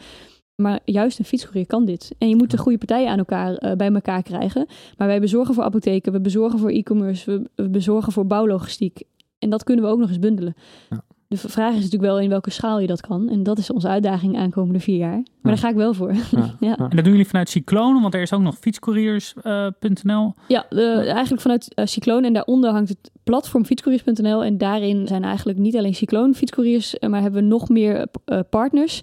Maar 0.55 0.79
juist 0.85 1.19
een 1.19 1.25
fietscourier 1.25 1.65
kan 1.65 1.85
dit. 1.85 2.15
En 2.17 2.29
je 2.29 2.35
moet 2.35 2.51
de 2.51 2.57
goede 2.57 2.77
partijen 2.77 3.09
aan 3.09 3.17
elkaar, 3.17 3.75
bij 3.77 3.91
elkaar 3.93 4.23
krijgen. 4.23 4.67
Maar 4.97 5.07
wij 5.07 5.19
bezorgen 5.19 5.53
voor 5.53 5.63
apotheken, 5.63 6.11
we 6.11 6.21
bezorgen 6.21 6.59
voor 6.59 6.69
e-commerce, 6.69 7.31
we, 7.31 7.49
we, 7.55 7.69
bezorgen 7.69 8.11
voor 8.13 8.25
bouwlogistiek. 8.25 9.01
En 9.39 9.49
dat 9.49 9.63
kunnen 9.63 9.85
we 9.85 9.91
ook 9.91 9.99
nog 9.99 10.09
eens 10.09 10.19
bundelen. 10.19 10.55
Ja. 10.89 11.03
De 11.29 11.37
vraag 11.37 11.69
is 11.69 11.75
natuurlijk 11.75 12.03
wel 12.03 12.19
in 12.19 12.29
welke 12.29 12.51
schaal 12.51 12.79
je 12.79 12.87
dat 12.87 13.01
kan. 13.01 13.29
En 13.29 13.43
dat 13.43 13.57
is 13.57 13.71
onze 13.71 13.87
uitdaging 13.87 14.37
aankomende 14.37 14.79
vier 14.79 14.97
jaar. 14.97 15.09
Maar 15.11 15.25
ja. 15.41 15.49
daar 15.49 15.57
ga 15.57 15.69
ik 15.69 15.75
wel 15.75 15.93
voor. 15.93 16.13
Ja. 16.13 16.55
ja. 16.59 16.77
En 16.77 16.95
dat 16.95 17.03
doen 17.03 17.11
jullie 17.11 17.27
vanuit 17.27 17.49
Cyclone, 17.49 18.01
want 18.01 18.13
er 18.13 18.21
is 18.21 18.33
ook 18.33 18.41
nog 18.41 18.57
fietscouriers.nl. 18.57 20.25
Uh, 20.25 20.47
ja, 20.47 20.65
de, 20.69 20.91
eigenlijk 20.91 21.41
vanuit 21.41 21.71
uh, 21.75 21.85
Cyclone. 21.85 22.27
En 22.27 22.33
daaronder 22.33 22.71
hangt 22.71 22.89
het 22.89 23.11
platform 23.23 23.65
fietscouriers.nl. 23.65 24.43
En 24.43 24.57
daarin 24.57 25.07
zijn 25.07 25.23
eigenlijk 25.23 25.57
niet 25.57 25.75
alleen 25.75 25.95
Cyclone 25.95 26.33
fietscouriers, 26.33 26.95
maar 27.09 27.21
hebben 27.21 27.41
we 27.41 27.47
nog 27.47 27.69
meer 27.69 28.07
uh, 28.25 28.39
partners. 28.49 29.01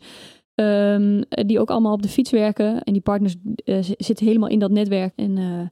Um, 0.55 1.23
die 1.29 1.61
ook 1.61 1.71
allemaal 1.71 1.93
op 1.93 2.03
de 2.03 2.09
fiets 2.09 2.31
werken. 2.31 2.83
En 2.83 2.93
die 2.93 3.03
partners 3.03 3.35
zitten 3.97 4.27
helemaal 4.27 4.49
in 4.49 4.59
dat 4.59 4.71
netwerk. 4.71 5.13
En 5.17 5.71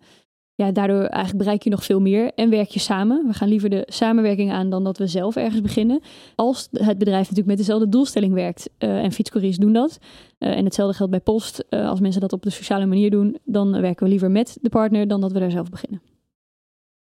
ja, 0.64 0.72
daardoor 0.72 1.05
eigenlijk 1.05 1.44
bereik 1.44 1.62
je 1.62 1.70
nog 1.70 1.85
veel 1.85 2.01
meer 2.01 2.33
en 2.35 2.51
werk 2.51 2.68
je 2.68 2.79
samen. 2.81 3.27
We 3.27 3.33
gaan 3.33 3.48
liever 3.48 3.70
de 3.70 3.87
samenwerking 3.88 4.53
aan 4.53 4.70
dan 4.70 4.85
dat 4.85 4.98
we 4.98 5.07
zelf 5.07 5.37
ergens 5.37 5.61
beginnen. 5.61 6.01
Als 6.35 6.68
het 6.72 6.98
bedrijf 6.98 7.20
natuurlijk 7.20 7.46
met 7.46 7.57
dezelfde 7.57 7.88
doelstelling 7.88 8.35
werkt. 8.35 8.70
Uh, 8.79 9.05
en 9.05 9.12
fietscouriers 9.12 9.57
doen 9.57 9.72
dat. 9.72 9.98
Uh, 10.38 10.57
en 10.57 10.64
hetzelfde 10.64 10.96
geldt 10.96 11.11
bij 11.12 11.20
post. 11.20 11.64
Uh, 11.70 11.88
als 11.88 12.01
mensen 12.01 12.20
dat 12.20 12.33
op 12.33 12.42
de 12.42 12.51
sociale 12.51 12.87
manier 12.87 13.11
doen, 13.11 13.38
dan 13.44 13.81
werken 13.81 14.05
we 14.05 14.11
liever 14.11 14.31
met 14.31 14.59
de 14.61 14.68
partner 14.68 15.09
dan 15.09 15.20
dat 15.20 15.33
we 15.33 15.38
daar 15.38 15.51
zelf 15.51 15.70
beginnen. 15.70 16.03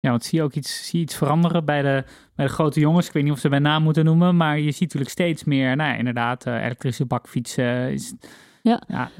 Ja, 0.00 0.10
want 0.10 0.24
zie 0.24 0.38
je 0.38 0.44
ook 0.44 0.54
iets, 0.54 0.88
zie 0.88 0.98
je 0.98 1.04
iets 1.04 1.16
veranderen 1.16 1.64
bij 1.64 1.82
de, 1.82 2.04
bij 2.34 2.46
de 2.46 2.52
grote 2.52 2.80
jongens? 2.80 3.06
Ik 3.06 3.12
weet 3.12 3.22
niet 3.22 3.32
of 3.32 3.38
ze 3.38 3.48
bij 3.48 3.58
naam 3.58 3.82
moeten 3.82 4.04
noemen, 4.04 4.36
maar 4.36 4.58
je 4.58 4.70
ziet 4.70 4.80
natuurlijk 4.80 5.10
steeds 5.10 5.44
meer, 5.44 5.76
nou 5.76 5.90
ja, 5.90 5.96
inderdaad, 5.96 6.46
elektrische 6.46 7.04
bakfietsen. 7.04 7.92
Is, 7.92 8.14
ja. 8.62 8.82
ja 8.88 9.10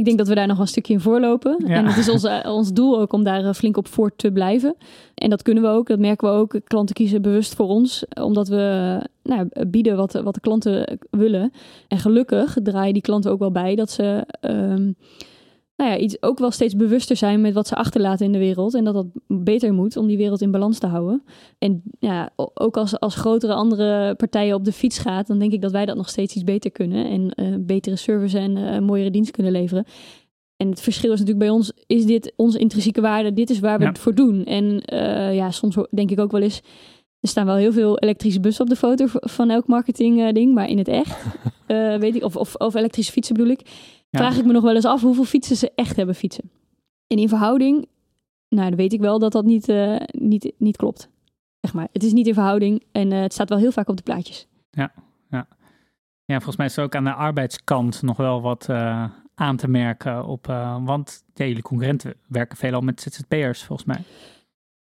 ik 0.00 0.06
denk 0.06 0.18
dat 0.18 0.28
we 0.28 0.34
daar 0.34 0.46
nog 0.46 0.58
een 0.58 0.66
stukje 0.66 0.92
in 0.92 1.00
voorlopen. 1.00 1.56
Ja. 1.66 1.74
En 1.74 1.86
het 1.86 1.96
is 1.96 2.08
ons, 2.08 2.26
ons 2.58 2.72
doel 2.72 3.00
ook 3.00 3.12
om 3.12 3.24
daar 3.24 3.44
eh, 3.44 3.52
flink 3.52 3.76
op 3.76 3.88
voor 3.88 4.16
te 4.16 4.32
blijven. 4.32 4.76
En 5.14 5.30
dat 5.30 5.42
kunnen 5.42 5.62
we 5.62 5.68
ook, 5.68 5.88
dat 5.88 5.98
merken 5.98 6.28
we 6.28 6.34
ook. 6.34 6.60
Klanten 6.64 6.94
kiezen 6.94 7.22
bewust 7.22 7.54
voor 7.54 7.66
ons, 7.66 8.04
omdat 8.20 8.48
we 8.48 9.00
nou, 9.22 9.48
bieden 9.66 9.96
wat, 9.96 10.12
wat 10.12 10.34
de 10.34 10.40
klanten 10.40 10.98
willen. 11.10 11.52
En 11.88 11.98
gelukkig 11.98 12.56
draaien 12.62 12.92
die 12.92 13.02
klanten 13.02 13.30
ook 13.30 13.38
wel 13.38 13.52
bij 13.52 13.74
dat 13.74 13.90
ze 13.90 14.26
um, 14.40 14.96
nou 15.80 15.92
ja, 15.92 15.98
iets 15.98 16.22
ook 16.22 16.38
wel 16.38 16.50
steeds 16.50 16.76
bewuster 16.76 17.16
zijn 17.16 17.40
met 17.40 17.54
wat 17.54 17.66
ze 17.66 17.74
achterlaten 17.74 18.26
in 18.26 18.32
de 18.32 18.38
wereld. 18.38 18.74
En 18.74 18.84
dat 18.84 18.94
dat 18.94 19.06
beter 19.26 19.72
moet 19.72 19.96
om 19.96 20.06
die 20.06 20.16
wereld 20.16 20.40
in 20.40 20.50
balans 20.50 20.78
te 20.78 20.86
houden. 20.86 21.22
En 21.58 21.82
ja, 21.98 22.30
ook 22.36 22.76
als, 22.76 22.98
als 22.98 23.14
grotere 23.14 23.54
andere 23.54 24.14
partijen 24.14 24.54
op 24.54 24.64
de 24.64 24.72
fiets 24.72 24.98
gaat, 24.98 25.26
dan 25.26 25.38
denk 25.38 25.52
ik 25.52 25.60
dat 25.60 25.72
wij 25.72 25.86
dat 25.86 25.96
nog 25.96 26.08
steeds 26.08 26.34
iets 26.34 26.44
beter 26.44 26.70
kunnen. 26.70 27.06
En 27.06 27.32
uh, 27.44 27.56
betere 27.60 27.96
service 27.96 28.38
en 28.38 28.56
uh, 28.56 28.78
mooiere 28.78 29.10
dienst 29.10 29.30
kunnen 29.30 29.52
leveren. 29.52 29.84
En 30.56 30.70
het 30.70 30.80
verschil 30.80 31.12
is 31.12 31.18
natuurlijk 31.18 31.46
bij 31.46 31.54
ons, 31.54 31.72
is 31.86 32.06
dit 32.06 32.32
onze 32.36 32.58
intrinsieke 32.58 33.00
waarde? 33.00 33.32
Dit 33.32 33.50
is 33.50 33.60
waar 33.60 33.78
we 33.78 33.84
ja. 33.84 33.90
het 33.90 33.98
voor 33.98 34.14
doen. 34.14 34.44
En 34.44 34.64
uh, 34.64 35.34
ja, 35.34 35.50
soms 35.50 35.76
denk 35.90 36.10
ik 36.10 36.20
ook 36.20 36.32
wel 36.32 36.40
eens, 36.40 36.60
er 37.20 37.28
staan 37.28 37.46
wel 37.46 37.56
heel 37.56 37.72
veel 37.72 37.98
elektrische 37.98 38.40
bussen 38.40 38.64
op 38.64 38.70
de 38.70 38.76
foto 38.76 39.04
van 39.08 39.50
elk 39.50 39.66
marketing 39.66 40.32
ding, 40.32 40.54
maar 40.54 40.68
in 40.68 40.78
het 40.78 40.88
echt, 40.88 41.24
weet 42.00 42.14
ik, 42.14 42.24
of, 42.24 42.36
of, 42.36 42.54
of 42.54 42.74
elektrische 42.74 43.12
fietsen 43.12 43.34
bedoel 43.34 43.52
ik. 43.52 43.60
Vraag 44.10 44.38
ik 44.38 44.44
me 44.44 44.52
nog 44.52 44.62
wel 44.62 44.74
eens 44.74 44.84
af 44.84 45.00
hoeveel 45.00 45.24
fietsen 45.24 45.56
ze 45.56 45.72
echt 45.74 45.96
hebben 45.96 46.14
fietsen. 46.14 46.50
En 47.06 47.18
in 47.18 47.28
verhouding, 47.28 47.86
nou, 48.48 48.68
dan 48.68 48.76
weet 48.76 48.92
ik 48.92 49.00
wel 49.00 49.18
dat 49.18 49.32
dat 49.32 49.44
niet, 49.44 49.68
uh, 49.68 49.96
niet, 50.10 50.52
niet 50.58 50.76
klopt. 50.76 51.10
Zeg 51.60 51.74
maar. 51.74 51.88
Het 51.92 52.02
is 52.02 52.12
niet 52.12 52.26
in 52.26 52.34
verhouding 52.34 52.84
en 52.92 53.12
uh, 53.12 53.20
het 53.20 53.32
staat 53.32 53.48
wel 53.48 53.58
heel 53.58 53.72
vaak 53.72 53.88
op 53.88 53.96
de 53.96 54.02
plaatjes. 54.02 54.46
Ja, 54.70 54.92
ja. 55.30 55.46
ja 56.24 56.34
volgens 56.34 56.56
mij 56.56 56.66
is 56.66 56.76
er 56.76 56.84
ook 56.84 56.94
aan 56.94 57.04
de 57.04 57.14
arbeidskant 57.14 58.02
nog 58.02 58.16
wel 58.16 58.40
wat 58.40 58.66
uh, 58.70 59.04
aan 59.34 59.56
te 59.56 59.68
merken 59.68 60.24
op. 60.24 60.46
want 60.84 61.24
ja, 61.34 61.44
jullie 61.44 61.62
concurrenten 61.62 62.14
werken 62.26 62.56
veelal 62.56 62.80
met 62.80 63.00
ZZP'ers, 63.00 63.62
volgens 63.64 63.88
mij. 63.88 64.02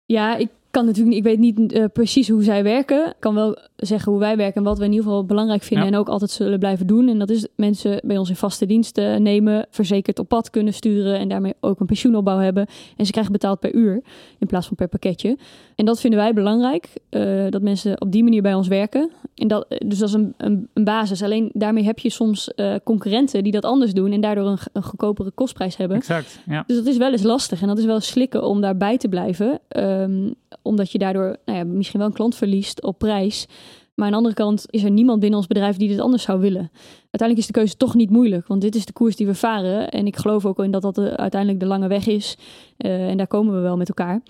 Ja, 0.04 0.36
ik 0.36 0.50
kan 0.70 0.84
natuurlijk 0.84 1.16
niet, 1.16 1.26
ik 1.26 1.30
weet 1.30 1.38
niet 1.38 1.72
uh, 1.72 1.84
precies 1.92 2.28
hoe 2.28 2.42
zij 2.42 2.62
werken. 2.62 3.06
Ik 3.06 3.14
kan 3.18 3.34
wel 3.34 3.58
zeggen 3.76 4.12
hoe 4.12 4.20
wij 4.20 4.36
werken 4.36 4.56
en 4.56 4.62
wat 4.62 4.78
we 4.78 4.84
in 4.84 4.90
ieder 4.90 5.06
geval 5.06 5.24
belangrijk 5.24 5.62
vinden 5.62 5.86
ja. 5.86 5.92
en 5.92 5.98
ook 5.98 6.08
altijd 6.08 6.30
zullen 6.30 6.58
blijven 6.58 6.86
doen. 6.86 7.08
En 7.08 7.18
dat 7.18 7.30
is 7.30 7.46
mensen 7.54 8.00
bij 8.04 8.18
ons 8.18 8.28
in 8.28 8.36
vaste 8.36 8.66
dienst 8.66 8.96
nemen, 8.96 9.66
verzekerd 9.70 10.18
op 10.18 10.28
pad 10.28 10.50
kunnen 10.50 10.74
sturen 10.74 11.18
en 11.18 11.28
daarmee 11.28 11.54
ook 11.60 11.80
een 11.80 11.86
pensioenopbouw 11.86 12.38
hebben. 12.38 12.66
En 12.96 13.06
ze 13.06 13.10
krijgen 13.12 13.32
betaald 13.32 13.60
per 13.60 13.74
uur 13.74 14.02
in 14.38 14.46
plaats 14.46 14.66
van 14.66 14.76
per 14.76 14.88
pakketje. 14.88 15.38
En 15.74 15.84
dat 15.84 16.00
vinden 16.00 16.20
wij 16.20 16.32
belangrijk, 16.32 16.88
uh, 17.10 17.46
dat 17.50 17.62
mensen 17.62 18.00
op 18.00 18.12
die 18.12 18.22
manier 18.22 18.42
bij 18.42 18.54
ons 18.54 18.68
werken. 18.68 19.10
En 19.34 19.48
dat, 19.48 19.66
dus 19.86 19.98
dat 19.98 20.08
is 20.08 20.14
een, 20.14 20.34
een, 20.36 20.68
een 20.72 20.84
basis. 20.84 21.22
Alleen 21.22 21.50
daarmee 21.52 21.84
heb 21.84 21.98
je 21.98 22.10
soms 22.10 22.52
uh, 22.56 22.74
concurrenten 22.84 23.42
die 23.42 23.52
dat 23.52 23.64
anders 23.64 23.92
doen 23.92 24.12
en 24.12 24.20
daardoor 24.20 24.46
een, 24.46 24.58
een 24.72 24.82
goedkopere 24.82 25.30
kostprijs 25.30 25.76
hebben. 25.76 25.96
Exact, 25.96 26.40
ja. 26.46 26.64
Dus 26.66 26.76
dat 26.76 26.86
is 26.86 26.96
wel 26.96 27.12
eens 27.12 27.22
lastig 27.22 27.62
en 27.62 27.68
dat 27.68 27.78
is 27.78 27.84
wel 27.84 28.00
slikken 28.00 28.44
om 28.44 28.60
daarbij 28.60 28.96
te 28.96 29.08
blijven. 29.08 29.60
Um, 29.76 30.34
omdat 30.62 30.92
je 30.92 30.98
daardoor 30.98 31.36
nou 31.44 31.58
ja, 31.58 31.64
misschien 31.64 31.98
wel 31.98 32.08
een 32.08 32.14
klant 32.14 32.34
verliest 32.34 32.82
op 32.82 32.98
prijs. 32.98 33.46
Maar 33.94 34.08
aan 34.08 34.10
de 34.10 34.16
andere 34.16 34.44
kant 34.44 34.66
is 34.70 34.82
er 34.82 34.90
niemand 34.90 35.20
binnen 35.20 35.38
ons 35.38 35.48
bedrijf 35.48 35.76
die 35.76 35.88
dit 35.88 36.00
anders 36.00 36.22
zou 36.22 36.40
willen. 36.40 36.70
Uiteindelijk 37.10 37.38
is 37.38 37.46
de 37.46 37.52
keuze 37.52 37.76
toch 37.76 37.94
niet 37.94 38.10
moeilijk, 38.10 38.46
want 38.46 38.60
dit 38.60 38.74
is 38.74 38.84
de 38.84 38.92
koers 38.92 39.16
die 39.16 39.26
we 39.26 39.34
varen. 39.34 39.90
En 39.90 40.06
ik 40.06 40.16
geloof 40.16 40.46
ook 40.46 40.58
in 40.58 40.70
dat 40.70 40.82
dat 40.82 40.94
de, 40.94 41.16
uiteindelijk 41.16 41.60
de 41.60 41.66
lange 41.66 41.88
weg 41.88 42.06
is. 42.06 42.36
Uh, 42.78 43.08
en 43.08 43.16
daar 43.16 43.26
komen 43.26 43.54
we 43.54 43.60
wel 43.60 43.76
met 43.76 43.88
elkaar. 43.88 44.20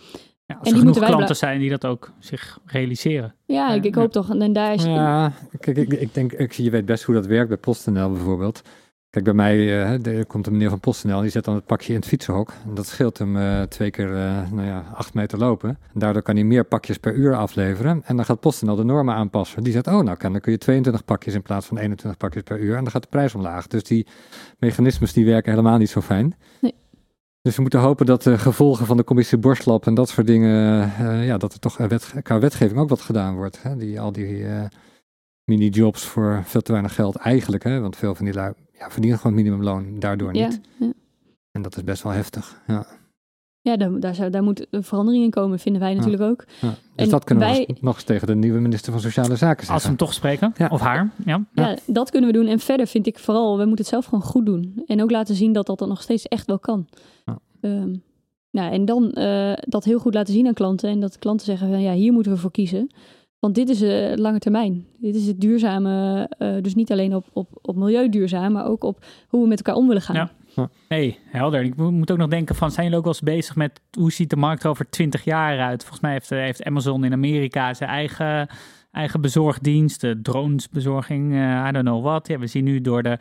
Ja, 0.46 0.56
als 0.56 0.68
er 0.68 0.74
en 0.76 0.82
die 0.82 0.92
genoeg 0.92 1.08
klanten 1.08 1.36
zijn 1.36 1.60
die 1.60 1.70
dat 1.70 1.86
ook 1.86 2.12
zich 2.18 2.58
realiseren. 2.64 3.34
Ja, 3.46 3.72
ik, 3.72 3.84
ik 3.84 3.94
hoop 3.94 4.12
toch. 4.12 4.30
En 4.34 4.52
daar 4.52 4.74
is... 4.74 4.84
Ja, 4.84 5.32
kijk, 5.60 5.76
ik, 5.76 5.92
ik 5.92 6.14
denk, 6.14 6.32
ik, 6.32 6.52
je 6.52 6.70
weet 6.70 6.84
best 6.84 7.02
hoe 7.04 7.14
dat 7.14 7.26
werkt 7.26 7.48
bij 7.48 7.56
PostNL 7.56 8.10
bijvoorbeeld. 8.10 8.62
Kijk, 9.10 9.24
bij 9.24 9.34
mij 9.34 9.56
uh, 9.56 10.06
er 10.06 10.26
komt 10.26 10.46
een 10.46 10.52
meneer 10.52 10.68
van 10.68 10.80
PostNL, 10.80 11.20
die 11.20 11.30
zet 11.30 11.44
dan 11.44 11.54
het 11.54 11.66
pakje 11.66 11.92
in 11.92 11.98
het 11.98 12.08
fietsenhok. 12.08 12.52
En 12.68 12.74
dat 12.74 12.86
scheelt 12.86 13.18
hem 13.18 13.36
uh, 13.36 13.62
twee 13.62 13.90
keer, 13.90 14.08
uh, 14.08 14.50
nou 14.50 14.66
ja, 14.66 14.84
acht 14.94 15.14
meter 15.14 15.38
lopen. 15.38 15.68
En 15.68 16.00
daardoor 16.00 16.22
kan 16.22 16.34
hij 16.34 16.44
meer 16.44 16.64
pakjes 16.64 16.98
per 16.98 17.14
uur 17.14 17.34
afleveren. 17.34 18.02
En 18.04 18.16
dan 18.16 18.24
gaat 18.24 18.40
PostNL 18.40 18.76
de 18.76 18.84
normen 18.84 19.14
aanpassen. 19.14 19.62
Die 19.62 19.72
zegt, 19.72 19.86
oh, 19.86 20.00
nou 20.00 20.16
kan, 20.16 20.32
dan 20.32 20.40
kun 20.40 20.52
je 20.52 20.58
22 20.58 21.04
pakjes 21.04 21.34
in 21.34 21.42
plaats 21.42 21.66
van 21.66 21.78
21 21.78 22.20
pakjes 22.20 22.42
per 22.42 22.58
uur. 22.58 22.76
En 22.76 22.82
dan 22.82 22.90
gaat 22.90 23.02
de 23.02 23.08
prijs 23.08 23.34
omlaag. 23.34 23.66
Dus 23.66 23.82
die 23.82 24.06
mechanismes 24.58 25.12
die 25.12 25.24
werken 25.24 25.50
helemaal 25.50 25.78
niet 25.78 25.90
zo 25.90 26.00
fijn. 26.00 26.34
Nee. 26.60 26.74
Dus 27.42 27.56
we 27.56 27.62
moeten 27.62 27.80
hopen 27.80 28.06
dat 28.06 28.22
de 28.22 28.38
gevolgen 28.38 28.86
van 28.86 28.96
de 28.96 29.04
commissie 29.04 29.38
Borstlap 29.38 29.86
en 29.86 29.94
dat 29.94 30.08
soort 30.08 30.26
dingen, 30.26 30.92
ja, 31.24 31.36
dat 31.36 31.52
er 31.52 31.58
toch 31.58 31.76
wet, 31.76 32.12
qua 32.22 32.38
wetgeving 32.38 32.80
ook 32.80 32.88
wat 32.88 33.00
gedaan 33.00 33.34
wordt. 33.34 33.62
Hè? 33.62 33.76
Die, 33.76 34.00
al 34.00 34.12
die 34.12 34.46
mini-jobs 35.44 36.04
voor 36.04 36.42
veel 36.44 36.60
te 36.60 36.72
weinig 36.72 36.94
geld 36.94 37.16
eigenlijk. 37.16 37.64
Hè? 37.64 37.80
Want 37.80 37.96
veel 37.96 38.14
van 38.14 38.24
die 38.24 38.34
lui 38.34 38.52
ja, 38.80 38.90
verdienen 38.90 39.18
gewoon 39.18 39.36
minimumloon, 39.36 39.98
daardoor 39.98 40.34
Ja, 40.34 40.46
niet. 40.48 40.60
ja. 40.78 40.92
En 41.50 41.62
dat 41.62 41.76
is 41.76 41.84
best 41.84 42.02
wel 42.02 42.12
heftig. 42.12 42.60
Ja. 42.66 42.86
ja 43.60 43.76
daar, 43.76 44.00
daar, 44.00 44.14
zou, 44.14 44.30
daar 44.30 44.42
moet 44.42 44.66
een 44.70 44.82
verandering 44.84 45.24
in 45.24 45.30
komen, 45.30 45.58
vinden 45.58 45.80
wij 45.82 45.94
natuurlijk 45.94 46.22
ook. 46.22 46.44
Ja. 46.60 46.68
Dus 46.68 46.76
En 46.94 47.08
dat 47.08 47.24
kunnen 47.24 47.48
we 47.48 47.52
wij- 47.54 47.64
nog- 47.68 47.80
nog 47.80 47.94
eens 47.94 48.04
tegen 48.04 48.26
de 48.26 48.34
nieuwe 48.34 48.60
minister 48.60 48.92
van 48.92 49.00
Sociale 49.00 49.36
Zaken 49.36 49.56
Als 49.58 49.66
we 49.66 49.72
zeggen. 49.72 49.88
hem 49.88 49.96
toch 49.98 50.12
spreken, 50.12 50.52
Ja. 50.56 50.68
of 50.68 50.80
haar. 50.80 51.10
Ja. 51.24 51.44
Ja. 51.54 51.68
Ja. 51.68 51.76
dat 51.86 52.10
kunnen 52.10 52.30
we 52.32 52.36
doen. 52.38 52.46
En 52.46 52.58
verder 52.58 52.86
vind 52.86 53.06
ik 53.06 53.18
vooral, 53.18 53.52
we 53.58 53.64
moeten 53.64 53.78
het 53.84 53.86
zelf 53.94 54.04
gewoon 54.04 54.22
goed 54.24 54.46
doen. 54.46 54.82
En 54.86 55.02
ook 55.02 55.10
laten 55.10 55.34
zien 55.34 55.52
dat 55.52 55.66
dat 55.66 55.78
dan 55.78 55.88
nog 55.88 56.02
steeds 56.02 56.28
echt 56.28 56.46
wel 56.46 56.58
kan. 56.58 56.86
Ja. 57.24 57.38
Ehm, 57.60 57.94
nou, 58.50 58.72
en 58.72 58.84
dan 58.84 59.10
eh, 59.12 59.52
dat 59.60 59.84
heel 59.84 59.98
goed 59.98 60.14
laten 60.14 60.34
zien 60.34 60.46
aan 60.46 60.54
klanten. 60.54 60.90
En 60.90 61.00
dat 61.00 61.18
klanten 61.18 61.46
zeggen, 61.46 61.68
van, 61.70 61.80
ja, 61.82 61.92
hier 61.92 62.12
moeten 62.12 62.32
we 62.32 62.38
voor 62.38 62.50
kiezen. 62.50 62.90
Want 63.40 63.54
dit 63.54 63.68
is 63.68 63.82
uh, 63.82 64.12
lange 64.14 64.38
termijn. 64.38 64.86
Dit 64.98 65.14
is 65.14 65.26
het 65.26 65.40
duurzame, 65.40 66.26
eh, 66.38 66.54
dus 66.60 66.74
niet 66.74 66.92
alleen 66.92 67.14
op, 67.14 67.26
op, 67.32 67.48
op 67.62 67.76
milieu 67.76 68.08
duurzaam, 68.08 68.52
maar 68.52 68.66
ook 68.66 68.84
op 68.84 69.04
hoe 69.28 69.42
we 69.42 69.48
met 69.48 69.58
elkaar 69.58 69.74
om 69.80 69.86
willen 69.86 70.02
gaan. 70.02 70.14
Ja. 70.54 70.68
Nee, 70.88 71.18
helder. 71.24 71.62
Ik 71.62 71.76
mo- 71.76 71.90
moet 71.90 72.10
ook 72.10 72.18
nog 72.18 72.28
denken 72.28 72.54
van, 72.54 72.70
zijn 72.70 72.82
jullie 72.84 72.98
ook 72.98 73.04
wel 73.04 73.14
eens 73.14 73.22
bezig 73.22 73.56
met 73.56 73.80
hoe 73.98 74.12
ziet 74.12 74.30
de 74.30 74.36
markt 74.36 74.64
er 74.64 74.70
over 74.70 74.90
20 74.90 75.24
jaar 75.24 75.58
uit? 75.60 75.80
Volgens 75.80 76.00
mij 76.00 76.12
heeft, 76.12 76.30
eh, 76.30 76.38
heeft 76.38 76.64
Amazon 76.64 77.04
in 77.04 77.12
Amerika 77.12 77.74
zijn 77.74 77.90
eigen, 77.90 78.48
eigen 78.92 79.20
bezorgdienst, 79.20 80.00
de 80.00 80.20
dronesbezorging, 80.22 81.32
eh, 81.32 81.66
I 81.68 81.72
don't 81.72 81.84
know 81.84 82.04
what. 82.04 82.28
Ja, 82.28 82.38
we 82.38 82.46
zien 82.46 82.64
nu 82.64 82.80
door 82.80 83.02
de, 83.02 83.18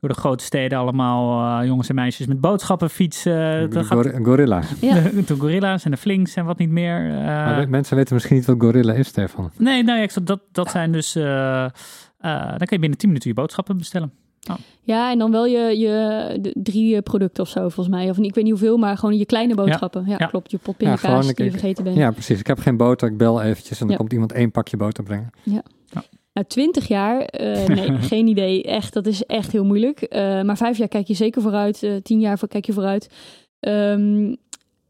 door 0.00 0.08
de 0.10 0.14
grote 0.16 0.44
steden 0.44 0.78
allemaal 0.78 1.60
eh, 1.60 1.66
jongens 1.66 1.88
en 1.88 1.94
meisjes 1.94 2.26
met 2.26 2.40
boodschappen 2.40 2.90
fietsen. 2.90 3.60
De 3.60 3.68
Dan 3.74 3.84
gaat 3.84 4.06
gor- 4.06 4.24
gorilla. 4.24 4.62
Ja. 4.80 4.94
de, 4.94 5.22
de 5.26 5.36
gorilla's 5.38 5.84
en 5.84 5.90
de 5.90 5.96
flinks 5.96 6.34
en 6.34 6.44
wat 6.44 6.58
niet 6.58 6.70
meer. 6.70 7.10
eh, 7.10 7.24
Maar 7.24 7.68
mensen 7.68 7.96
weten 7.96 8.14
misschien 8.14 8.36
niet 8.36 8.46
wat 8.46 8.56
gorilla 8.60 8.92
is, 8.92 9.06
Stefan. 9.08 9.50
nee, 9.58 9.82
nou 9.82 9.98
ja, 9.98 10.04
ik 10.04 10.10
zat- 10.10 10.26
dat, 10.26 10.40
dat 10.52 10.70
zijn 10.70 10.92
dus... 10.92 11.14
eh, 11.14 11.64
eh, 11.64 11.70
dan 12.48 12.56
kan 12.58 12.68
je 12.68 12.78
binnen 12.78 12.98
10 12.98 13.08
minuten 13.08 13.28
je 13.30 13.34
boodschappen 13.36 13.76
bestellen. 13.76 14.12
Ja, 14.84 15.10
en 15.10 15.18
dan 15.18 15.30
wel 15.30 15.46
je, 15.46 15.78
je 15.78 16.52
drie 16.54 16.96
eh, 16.96 17.02
producten 17.02 17.42
of 17.42 17.48
zo, 17.48 17.60
volgens 17.60 17.88
mij. 17.96 18.10
Of 18.10 18.18
ik 18.18 18.34
weet 18.34 18.44
niet 18.44 18.52
hoeveel, 18.52 18.76
maar 18.76 18.96
gewoon 18.98 19.18
je 19.18 19.26
kleine 19.26 19.54
boodschappen. 19.54 20.04
Ja, 20.06 20.16
Ja. 20.18 20.26
klopt. 20.26 20.50
Je 20.50 20.58
pot 20.58 20.74
Ja, 20.78 20.96
gewoon, 20.96 21.20
die 21.20 21.32
je 21.36 21.44
ik- 21.44 21.50
vergeten 21.50 21.84
bent. 21.84 21.96
Ja, 21.96 22.10
precies. 22.10 22.38
Ik 22.38 22.46
heb 22.46 22.58
geen 22.58 22.76
boter, 22.76 23.08
ik 23.08 23.16
bel 23.16 23.42
eventjes 23.42 23.70
en 23.80 23.86
dan 23.86 23.90
Ja. 23.90 23.96
komt 23.96 24.12
iemand 24.12 24.32
één 24.32 24.50
pakje 24.50 24.76
boter 24.76 25.04
brengen. 25.04 25.30
Nou, 26.34 26.46
20 26.46 26.88
jaar, 26.88 27.20
eh, 27.20 27.66
nee, 27.66 27.90
geen 28.12 28.26
idee. 28.26 28.62
Echt, 28.62 28.92
dat 28.92 29.06
is 29.06 29.24
echt 29.26 29.52
heel 29.52 29.64
moeilijk. 29.64 30.00
Eh, 30.02 30.42
maar 30.42 30.56
vijf 30.56 30.78
jaar 30.78 30.88
kijk 30.88 31.06
je 31.06 31.14
zeker 31.14 31.42
vooruit. 31.42 31.90
tien 32.02 32.20
jaar 32.20 32.38
voor 32.38 32.48
kijk 32.48 32.66
je 32.66 32.72
vooruit. 32.72 33.08
Ehm, 33.60 34.34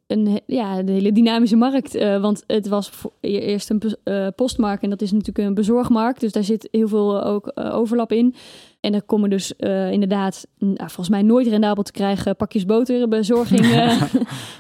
een, 0.06 0.40
ja, 0.46 0.82
de 0.82 0.92
hele 0.92 1.12
dynamische 1.12 1.56
markt. 1.56 1.94
eh, 1.94 2.20
want 2.20 2.44
het 2.46 2.68
was 2.68 2.90
e- 3.20 3.38
eerst 3.38 3.70
een 3.70 3.78
pos- 3.78 3.96
postmarkt 4.36 4.82
en 4.82 4.90
dat 4.90 5.02
is 5.02 5.12
natuurlijk 5.12 5.48
een 5.48 5.54
bezorgmarkt. 5.54 6.20
Dus 6.20 6.32
daar 6.32 6.44
zit 6.44 6.68
heel 6.70 6.88
veel 6.88 7.24
ook 7.24 7.52
overlap 7.54 8.12
in. 8.12 8.34
En 8.83 8.95
er 8.95 9.03
komen 9.03 9.31
dus 9.31 9.57
eh, 9.57 9.92
inderdaad, 9.92 10.47
nou, 10.59 10.77
volgens 10.77 11.09
mij 11.09 11.23
nooit 11.23 11.47
rendabel 11.47 11.83
te 11.83 11.92
krijgen 11.92 12.37
pakjes 12.37 12.64
boter, 12.64 13.09
bezorging 13.09 13.61
eh, 13.73 14.03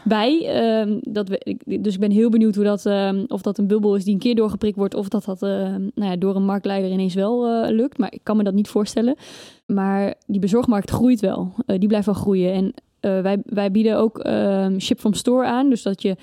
bij. 0.04 0.46
Ehm, 0.46 0.98
dat 1.00 1.28
we, 1.28 1.56
dus 1.80 1.94
ik 1.94 2.00
ben 2.00 2.10
heel 2.10 2.30
benieuwd 2.30 2.54
hoe 2.54 2.64
dat, 2.64 2.86
ehm, 2.86 3.24
of 3.28 3.42
dat 3.42 3.58
een 3.58 3.66
bubbel 3.66 3.96
is 3.96 4.04
die 4.04 4.12
een 4.12 4.18
keer 4.20 4.34
doorgeprikt 4.34 4.76
wordt, 4.76 4.94
of 4.94 5.08
dat 5.08 5.24
dat 5.24 5.42
ehm, 5.42 5.80
nou 5.94 6.10
ja, 6.10 6.16
door 6.16 6.36
een 6.36 6.44
marktleider 6.44 6.90
ineens 6.90 7.14
wel 7.14 7.46
eh, 7.46 7.70
lukt. 7.70 7.98
Maar 7.98 8.12
ik 8.12 8.20
kan 8.22 8.36
me 8.36 8.42
dat 8.42 8.54
niet 8.54 8.68
voorstellen. 8.68 9.16
Maar 9.66 10.14
die 10.26 10.40
bezorgmarkt 10.40 10.90
groeit 10.90 11.20
wel. 11.20 11.52
Eh, 11.66 11.78
die 11.78 11.88
blijft 11.88 12.06
wel 12.06 12.14
groeien. 12.14 12.52
En 12.52 12.74
eh, 13.00 13.20
wij, 13.20 13.42
wij 13.44 13.70
bieden 13.70 13.96
ook 13.96 14.18
ehm, 14.18 14.78
ship 14.78 14.98
from 14.98 15.14
store 15.14 15.46
aan. 15.46 15.68
Dus 15.68 15.82
dat 15.82 16.02
je 16.02 16.16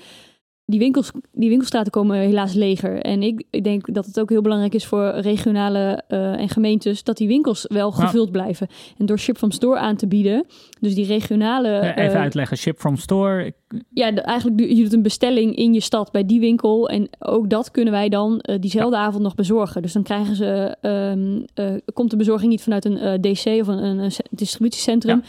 die, 0.70 0.78
winkels, 0.78 1.10
die 1.32 1.48
winkelstraten 1.48 1.92
komen 1.92 2.16
helaas 2.18 2.54
leger. 2.54 3.00
En 3.02 3.22
ik, 3.22 3.44
ik 3.50 3.64
denk 3.64 3.94
dat 3.94 4.06
het 4.06 4.20
ook 4.20 4.30
heel 4.30 4.40
belangrijk 4.42 4.74
is 4.74 4.86
voor 4.86 5.08
regionale 5.08 6.02
eh, 6.08 6.40
en 6.40 6.48
gemeentes 6.48 7.02
dat 7.02 7.16
die 7.16 7.28
winkels 7.28 7.64
wel 7.68 7.92
Ja. 7.96 8.04
gevuld 8.04 8.30
blijven. 8.32 8.66
En 8.98 9.06
door 9.06 9.18
ship 9.18 9.36
from 9.36 9.50
store 9.50 9.78
aan 9.78 9.96
te 9.96 10.06
bieden, 10.06 10.44
dus 10.80 10.94
die 10.94 11.06
regionale. 11.06 11.68
Eh, 11.68 11.88
even 12.04 12.14
eh, 12.14 12.20
uitleggen, 12.20 12.56
ship 12.56 12.78
from 12.78 12.96
store. 12.96 13.52
Ja, 13.94 14.10
de- 14.12 14.20
eigenlijk 14.20 14.58
doe 14.58 14.76
je 14.76 14.82
doet 14.82 14.92
een 14.92 15.02
bestelling 15.02 15.56
in 15.56 15.74
je 15.74 15.80
stad 15.80 16.12
bij 16.12 16.26
die 16.26 16.40
winkel. 16.40 16.88
En 16.88 17.08
ook 17.18 17.50
dat 17.50 17.70
kunnen 17.70 17.92
wij 17.92 18.08
dan 18.08 18.40
eh, 18.40 18.56
diezelfde 18.60 18.96
avond 18.96 19.22
nog 19.22 19.34
bezorgen. 19.34 19.82
Dus 19.82 19.92
dan 19.92 20.02
krijgen 20.02 20.36
ze, 20.36 20.76
ehm, 20.80 21.40
eh, 21.54 21.74
komt 21.94 22.10
de 22.10 22.16
bezorging 22.16 22.50
niet 22.50 22.62
vanuit 22.62 22.84
een 22.84 23.20
DC 23.20 23.46
of 23.60 23.66
een, 23.66 24.10
distributiecentrum 24.30 25.22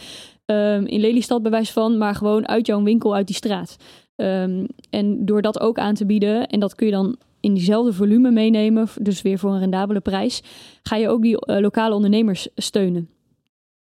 ehm, 0.46 0.84
in 0.86 1.00
Lelystad 1.00 1.42
bij 1.42 1.50
wijze 1.50 1.72
van, 1.72 1.98
maar 1.98 2.14
gewoon 2.14 2.48
uit 2.48 2.66
jouw 2.66 2.82
winkel, 2.82 3.14
uit 3.14 3.26
die 3.26 3.36
straat. 3.36 3.76
Ehm, 4.22 4.66
en 4.90 5.24
door 5.24 5.42
dat 5.42 5.60
ook 5.60 5.78
aan 5.78 5.94
te 5.94 6.06
bieden, 6.06 6.46
en 6.46 6.60
dat 6.60 6.74
kun 6.74 6.86
je 6.86 6.92
dan 6.92 7.16
in 7.40 7.54
diezelfde 7.54 7.92
volume 7.92 8.30
meenemen, 8.30 8.88
dus 9.00 9.22
weer 9.22 9.38
voor 9.38 9.50
een 9.50 9.58
rendabele 9.58 10.00
prijs, 10.00 10.42
ga 10.82 10.96
je 10.96 11.08
ook 11.08 11.22
die 11.22 11.40
eh, 11.40 11.60
lokale 11.60 11.94
ondernemers 11.94 12.48
steunen. 12.54 13.08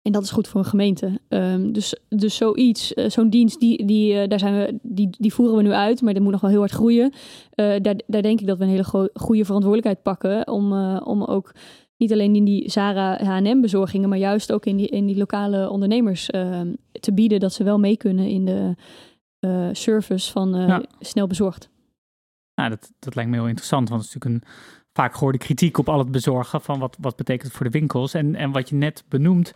En 0.03 0.13
dat 0.13 0.23
is 0.23 0.31
goed 0.31 0.49
voor 0.49 0.61
een 0.61 0.67
gemeente. 0.67 1.21
Ehm, 1.29 1.73
dus, 1.73 1.95
dus 2.09 2.37
zoiets, 2.37 2.95
eh, 2.95 3.09
zo'n 3.09 3.31
dienst, 3.31 3.61
die, 3.61 3.85
die, 3.87 4.15
eh, 4.15 4.29
daar 4.29 4.39
zijn 4.39 4.55
we, 4.55 4.79
die, 4.83 5.09
die 5.19 5.35
voeren 5.35 5.57
we 5.57 5.63
nu 5.63 5.73
uit, 5.73 6.03
maar 6.03 6.15
dat 6.15 6.23
moet 6.23 6.33
nog 6.33 6.41
wel 6.41 6.51
heel 6.51 6.59
hard 6.59 6.73
groeien. 6.73 7.13
Daar, 7.55 8.01
daar 8.07 8.23
denk 8.23 8.41
ik 8.41 8.47
dat 8.47 8.59
we 8.59 8.65
een 8.65 8.71
hele 8.71 8.85
go- 8.85 9.09
goede 9.15 9.45
verantwoordelijkheid 9.45 10.03
pakken 10.03 10.49
om, 10.49 10.73
om 10.99 11.25
ook 11.25 11.55
niet 11.97 12.13
alleen 12.13 12.35
in 12.35 12.45
die 12.45 12.71
Zara 12.71 13.25
H&M 13.25 13.61
bezorgingen, 13.61 14.09
maar 14.09 14.19
juist 14.19 14.53
ook 14.53 14.67
in 14.67 14.77
die, 14.77 14.89
in 14.89 15.07
die 15.07 15.17
lokale 15.17 15.71
ondernemers 15.71 16.31
ehm, 16.31 16.73
te 17.01 17.13
bieden 17.13 17.41
dat 17.41 17.53
ze 17.53 17.65
wel 17.65 17.79
mee 17.79 17.97
kunnen 17.97 18.29
in 18.29 18.45
de 18.45 18.75
eh, 19.41 19.69
service 19.73 20.33
van 20.33 20.55
eh, 20.55 20.69
Ja. 20.69 20.83
snel 21.01 21.27
bezorgd. 21.27 21.71
Nou, 22.55 22.71
dat, 22.71 22.93
dat 22.99 23.15
lijkt 23.15 23.31
me 23.31 23.37
heel 23.37 23.47
interessant, 23.47 23.89
want 23.89 24.01
het 24.01 24.09
is 24.11 24.17
natuurlijk 24.17 24.45
een 24.45 24.53
vaak 24.93 25.15
gehoorde 25.15 25.39
kritiek 25.39 25.79
op 25.79 25.89
al 25.89 25.99
het 25.99 26.11
bezorgen 26.11 26.61
van 26.61 26.79
wat, 26.79 26.97
wat 27.01 27.17
betekent 27.17 27.47
het 27.47 27.57
voor 27.57 27.67
de 27.71 27.79
winkels. 27.79 28.15
En, 28.15 28.35
en 28.35 28.51
wat 28.51 28.69
je 28.69 28.75
net 28.75 29.05
benoemt, 29.09 29.49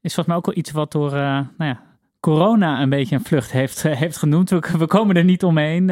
is 0.00 0.14
volgens 0.14 0.26
mij 0.26 0.36
ook 0.36 0.46
wel 0.46 0.56
iets 0.56 0.70
wat 0.70 0.92
door 0.92 1.12
eh, 1.12 1.20
nou 1.20 1.46
ja, 1.70 1.82
corona 2.20 2.82
een 2.82 2.88
beetje 2.90 3.14
een 3.14 3.24
vlucht 3.24 3.52
heeft, 3.52 3.82
heeft 3.82 4.16
genoemd. 4.16 4.50
We, 4.50 4.60
we 4.78 4.86
komen 4.86 5.16
er 5.16 5.24
niet 5.24 5.44
omheen, 5.44 5.86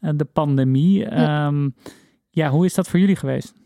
de 0.00 0.26
pandemie. 0.32 0.98
Ja. 0.98 1.46
Ehm, 1.46 1.68
ja, 2.30 2.48
hoe 2.50 2.64
is 2.64 2.74
dat 2.74 2.88
voor 2.88 2.98
jullie 2.98 3.16
geweest? 3.16 3.59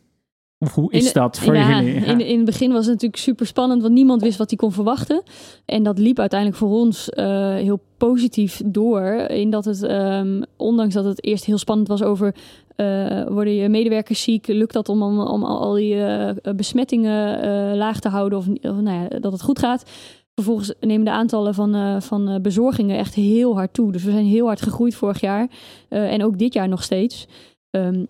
Of 0.65 0.75
hoe 0.75 0.93
is 0.93 1.07
In 1.07 1.13
dat 1.13 1.39
voor 1.39 1.55
ja, 1.55 1.81
jullie? 1.81 2.01
Ja. 2.01 2.07
In, 2.07 2.21
in 2.21 2.37
het 2.37 2.45
begin 2.45 2.73
was 2.73 2.85
het 2.85 2.93
natuurlijk 2.95 3.23
super 3.23 3.47
spannend, 3.47 3.83
want 3.83 3.95
niemand 3.95 4.23
wist 4.23 4.39
wat 4.39 4.49
hij 4.49 4.59
kon 4.59 4.73
verwachten. 4.73 5.23
En 5.65 5.83
dat 5.83 5.99
liep 5.99 6.19
uiteindelijk 6.19 6.61
voor 6.61 6.71
ons 6.71 7.11
eh, 7.11 7.55
heel 7.55 7.81
positief 7.97 8.61
door. 8.65 9.07
In 9.15 9.51
dat 9.51 9.65
het, 9.65 9.83
ehm, 9.83 10.43
ondanks 10.57 10.95
dat 10.95 11.05
het 11.05 11.25
eerst 11.25 11.45
heel 11.45 11.59
spannend 11.59 11.89
was 11.89 12.03
over 12.03 12.35
eh, 12.77 13.27
worden 13.27 13.55
je 13.55 13.69
medewerkers 13.69 14.23
ziek, 14.23 14.47
lukt 14.47 14.73
dat 14.73 14.89
om, 14.89 15.03
om, 15.03 15.21
om 15.21 15.45
al, 15.45 15.73
die 15.73 16.05
eh, 16.05 16.55
besmettingen 16.57 17.77
laag 17.77 18.01
te 18.01 18.09
houden 18.09 18.39
of, 18.39 18.49
of 18.49 18.81
nou 18.81 19.03
ja, 19.03 19.19
dat 19.19 19.33
het 19.33 19.43
goed 19.43 19.59
gaat. 19.59 19.91
Vervolgens 20.35 20.75
nemen 20.81 21.05
de 21.05 21.11
aantallen 21.11 21.55
van, 21.55 22.03
van 22.03 22.39
bezorgingen 22.43 22.99
echt 22.99 23.15
heel 23.15 23.55
hard 23.55 23.73
toe. 23.75 23.93
Dus 23.93 24.05
we 24.05 24.11
zijn 24.11 24.25
heel 24.25 24.47
hard 24.47 24.63
gegroeid 24.63 24.95
vorig 24.95 25.21
jaar 25.21 25.49
en 25.89 26.25
ook 26.25 26.39
dit 26.39 26.53
jaar 26.55 26.69
nog 26.69 26.83
steeds. 26.83 27.27
Ehm, 27.71 28.05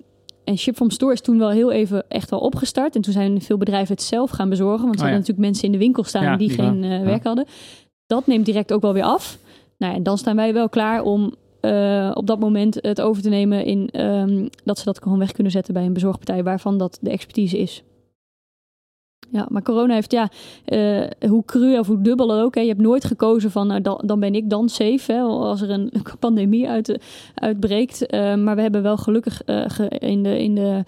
en 0.45 0.59
Ship 0.59 0.77
from 0.77 0.91
Store 0.91 1.13
is 1.13 1.21
toen 1.21 1.39
wel 1.39 1.51
heel 1.51 1.73
even 1.73 2.05
echt 2.09 2.31
wel 2.31 2.39
opgestart. 2.39 2.95
En 2.95 3.03
toen 3.03 3.13
zijn 3.13 3.43
veel 3.43 3.57
bedrijven 3.57 3.95
het 3.95 4.03
zelf 4.03 4.31
gaan 4.31 4.49
bezorgen. 4.49 4.85
Want 4.85 4.99
ze 4.99 5.05
Oh 5.05 5.11
ja. 5.11 5.17
natuurlijk 5.17 5.47
mensen 5.47 5.65
in 5.65 5.73
de 5.73 5.79
winkel 5.79 6.05
staan 6.05 6.23
Ja, 6.23 6.37
die 6.37 6.51
geen 6.51 6.85
eh, 6.85 7.03
werk 7.03 7.25
hadden. 7.25 7.47
Dat 8.07 8.27
neemt 8.27 8.47
direct 8.47 8.73
ook 8.73 8.83
wel 8.83 8.93
weer 8.93 9.03
af. 9.03 9.39
Nou 9.79 9.93
ja, 9.93 9.99
en 9.99 10.05
dan 10.05 10.19
staan 10.19 10.37
wij 10.37 10.53
wel 10.53 10.69
klaar 10.69 11.03
om 11.03 11.35
eh, 11.61 12.11
op 12.15 12.27
dat 12.27 12.39
moment 12.39 12.79
het 12.81 13.01
over 13.01 13.23
te 13.23 13.29
nemen 13.29 13.65
in 13.65 13.89
ehm, 13.91 14.49
dat 14.65 14.79
ze 14.79 14.85
dat 14.85 15.03
gewoon 15.03 15.19
weg 15.19 15.33
kunnen 15.33 15.53
zetten 15.53 15.75
bij 15.75 15.85
een 15.85 15.93
bezorgpartij 15.93 16.43
waarvan 16.43 16.79
dat 16.79 16.99
de 17.01 17.11
expertise 17.11 17.59
is. 17.59 17.83
Ja, 19.31 19.47
maar 19.51 19.63
corona 19.63 19.95
heeft, 19.95 20.13
ja, 20.13 20.29
eh, 20.65 21.29
hoe 21.29 21.45
cru 21.45 21.79
of 21.79 21.87
hoe 21.87 22.01
dubbel 22.01 22.33
ook. 22.33 22.55
Hè, 22.55 22.61
je 22.61 22.69
hebt 22.69 22.81
nooit 22.81 23.05
gekozen 23.05 23.51
van, 23.51 23.67
nou, 23.67 23.81
dan, 23.81 24.03
dan 24.05 24.21
ben 24.21 24.35
ik 24.35 24.51
dan 24.51 24.69
safe 24.69 25.13
hè, 25.13 25.21
als 25.21 25.61
er 25.61 25.71
een 25.71 25.93
pandemie 26.19 26.69
uit, 26.69 26.99
uitbreekt. 27.35 28.07
Eh, 28.07 28.35
maar 28.35 28.57
we 28.57 28.63
hebben 28.63 28.83
wel 28.83 28.97
gelukkig 28.97 29.43
eh, 29.45 29.67
in, 29.89 30.23
de, 30.23 30.43
in, 30.43 30.55
de, 30.55 30.85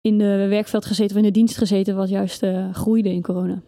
in 0.00 0.18
de 0.18 0.46
werkveld 0.48 0.86
gezeten 0.86 1.16
of 1.16 1.22
in 1.22 1.28
de 1.28 1.38
dienst 1.38 1.56
gezeten, 1.56 1.96
wat 1.96 2.08
juist 2.08 2.46
groeide 2.72 3.12
in 3.12 3.22
corona. 3.22 3.62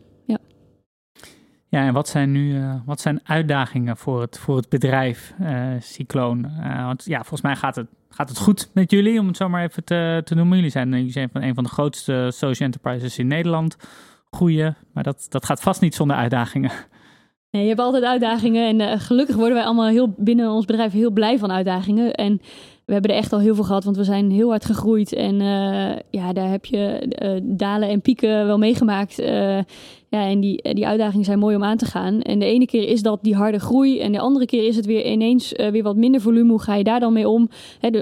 Ja, 1.74 1.86
en 1.86 1.92
wat 1.92 2.08
zijn 2.08 2.32
nu 2.32 2.56
eh, 2.56 2.74
wat 2.84 3.00
zijn 3.00 3.20
uitdagingen 3.24 3.96
voor 3.96 4.20
het, 4.20 4.38
voor 4.38 4.56
het 4.56 4.68
bedrijf 4.68 5.34
eh 5.40 5.68
Cycloon? 5.80 6.44
Eh, 6.44 6.84
want 6.84 7.04
ja, 7.04 7.18
volgens 7.18 7.40
mij 7.40 7.56
gaat 7.56 7.76
het, 7.76 7.86
gaat 8.08 8.28
het 8.28 8.38
goed 8.38 8.70
met 8.74 8.90
jullie, 8.90 9.20
om 9.20 9.26
het 9.26 9.36
zo 9.36 9.48
maar 9.48 9.62
even 9.62 9.84
te, 9.84 10.20
te 10.24 10.34
noemen. 10.34 10.56
Jullie 10.56 10.72
zijn, 10.72 10.90
jullie 10.90 11.12
zijn 11.12 11.28
van 11.32 11.42
een 11.42 11.54
van 11.54 11.64
de 11.64 11.70
grootste 11.70 12.30
social 12.32 12.68
enterprises 12.68 13.18
in 13.18 13.26
Nederland. 13.26 13.76
Groeien, 14.30 14.76
maar 14.92 15.02
dat, 15.02 15.26
dat 15.28 15.44
gaat 15.44 15.60
vast 15.60 15.80
niet 15.80 15.94
zonder 15.94 16.16
uitdagingen. 16.16 16.70
Nee, 17.50 17.62
je 17.62 17.68
hebt 17.68 17.80
altijd 17.80 18.04
uitdagingen 18.04 18.80
en 18.80 19.00
gelukkig 19.00 19.36
worden 19.36 19.54
wij 19.54 19.64
allemaal 19.64 19.88
heel 19.88 20.14
binnen 20.16 20.50
ons 20.50 20.64
bedrijf 20.64 20.92
heel 20.92 21.10
blij 21.10 21.38
van 21.38 21.52
uitdagingen. 21.52 22.12
En 22.12 22.40
we 22.84 22.92
hebben 22.92 23.10
er 23.10 23.16
echt 23.16 23.32
al 23.32 23.38
heel 23.38 23.54
veel 23.54 23.64
gehad, 23.64 23.84
want 23.84 23.96
we 23.96 24.04
zijn 24.04 24.30
heel 24.30 24.48
hard 24.48 24.64
gegroeid. 24.64 25.12
En 25.12 25.40
ja, 26.10 26.32
daar 26.32 26.50
heb 26.50 26.64
je 26.64 27.08
dalen 27.42 27.88
en 27.88 28.00
pieken 28.00 28.46
wel 28.46 28.58
meegemaakt. 28.58 29.22
Eh, 30.14 30.20
Ja, 30.20 30.28
en 30.28 30.40
die, 30.40 30.74
die 30.74 30.86
uitdagingen 30.86 31.24
zijn 31.24 31.38
mooi 31.38 31.56
om 31.56 31.64
aan 31.64 31.76
te 31.76 31.84
gaan. 31.84 32.22
En 32.22 32.38
de 32.38 32.44
ene 32.44 32.66
keer 32.66 32.88
is 32.88 33.02
dat 33.02 33.18
die 33.22 33.34
harde 33.34 33.58
groei. 33.58 34.00
En 34.00 34.12
de 34.12 34.18
andere 34.18 34.46
keer 34.46 34.66
is 34.66 34.76
het 34.76 34.86
weer 34.86 35.04
ineens 35.04 35.52
weer 35.56 35.82
wat 35.82 35.96
minder 35.96 36.20
volume. 36.20 36.50
Hoe 36.50 36.60
ga 36.60 36.74
je 36.74 36.84
daar 36.84 37.00
dan 37.00 37.12
mee 37.12 37.28
om? 37.28 37.48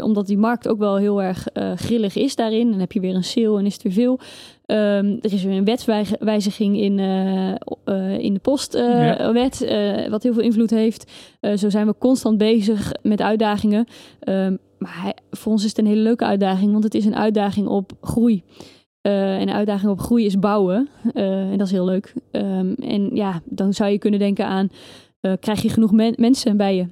omdat 0.02 0.26
die 0.26 0.38
markt 0.38 0.68
ook 0.68 0.78
wel 0.78 0.96
heel 0.96 1.22
erg 1.22 1.46
grillig 1.76 2.16
is 2.16 2.36
daarin. 2.36 2.70
Dan 2.70 2.80
heb 2.80 2.92
je 2.92 3.00
weer 3.00 3.14
een 3.14 3.24
sale 3.24 3.58
en 3.58 3.66
is 3.66 3.72
het 3.72 3.82
weer 3.82 3.92
veel. 3.92 4.18
Um, 4.66 5.18
er 5.20 5.32
is 5.32 5.44
weer 5.44 5.56
een 5.56 5.64
wetswijziging 5.64 6.78
in, 6.78 6.98
uh, 6.98 8.18
in 8.18 8.34
de 8.34 8.40
postwet, 8.42 9.58
wat 10.10 10.22
heel 10.22 10.32
veel 10.32 10.42
invloed 10.42 10.70
heeft. 10.70 11.12
zo 11.54 11.70
zijn 11.70 11.86
we 11.86 11.94
constant 11.98 12.38
bezig 12.38 12.92
met 13.02 13.20
uitdagingen. 13.20 13.86
Um, 14.28 14.58
maar 14.78 15.14
voor 15.30 15.52
ons 15.52 15.62
is 15.62 15.68
het 15.68 15.78
een 15.78 15.86
hele 15.86 16.00
leuke 16.00 16.24
uitdaging, 16.24 16.72
want 16.72 16.84
het 16.84 16.94
is 16.94 17.04
een 17.04 17.16
uitdaging 17.16 17.66
op 17.66 17.92
groei. 18.00 18.42
En 19.02 19.40
een 19.40 19.50
uitdaging 19.50 19.90
op 19.90 20.00
groei 20.00 20.24
is 20.24 20.38
bouwen. 20.38 20.88
en 21.14 21.58
dat 21.58 21.66
is 21.66 21.72
heel 21.72 21.84
leuk. 21.84 22.14
Um, 22.32 22.74
en 22.74 23.10
ja, 23.14 23.40
dan 23.44 23.74
zou 23.74 23.90
je 23.90 23.98
kunnen 23.98 24.20
denken 24.20 24.46
aan: 24.46 24.68
krijg 25.40 25.62
je 25.62 25.68
genoeg 25.68 25.92
men 25.92 26.14
mensen 26.16 26.56
bij 26.56 26.76
je? 26.76 26.86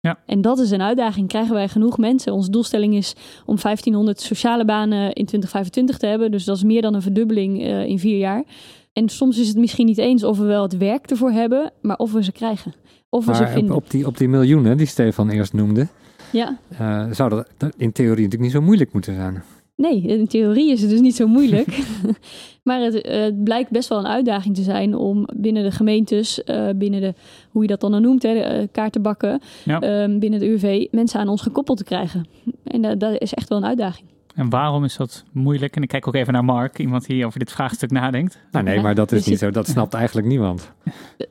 Ja. 0.00 0.18
En 0.26 0.40
dat 0.40 0.58
is 0.58 0.70
een 0.70 0.82
uitdaging. 0.82 1.28
Krijgen 1.28 1.54
wij 1.54 1.68
genoeg 1.68 1.98
mensen? 1.98 2.32
Onze 2.32 2.50
doelstelling 2.50 2.94
is 2.94 3.14
om 3.46 3.56
1500 3.62 4.20
sociale 4.20 4.64
banen 4.64 5.00
in 5.00 5.26
2025 5.26 5.98
te 5.98 6.06
hebben. 6.06 6.30
Dus 6.30 6.44
dat 6.44 6.56
is 6.56 6.62
meer 6.62 6.82
dan 6.82 6.94
een 6.94 7.02
verdubbeling 7.02 7.62
uh, 7.62 7.84
in 7.84 7.98
vier 7.98 8.18
jaar. 8.18 8.44
En 8.92 9.08
soms 9.08 9.38
is 9.38 9.48
het 9.48 9.56
misschien 9.56 9.86
niet 9.86 9.98
eens 9.98 10.24
of 10.24 10.38
we 10.38 10.44
wel 10.44 10.62
het 10.62 10.76
werk 10.76 11.10
ervoor 11.10 11.30
hebben, 11.30 11.72
maar 11.82 11.96
of 11.96 12.12
we 12.12 12.24
ze 12.24 12.32
krijgen. 12.32 12.74
Of 13.08 13.24
we 13.24 13.30
maar 13.30 13.46
ze 13.46 13.52
vinden. 13.52 13.74
Op 13.74 13.90
die, 13.90 14.06
op 14.06 14.18
die 14.18 14.28
miljoenen 14.28 14.76
die 14.76 14.86
Stefan 14.86 15.30
eerst 15.30 15.52
noemde, 15.52 15.86
ja. 16.32 16.58
Uh, 16.80 17.04
zou 17.12 17.30
dat 17.30 17.48
in 17.76 17.92
theorie 17.92 18.24
natuurlijk 18.24 18.42
niet 18.42 18.52
zo 18.52 18.60
moeilijk 18.60 18.92
moeten 18.92 19.14
zijn. 19.14 19.42
Nee, 19.78 20.02
in 20.02 20.26
theorie 20.26 20.72
is 20.72 20.80
het 20.80 20.90
dus 20.90 21.00
niet 21.00 21.16
zo 21.16 21.26
moeilijk. 21.26 21.78
maar 22.62 22.80
het, 22.80 23.06
het, 23.06 23.44
blijkt 23.44 23.70
best 23.70 23.88
wel 23.88 23.98
een 23.98 24.06
uitdaging 24.06 24.54
te 24.54 24.62
zijn 24.62 24.94
om 24.94 25.28
binnen 25.36 25.62
de 25.62 25.70
gemeentes, 25.70 26.40
uh, 26.44 26.68
binnen 26.76 27.00
de, 27.00 27.14
hoe 27.50 27.62
je 27.62 27.68
dat 27.68 27.80
dan, 27.80 27.90
dan 27.90 28.02
noemt, 28.02 28.22
hè, 28.22 28.32
de, 28.34 28.60
uh, 28.60 28.66
kaartenbakken, 28.72 29.40
ja. 29.64 30.02
um, 30.02 30.18
binnen 30.18 30.40
de 30.40 30.48
UV, 30.48 30.86
mensen 30.90 31.20
aan 31.20 31.28
ons 31.28 31.42
gekoppeld 31.42 31.78
te 31.78 31.84
krijgen. 31.84 32.26
En 32.64 32.82
dat, 32.82 33.00
dat 33.00 33.20
is 33.20 33.34
echt 33.34 33.48
wel 33.48 33.58
een 33.58 33.64
uitdaging. 33.64 34.08
En 34.38 34.50
waarom 34.50 34.84
is 34.84 34.96
dat 34.96 35.24
moeilijk? 35.32 35.76
En 35.76 35.82
ik 35.82 35.88
kijk 35.88 36.06
ook 36.06 36.14
even 36.14 36.32
naar 36.32 36.44
Mark, 36.44 36.78
iemand 36.78 37.06
die 37.06 37.26
over 37.26 37.38
dit 37.38 37.52
vraagstuk 37.52 37.90
nadenkt. 37.90 38.38
Nou 38.50 38.64
nee, 38.64 38.80
maar 38.80 38.94
dat 38.94 39.12
is 39.12 39.26
niet 39.26 39.38
zo. 39.38 39.50
Dat 39.50 39.68
snapt 39.68 39.94
eigenlijk 39.94 40.26
niemand. 40.26 40.72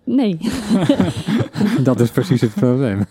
Nee. 0.03 0.37
dat 1.83 1.99
is 1.99 2.09
precies 2.09 2.41
het 2.41 2.53
probleem. 2.53 3.05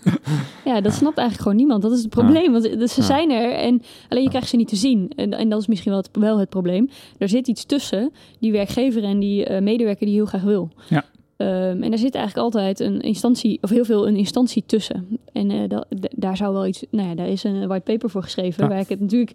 Ja, 0.64 0.80
dat 0.80 0.92
snapt 0.92 1.18
eigenlijk 1.18 1.40
gewoon 1.42 1.57
niemand. 1.57 1.82
Dat 1.82 1.92
is 1.92 2.01
het 2.01 2.09
probleem. 2.09 2.53
Want 2.53 2.90
ze 2.90 3.03
zijn 3.03 3.30
er 3.30 3.53
en 3.53 3.82
alleen 4.09 4.22
je 4.22 4.28
krijgt 4.28 4.49
ze 4.49 4.57
niet 4.57 4.68
te 4.68 4.76
zien. 4.76 5.12
En, 5.16 5.32
en 5.32 5.49
dat 5.49 5.61
is 5.61 5.66
misschien 5.66 5.92
wel 5.92 6.01
het, 6.01 6.11
wel 6.12 6.38
het 6.38 6.49
probleem. 6.49 6.88
Er 7.18 7.28
zit 7.28 7.49
iets 7.49 7.64
tussen 7.64 8.12
die 8.38 8.53
werkgever 8.53 9.05
en 9.05 9.18
die 9.18 9.51
uh, 9.51 9.61
medewerker 9.61 10.07
die 10.07 10.14
heel 10.14 10.26
graag 10.26 10.42
wil. 10.42 10.70
Ja. 10.88 11.05
Um, 11.39 11.82
en 11.82 11.93
er 11.93 11.99
zit 11.99 12.14
eigenlijk 12.14 12.45
altijd 12.45 12.80
een 12.80 13.01
instantie, 13.01 13.59
of 13.61 13.70
heel 13.70 13.84
veel 13.84 14.09
een 14.09 14.16
instantie 14.16 14.64
tussen. 14.66 15.18
En 15.32 15.51
uh, 15.51 15.80
daar 16.11 16.37
zou 16.37 16.53
wel 16.53 16.66
iets, 16.66 16.84
nou 16.91 17.09
ja, 17.09 17.14
daar 17.14 17.28
is 17.28 17.45
een 17.45 17.66
white 17.66 17.93
paper 17.93 18.11
voor 18.11 18.22
geschreven. 18.22 18.62
Ja. 18.62 18.68
Waar 18.68 18.80
ik 18.80 18.89
het 18.89 19.01
natuurlijk, 19.01 19.30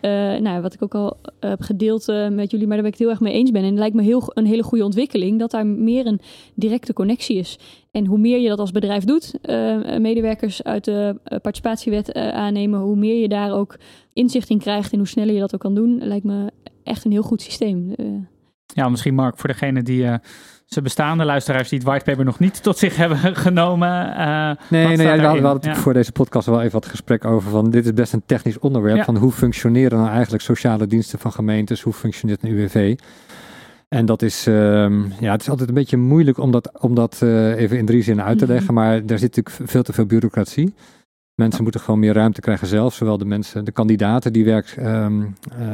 uh, 0.00 0.10
nou, 0.36 0.60
wat 0.62 0.74
ik 0.74 0.82
ook 0.82 0.94
al 0.94 1.16
heb 1.40 1.60
gedeeld 1.60 2.08
uh, 2.08 2.28
met 2.28 2.50
jullie, 2.50 2.66
maar 2.66 2.76
daar 2.76 2.84
ben 2.84 2.92
ik 2.92 2.98
het 2.98 3.08
heel 3.08 3.10
erg 3.10 3.20
mee 3.20 3.32
eens 3.32 3.50
ben. 3.50 3.62
En 3.62 3.68
het 3.68 3.78
lijkt 3.78 3.94
me 3.94 4.02
heel, 4.02 4.22
een 4.34 4.46
hele 4.46 4.62
goede 4.62 4.84
ontwikkeling 4.84 5.38
dat 5.38 5.50
daar 5.50 5.66
meer 5.66 6.06
een 6.06 6.20
directe 6.54 6.92
connectie 6.92 7.36
is. 7.36 7.58
En 7.90 8.06
hoe 8.06 8.18
meer 8.18 8.38
je 8.38 8.48
dat 8.48 8.58
als 8.58 8.70
bedrijf 8.70 9.04
doet, 9.04 9.38
medewerkers 9.98 10.62
uit 10.62 10.84
de 10.84 11.16
participatiewet 11.24 12.12
aannemen, 12.14 12.80
hoe 12.80 12.96
meer 12.96 13.20
je 13.20 13.28
daar 13.28 13.52
ook 13.52 13.78
inzicht 14.12 14.50
in 14.50 14.58
krijgt 14.58 14.92
en 14.92 14.98
hoe 14.98 15.08
sneller 15.08 15.34
je 15.34 15.40
dat 15.40 15.54
ook 15.54 15.60
kan 15.60 15.74
doen, 15.74 15.98
lijkt 16.02 16.24
me 16.24 16.50
echt 16.82 17.04
een 17.04 17.10
heel 17.10 17.22
goed 17.22 17.42
systeem. 17.42 17.94
Ja, 18.74 18.88
misschien 18.88 19.14
Mark, 19.14 19.38
voor 19.38 19.48
degene 19.48 19.82
die 19.82 20.06
ze 20.66 20.82
bestaande 20.82 21.24
luisteraars 21.24 21.68
die 21.68 21.78
het 21.78 21.86
whitepaper 21.86 22.24
nog 22.24 22.38
niet 22.38 22.62
tot 22.62 22.78
zich 22.78 22.96
hebben 22.96 23.18
genomen. 23.46 23.88
Uh, 23.88 24.50
nee, 24.68 24.86
nee 24.86 24.96
we 24.96 25.22
hadden, 25.22 25.42
we 25.42 25.46
hadden 25.46 25.70
ja. 25.70 25.76
voor 25.76 25.92
deze 25.92 26.12
podcast 26.12 26.46
wel 26.46 26.60
even 26.60 26.72
wat 26.72 26.86
gesprek 26.86 27.24
over 27.24 27.50
van 27.50 27.70
dit 27.70 27.84
is 27.84 27.94
best 27.94 28.12
een 28.12 28.22
technisch 28.26 28.58
onderwerp. 28.58 28.96
Ja. 28.96 29.04
Van 29.04 29.16
hoe 29.16 29.32
functioneren 29.32 29.98
nou 29.98 30.10
eigenlijk 30.10 30.42
sociale 30.42 30.86
diensten 30.86 31.18
van 31.18 31.32
gemeentes? 31.32 31.82
Hoe 31.82 31.92
functioneert 31.92 32.42
een 32.42 32.50
UWV? 32.50 32.96
En 33.88 34.06
dat 34.06 34.22
is, 34.22 34.46
um, 34.46 35.12
ja, 35.20 35.32
het 35.32 35.40
is 35.40 35.48
altijd 35.48 35.68
een 35.68 35.74
beetje 35.74 35.96
moeilijk 35.96 36.38
om 36.38 36.50
dat, 36.50 36.70
om 36.80 36.94
dat 36.94 37.20
uh, 37.22 37.60
even 37.60 37.78
in 37.78 37.86
drie 37.86 38.02
zinnen 38.02 38.24
uit 38.24 38.38
te 38.38 38.46
leggen. 38.46 38.72
Mm 38.72 38.80
-hmm. 38.80 38.88
Maar 38.88 39.06
daar 39.06 39.18
zit 39.18 39.36
natuurlijk 39.36 39.70
veel 39.70 39.82
te 39.82 39.92
veel 39.92 40.06
bureaucratie. 40.06 40.74
Mensen 41.34 41.62
moeten 41.62 41.80
gewoon 41.80 42.00
meer 42.00 42.14
ruimte 42.14 42.40
krijgen 42.40 42.66
zelf. 42.66 42.94
Zowel 42.94 43.18
de 43.18 43.24
mensen, 43.24 43.64
de 43.64 43.72
kandidaten 43.72 44.32
die 44.32 44.44
werk 44.44 44.76
um, 44.78 45.34
uh, 45.60 45.66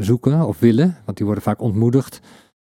zoeken 0.00 0.46
of 0.46 0.58
willen. 0.58 0.96
Want 1.04 1.16
die 1.16 1.26
worden 1.26 1.44
vaak 1.44 1.60
ontmoedigd 1.60 2.20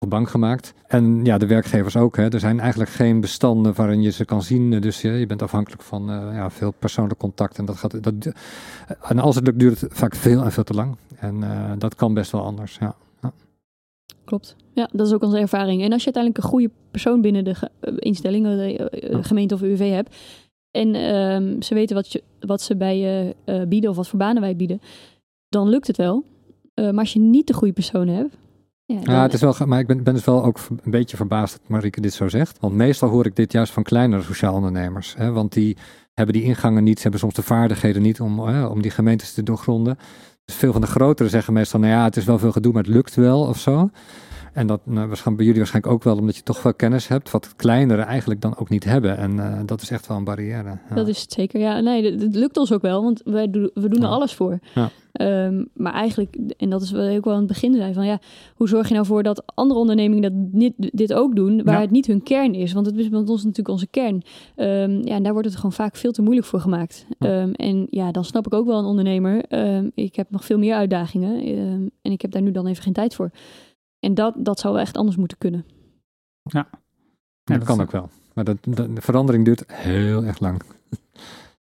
bang 0.09 0.31
gemaakt. 0.31 0.75
En 0.87 1.25
ja, 1.25 1.39
de 1.39 1.47
werkgevers 1.47 1.97
ook. 1.97 2.17
Hè. 2.17 2.33
Er 2.33 2.41
zijn 2.41 2.61
eigenlijk 2.61 2.91
geen 2.91 3.21
bestanden 3.21 3.75
waarin 3.75 4.03
je 4.03 4.11
ze 4.11 4.25
kan 4.25 4.43
zien. 4.43 4.81
Dus 4.81 5.01
je, 5.01 5.11
je 5.11 5.27
bent 5.27 5.43
afhankelijk 5.43 5.83
van 5.83 6.11
uh, 6.11 6.35
ja, 6.35 6.51
veel 6.51 6.71
persoonlijk 6.79 7.21
contact. 7.21 7.59
En, 7.59 7.65
dat 7.65 7.77
gaat, 7.77 8.03
dat, 8.03 8.15
en 9.03 9.19
als 9.19 9.35
het 9.35 9.45
lukt, 9.45 9.59
duurt 9.59 9.81
het 9.81 9.95
vaak 9.95 10.15
veel 10.15 10.43
en 10.43 10.53
veel 10.53 10.65
te 10.65 10.75
lang. 10.75 10.97
En 11.17 11.37
uh, 11.37 11.73
dat 11.79 11.95
kan 11.95 12.15
best 12.15 12.33
wel 12.33 12.43
anders. 12.43 12.77
Ja. 12.81 12.95
ja. 13.23 13.33
Klopt. 14.25 14.57
Ja, 14.73 14.89
dat 14.93 15.07
is 15.07 15.13
ook 15.13 15.23
onze 15.23 15.39
ervaring. 15.39 15.83
En 15.83 15.93
als 15.93 16.05
je 16.05 16.13
uiteindelijk 16.13 16.45
een 16.45 16.51
goede 16.51 16.71
persoon 16.91 17.21
binnen 17.21 17.45
de 17.45 17.55
ge 17.55 17.71
instelling, 17.97 18.45
de 18.45 18.91
ja. 19.11 19.23
gemeente 19.23 19.55
of 19.55 19.63
UWV 19.63 19.91
hebt. 19.91 20.17
En 20.71 20.95
um, 20.95 21.63
ze 21.63 21.75
weten 21.75 21.97
wat, 21.97 22.13
je, 22.13 22.23
wat 22.41 22.61
ze 22.61 22.77
bij 22.77 22.99
je 22.99 23.37
bieden 23.69 23.91
of 23.91 23.97
wat 23.97 24.09
voor 24.09 24.19
banen 24.19 24.43
wij 24.43 24.57
bieden. 24.57 24.81
Dan 25.49 25.69
lukt 25.69 25.87
het 25.87 25.97
wel. 25.97 26.25
maar 26.75 26.95
als 26.95 27.13
je 27.13 27.21
niet 27.21 27.47
de 27.47 27.55
goede 27.55 27.73
persoon 27.73 28.09
hebt, 28.09 28.37
ja, 28.91 29.13
ja, 29.13 29.23
het 29.23 29.33
is 29.33 29.41
wel, 29.41 29.55
maar 29.67 29.79
ik 29.79 29.87
ben, 29.87 30.03
ben 30.03 30.15
dus 30.15 30.25
wel 30.25 30.45
ook 30.45 30.59
een 30.69 30.91
beetje 30.91 31.17
verbaasd 31.17 31.53
dat 31.53 31.69
Marieke 31.69 32.01
dit 32.01 32.13
zo 32.13 32.29
zegt. 32.29 32.59
Want 32.61 32.75
meestal 32.75 33.09
hoor 33.09 33.27
ik 33.27 33.37
dit 33.37 33.53
juist 33.53 33.73
van 33.73 33.83
kleinere 33.83 34.23
sociaal 34.23 34.55
ondernemers. 34.55 35.15
Hè, 35.17 35.33
want 35.33 35.53
die 35.53 35.77
hebben 36.15 36.35
die 36.35 36.45
ingangen 36.45 36.85
niet, 36.85 36.97
ze 36.97 37.03
hebben 37.03 37.21
soms 37.21 37.35
de 37.35 37.43
vaardigheden 37.43 38.03
niet 38.03 38.21
om, 38.21 38.41
hè, 38.41 38.65
om 38.65 38.83
die 38.83 38.91
gemeentes 38.91 39.33
te 39.33 39.43
doorgronden. 39.43 39.99
Dus 40.45 40.55
veel 40.55 40.73
van 40.73 40.81
de 40.81 40.87
grotere 40.87 41.29
zeggen 41.29 41.53
meestal, 41.53 41.81
nou 41.81 41.93
ja, 41.93 42.05
het 42.05 42.17
is 42.17 42.25
wel 42.25 42.39
veel 42.39 42.53
gedoe, 42.53 42.73
maar 42.73 42.83
het 42.83 42.93
lukt 42.93 43.15
wel 43.15 43.41
of 43.41 43.59
zo. 43.59 43.91
En 44.53 44.67
dat 44.67 44.81
nou, 44.85 45.07
waarschijnlijk 45.07 45.37
bij 45.37 45.45
jullie 45.45 45.59
waarschijnlijk 45.59 45.95
ook 45.95 46.05
wel, 46.05 46.17
omdat 46.17 46.37
je 46.37 46.43
toch 46.43 46.63
wel 46.63 46.75
kennis 46.75 47.09
hebt, 47.09 47.31
wat 47.31 47.57
kleinere 47.57 48.03
eigenlijk 48.03 48.41
dan 48.41 48.57
ook 48.57 48.69
niet 48.69 48.85
hebben. 48.85 49.17
En 49.17 49.33
uh, 49.37 49.59
dat 49.67 49.83
is 49.83 49.91
echt 49.91 50.07
wel 50.07 50.17
een 50.17 50.25
barrière. 50.25 50.79
Ja. 50.89 50.95
Dat 50.95 51.09
is 51.09 51.21
het 51.21 51.33
zeker, 51.33 51.61
ja. 51.61 51.81
Nee, 51.81 52.19
het 52.19 52.35
lukt 52.35 52.57
ons 52.57 52.73
ook 52.73 52.83
wel, 52.83 53.03
want 53.03 53.23
wij 53.25 53.51
do 53.51 53.71
we 53.75 53.89
doen 53.89 54.03
er 54.03 54.09
alles 54.09 54.35
voor. 54.35 54.59
Ja. 54.75 54.91
Um, 55.47 55.69
maar 55.75 55.93
eigenlijk, 55.93 56.37
en 56.57 56.71
dat 56.71 56.83
is 56.83 56.91
wat 56.91 57.07
ik 57.07 57.17
ook 57.17 57.25
wel 57.25 57.33
aan 57.33 57.39
het 57.39 57.49
begin 57.49 57.75
zei, 57.75 57.93
van 57.93 58.07
ja, 58.07 58.19
hoe 58.55 58.69
zorg 58.69 58.89
je 58.89 58.95
nou 58.95 59.07
voor 59.07 59.23
dat 59.23 59.43
andere 59.55 59.81
ondernemingen 59.81 60.23
dat 60.23 60.33
niet, 60.53 60.75
dit 60.77 61.13
ook 61.13 61.37
doen, 61.37 61.63
waar 61.65 61.81
het 61.81 61.91
niet 61.91 62.07
hun 62.07 62.23
kern 62.23 62.55
is? 62.55 62.73
Want 62.73 62.87
het 62.87 62.97
is 62.97 63.09
bij 63.09 63.19
ons 63.19 63.43
natuurlijk 63.43 63.69
onze 63.69 63.87
kern. 63.87 64.23
Um, 64.57 65.07
ja, 65.07 65.15
en 65.15 65.23
daar 65.23 65.33
wordt 65.33 65.49
het 65.49 65.57
gewoon 65.57 65.73
vaak 65.73 65.97
veel 65.97 66.13
te 66.13 66.23
moeilijk 66.23 66.47
voor 66.47 66.61
gemaakt. 66.61 67.07
Um, 67.19 67.53
en 67.53 67.87
ja, 67.91 68.11
dan 68.11 68.25
snap 68.25 68.47
ik 68.47 68.55
ook 68.55 68.67
wel 68.67 68.79
een 68.79 68.85
ondernemer. 68.85 69.45
ik 69.95 70.17
heb 70.17 70.31
nog 70.31 70.45
veel 70.45 70.59
meer 70.59 70.75
uitdagingen 70.75 71.41
en 72.03 72.13
ik 72.13 72.23
heb 72.23 72.31
daar 72.31 72.43
nu 72.43 72.51
dan 72.51 72.67
even 72.67 72.83
geen 72.83 72.93
tijd 72.93 73.15
voor. 73.15 73.31
En 74.01 74.15
dat, 74.15 74.35
dat 74.37 74.61
zou 74.61 74.75
wel 74.75 74.83
echt 74.83 74.97
anders 74.97 75.17
moeten 75.17 75.39
kunnen. 75.39 75.65
Ja. 76.43 76.69
ja 77.45 77.59
dat, 77.59 77.65
kan 77.65 77.81
ook 77.81 77.91
wel. 77.91 78.11
Maar 78.35 78.45
dat, 78.45 78.57
de 78.61 79.01
verandering 79.01 79.45
duurt 79.45 79.65
heel 79.73 80.25
erg 80.25 80.41
lang. 80.41 80.63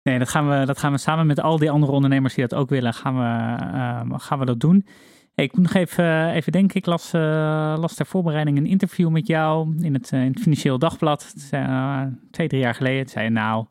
Nee, 0.03 0.19
dat 0.19 0.29
gaan, 0.29 0.49
we, 0.49 0.67
dat 0.67 0.79
gaan 0.79 0.93
we 0.93 0.99
samen 0.99 1.27
met 1.27 1.41
al 1.41 1.59
die 1.59 1.71
andere 1.71 1.93
ondernemers 1.93 2.35
die 2.35 2.47
dat 2.47 2.59
ook 2.59 2.69
willen, 2.69 2.95
gaan 2.95 3.15
we, 3.15 3.65
uh, 4.13 4.19
gaan 4.19 4.39
we 4.39 4.45
dat 4.45 4.61
doen. 4.61 4.87
Hey, 5.35 5.45
ik 5.45 5.53
moet 5.57 5.63
nog 5.63 5.75
even, 5.75 6.31
even 6.31 6.53
denken, 6.53 6.77
ik 6.77 6.87
las, 6.87 7.15
uh, 7.15 7.21
las 7.79 7.95
ter 7.95 8.07
voorbereiding 8.07 8.59
een 8.59 8.67
interview 8.67 9.09
met 9.09 9.27
jou 9.27 9.77
in 9.81 9.95
het, 9.95 10.13
uh, 10.13 10.25
in 10.25 10.31
het 10.33 10.41
Financieel 10.41 10.79
Dagblad. 10.79 11.35
twee, 12.31 12.49
drie 12.49 12.61
jaar 12.61 12.75
geleden. 12.75 12.99
Het 12.99 13.11
zei 13.11 13.29
nou, 13.29 13.67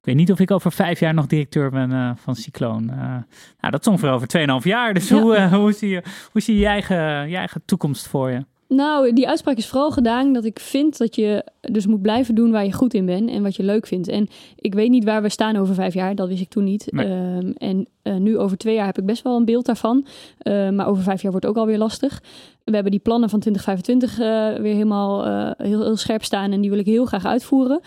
ik 0.00 0.06
weet 0.06 0.14
niet 0.14 0.32
of 0.32 0.40
ik 0.40 0.50
over 0.50 0.72
vijf 0.72 1.00
jaar 1.00 1.14
nog 1.14 1.26
directeur 1.26 1.70
ben 1.70 1.90
uh, 1.90 2.10
van 2.14 2.34
Cycloon. 2.34 2.82
Uh, 2.90 2.96
nou, 3.60 3.70
dat 3.70 3.80
is 3.80 3.86
ongeveer 3.86 4.10
over 4.10 4.28
2,5 4.62 4.66
jaar. 4.66 4.94
Dus 4.94 5.08
ja. 5.08 5.20
hoe, 5.20 5.36
uh, 5.36 5.52
hoe, 5.54 5.72
zie 5.72 5.88
je, 5.88 6.02
hoe 6.32 6.40
zie 6.40 6.54
je 6.54 6.60
je 6.60 6.66
eigen, 6.66 7.28
je 7.28 7.36
eigen 7.36 7.62
toekomst 7.64 8.08
voor 8.08 8.30
je? 8.30 8.44
Nou, 8.68 9.12
die 9.12 9.28
uitspraak 9.28 9.56
is 9.56 9.66
vooral 9.66 9.90
gedaan 9.90 10.32
dat 10.32 10.44
ik 10.44 10.58
vind 10.60 10.98
dat 10.98 11.14
je 11.14 11.44
dus 11.60 11.86
moet 11.86 12.02
blijven 12.02 12.34
doen 12.34 12.50
waar 12.50 12.64
je 12.64 12.72
goed 12.72 12.94
in 12.94 13.06
bent 13.06 13.30
en 13.30 13.42
wat 13.42 13.56
je 13.56 13.62
leuk 13.62 13.86
vindt. 13.86 14.08
En 14.08 14.28
ik 14.56 14.74
weet 14.74 14.90
niet 14.90 15.04
waar 15.04 15.22
we 15.22 15.28
staan 15.28 15.56
over 15.56 15.74
vijf 15.74 15.94
jaar, 15.94 16.14
dat 16.14 16.28
wist 16.28 16.40
ik 16.40 16.48
toen 16.48 16.64
niet. 16.64 16.86
Nee. 16.90 17.06
Um, 17.06 17.52
en 17.52 17.86
uh, 18.02 18.14
nu 18.14 18.38
over 18.38 18.56
twee 18.56 18.74
jaar 18.74 18.86
heb 18.86 18.98
ik 18.98 19.06
best 19.06 19.22
wel 19.22 19.36
een 19.36 19.44
beeld 19.44 19.66
daarvan. 19.66 20.06
Uh, 20.42 20.70
maar 20.70 20.86
over 20.86 21.02
vijf 21.02 21.22
jaar 21.22 21.30
wordt 21.30 21.46
ook 21.46 21.56
alweer 21.56 21.78
lastig. 21.78 22.22
We 22.64 22.74
hebben 22.74 22.90
die 22.90 23.00
plannen 23.00 23.30
van 23.30 23.40
2025 23.40 24.18
uh, 24.18 24.62
weer 24.62 24.74
helemaal 24.74 25.24
heel, 25.56 25.82
heel 25.82 25.96
scherp 25.96 26.24
staan 26.24 26.52
en 26.52 26.60
die 26.60 26.70
wil 26.70 26.78
ik 26.78 26.86
heel 26.86 27.04
graag 27.04 27.24
uitvoeren. 27.24 27.80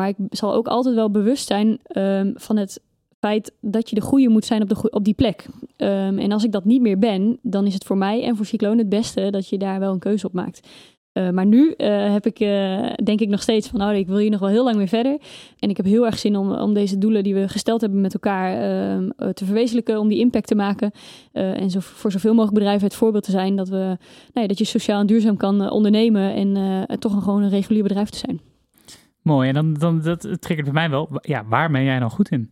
Maar 0.00 0.08
ik 0.08 0.16
zal 0.30 0.54
ook 0.54 0.68
altijd 0.68 0.94
wel 0.94 1.10
bewust 1.10 1.46
zijn 1.46 1.78
um, 1.96 2.32
van 2.36 2.56
het 2.56 2.80
feit 3.18 3.52
dat 3.60 3.88
je 3.88 3.94
de 3.94 4.00
goede 4.00 4.28
moet 4.28 4.44
zijn 4.44 4.62
op, 4.62 4.68
de 4.68 4.90
op 4.90 5.04
die 5.04 5.14
plek. 5.14 5.46
Um, 5.76 6.18
en 6.18 6.32
als 6.32 6.44
ik 6.44 6.52
dat 6.52 6.64
niet 6.64 6.80
meer 6.80 6.98
ben, 6.98 7.38
dan 7.42 7.66
is 7.66 7.74
het 7.74 7.84
voor 7.84 7.96
mij 7.96 8.24
en 8.24 8.36
voor 8.36 8.46
Cycloon 8.46 8.78
het 8.78 8.88
beste 8.88 9.30
dat 9.30 9.48
je 9.48 9.58
daar 9.58 9.80
wel 9.80 9.92
een 9.92 9.98
keuze 9.98 10.26
op 10.26 10.32
maakt. 10.32 10.68
Eh, 11.12 11.30
maar 11.30 11.46
nu 11.46 11.72
eh, 11.72 12.12
heb 12.12 12.26
ik, 12.26 12.40
eh, 12.40 12.92
denk 13.04 13.20
ik 13.20 13.28
nog 13.28 13.42
steeds 13.42 13.68
van, 13.68 13.78
nou, 13.78 13.94
ik 13.94 14.06
wil 14.06 14.16
hier 14.16 14.30
nog 14.30 14.40
wel 14.40 14.48
heel 14.48 14.64
lang 14.64 14.76
mee 14.76 14.88
verder. 14.88 15.18
En 15.58 15.70
ik 15.70 15.76
heb 15.76 15.86
heel 15.86 16.06
erg 16.06 16.18
zin 16.18 16.36
om, 16.36 16.52
om 16.52 16.74
deze 16.74 16.98
doelen 16.98 17.22
die 17.22 17.34
we 17.34 17.48
gesteld 17.48 17.80
hebben 17.80 18.00
met 18.00 18.14
elkaar 18.14 18.52
ehm, 18.52 19.32
te 19.32 19.44
verwezenlijken, 19.44 19.98
om 19.98 20.08
die 20.08 20.18
impact 20.18 20.46
te 20.46 20.54
maken. 20.54 20.90
en 21.32 21.70
zo, 21.70 21.78
voor 21.80 22.12
zoveel 22.12 22.32
mogelijk 22.32 22.58
bedrijven 22.58 22.84
het 22.84 22.96
voorbeeld 22.96 23.24
te 23.24 23.30
zijn 23.30 23.56
dat, 23.56 23.68
we, 23.68 23.76
nou 23.76 23.98
ja, 24.32 24.46
dat 24.46 24.58
je 24.58 24.64
sociaal 24.64 25.00
en 25.00 25.06
duurzaam 25.06 25.36
kan 25.36 25.70
ondernemen 25.70 26.34
en 26.34 26.98
toch 26.98 27.12
een, 27.14 27.22
gewoon 27.22 27.42
een 27.42 27.50
regulier 27.50 27.82
bedrijf 27.82 28.10
te 28.10 28.18
zijn. 28.18 28.49
Mooi, 29.22 29.48
en 29.48 29.54
dan, 29.54 29.74
dan 29.74 30.00
dat 30.00 30.20
triggert 30.20 30.64
bij 30.64 30.72
mij 30.72 30.90
wel, 30.90 31.08
ja, 31.20 31.44
waar 31.44 31.70
ben 31.70 31.84
jij 31.84 31.98
nou 31.98 32.10
goed 32.10 32.30
in? 32.30 32.50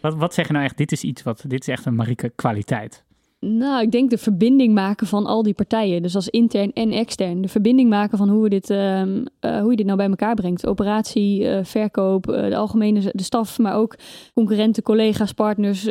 Wat, 0.00 0.14
wat 0.14 0.34
zeg 0.34 0.46
je 0.46 0.52
nou 0.52 0.64
echt, 0.64 0.76
dit 0.76 0.92
is 0.92 1.02
iets 1.02 1.22
wat, 1.22 1.44
dit 1.46 1.60
is 1.60 1.68
echt 1.68 1.86
een 1.86 1.94
Marieke 1.94 2.32
kwaliteit? 2.34 3.06
Nou, 3.40 3.82
ik 3.82 3.90
denk 3.90 4.10
de 4.10 4.18
verbinding 4.18 4.74
maken 4.74 5.06
van 5.06 5.26
al 5.26 5.42
die 5.42 5.54
partijen. 5.54 6.02
Dus 6.02 6.14
als 6.14 6.28
intern 6.28 6.72
en 6.72 6.90
extern. 6.90 7.40
De 7.40 7.48
verbinding 7.48 7.90
maken 7.90 8.18
van 8.18 8.28
hoe, 8.28 8.42
we 8.42 8.48
dit, 8.48 8.70
ehm, 8.70 9.24
eh, 9.40 9.60
hoe 9.60 9.70
je 9.70 9.76
dit 9.76 9.86
nou 9.86 9.98
bij 9.98 10.08
elkaar 10.08 10.34
brengt. 10.34 10.66
Operatie, 10.66 11.42
uh, 11.42 11.58
verkoop, 11.62 12.30
uh, 12.30 12.48
de 12.48 12.56
algemene 12.56 13.12
de 13.12 13.22
staf, 13.22 13.58
maar 13.58 13.74
ook 13.74 13.96
concurrenten, 14.34 14.82
collega's, 14.82 15.32
partners, 15.32 15.88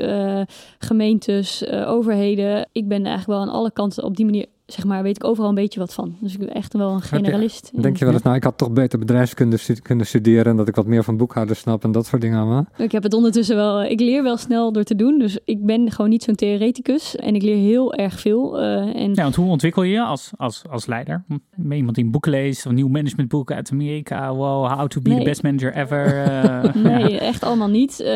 gemeentes, 0.80 1.68
overheden. 1.70 2.68
Ik 2.72 2.88
ben 2.88 3.06
eigenlijk 3.06 3.40
wel 3.40 3.48
aan 3.48 3.60
alle 3.60 3.72
kanten 3.72 4.04
op 4.04 4.16
die 4.16 4.26
manier 4.26 4.46
zeg 4.68 4.86
maar, 4.86 5.04
weet 5.04 5.16
ik 5.16 5.24
overal 5.24 5.50
een 5.50 5.56
beetje 5.56 5.80
wat 5.80 5.94
van. 5.94 6.16
Dus 6.20 6.34
ik 6.34 6.40
ben 6.40 6.54
echt 6.54 6.74
wel 6.74 6.92
een 6.92 7.02
generalist. 7.02 7.82
denk 7.82 7.98
je 7.98 8.06
wel 8.06 8.14
eens, 8.14 8.24
nou, 8.24 8.36
ik 8.36 8.44
had 8.44 8.58
toch 8.58 8.72
beter 8.72 9.00
bedrijfskunde 9.00 9.58
kunnen 9.82 10.06
studeren 10.06 10.46
en 10.46 10.58
dat 10.58 10.68
ik 10.68 10.76
wat 10.76 10.86
meer 10.86 11.04
van 11.04 11.18
boekhouders 11.18 11.60
snap 11.60 11.84
en 11.84 11.92
dat 11.92 12.06
soort 12.06 12.22
dingen 12.22 12.40
allemaal? 12.40 12.66
Ik 12.78 12.92
heb 12.92 13.04
het 13.04 13.14
ondertussen 13.14 13.56
wel, 13.56 13.84
ik 13.84 14.00
leer 14.00 14.24
wel 14.24 14.38
snel 14.38 14.72
door 14.72 14.84
te 14.84 14.96
doen, 14.96 15.20
dus 15.20 15.40
ik 15.46 15.66
ben 15.66 15.92
gewoon 15.92 16.10
niet 16.10 16.24
zo'n 16.24 16.36
theoreticus 16.36 17.16
en 17.16 17.36
ik 17.36 17.42
leer 17.42 17.56
heel 17.56 17.94
erg 17.94 18.20
veel. 18.20 18.60
Uh, 18.62 18.96
en... 18.96 19.14
Ja, 19.14 19.24
want 19.24 19.36
hoe 19.36 19.50
ontwikkel 19.50 19.84
je 19.84 20.02
als, 20.02 20.32
als, 20.38 20.64
als 20.70 20.86
leider? 20.86 21.24
Ben 21.56 21.78
iemand 21.78 21.96
die 21.96 22.06
een 22.06 22.12
boek 22.12 22.26
leest, 22.26 22.66
een 22.66 22.76
nieuw 22.76 22.88
managementboek 22.88 23.52
uit 23.52 23.72
Amerika, 23.72 24.36
wow, 24.36 24.72
how 24.78 24.88
to 24.88 25.02
be 25.02 25.16
the 25.16 25.24
best 25.24 25.44
manager 25.44 25.76
ever? 25.76 26.26
Uh, 26.26 26.74
nee, 26.92 27.20
echt 27.32 27.44
allemaal 27.44 27.70
niet. 27.70 28.00
Uh, 28.00 28.08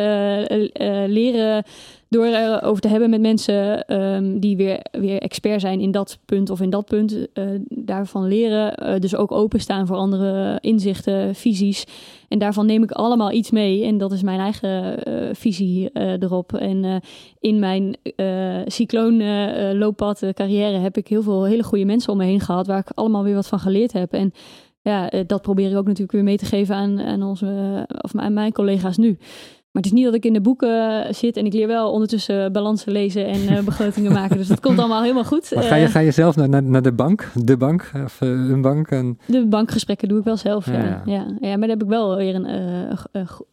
leren 1.07 1.63
door 2.11 2.25
erover 2.25 2.81
te 2.81 2.87
hebben 2.87 3.09
met 3.09 3.21
mensen 3.21 3.93
um, 4.01 4.39
die 4.39 4.57
weer, 4.57 4.79
weer 4.91 5.19
expert 5.19 5.61
zijn 5.61 5.79
in 5.79 5.91
dat 5.91 6.19
punt 6.25 6.49
of 6.49 6.61
in 6.61 6.69
dat 6.69 6.85
punt. 6.85 7.11
Uh, 7.13 7.45
daarvan 7.67 8.27
leren. 8.27 8.83
Uh, 8.83 8.99
dus 8.99 9.15
ook 9.15 9.31
openstaan 9.31 9.87
voor 9.87 9.95
andere 9.95 10.57
inzichten, 10.61 11.35
visies. 11.35 11.85
En 12.27 12.39
daarvan 12.39 12.65
neem 12.65 12.83
ik 12.83 12.91
allemaal 12.91 13.31
iets 13.31 13.51
mee. 13.51 13.85
En 13.85 13.97
dat 13.97 14.11
is 14.11 14.21
mijn 14.21 14.39
eigen 14.39 14.97
visie 15.35 15.89
erop. 15.93 16.53
En 16.53 17.01
in 17.39 17.59
mijn 17.59 17.95
cycloonlooppad 18.65 20.25
carrière 20.33 20.77
heb 20.77 20.97
ik 20.97 21.07
heel 21.07 21.21
veel 21.21 21.45
hele 21.45 21.63
goede 21.63 21.85
mensen 21.85 22.11
om 22.11 22.17
me 22.17 22.25
heen 22.25 22.39
gehad. 22.39 22.67
Waar 22.67 22.79
ik 22.79 22.89
allemaal 22.93 23.23
weer 23.23 23.35
wat 23.35 23.47
van 23.47 23.59
geleerd 23.59 23.93
heb. 23.93 24.13
En 24.13 24.33
ja, 24.81 25.09
dat 25.27 25.41
probeer 25.41 25.71
ik 25.71 25.77
ook 25.77 25.85
natuurlijk 25.85 26.11
weer 26.11 26.23
mee 26.23 26.37
te 26.37 26.45
geven 26.45 26.75
aan, 26.75 26.99
aan, 26.99 27.23
onze, 27.23 27.85
of 28.01 28.15
aan 28.15 28.33
mijn 28.33 28.51
collega's 28.51 28.97
nu. 28.97 29.17
Maar 29.71 29.81
het 29.81 29.91
is 29.91 29.97
niet 29.97 30.05
dat 30.05 30.13
ik 30.13 30.25
in 30.25 30.33
de 30.33 30.41
boeken 30.41 31.15
zit 31.15 31.37
en 31.37 31.45
ik 31.45 31.53
leer 31.53 31.67
wel 31.67 31.91
ondertussen 31.91 32.51
balansen 32.51 32.91
lezen 32.91 33.25
en 33.25 33.41
uh, 33.41 33.59
begrotingen 33.59 34.11
maken. 34.11 34.37
Dus 34.37 34.47
dat 34.47 34.59
komt 34.59 34.79
allemaal 34.83 35.01
helemaal 35.01 35.23
goed. 35.23 35.51
Maar 35.55 35.63
ga, 35.63 35.75
je, 35.75 35.85
eh, 35.85 35.91
ga 35.91 35.99
je 35.99 36.11
zelf 36.11 36.35
naar, 36.35 36.63
naar, 36.63 36.81
de 36.81 36.91
bank, 36.91 37.31
de 37.33 37.57
bank 37.57 37.91
of 38.03 38.21
uh, 38.21 38.29
een 38.29 38.61
bank? 38.61 38.87
En... 38.87 39.19
De 39.25 39.47
bankgesprekken 39.47 40.07
doe 40.07 40.19
ik 40.19 40.23
wel 40.23 40.37
zelf, 40.37 40.65
ja. 40.65 40.73
Ja, 40.73 41.01
ja. 41.05 41.25
ja. 41.39 41.49
maar 41.49 41.59
dan 41.59 41.69
heb 41.69 41.83
ik 41.83 41.89
wel 41.89 42.15
weer 42.15 42.35
een, 42.35 42.45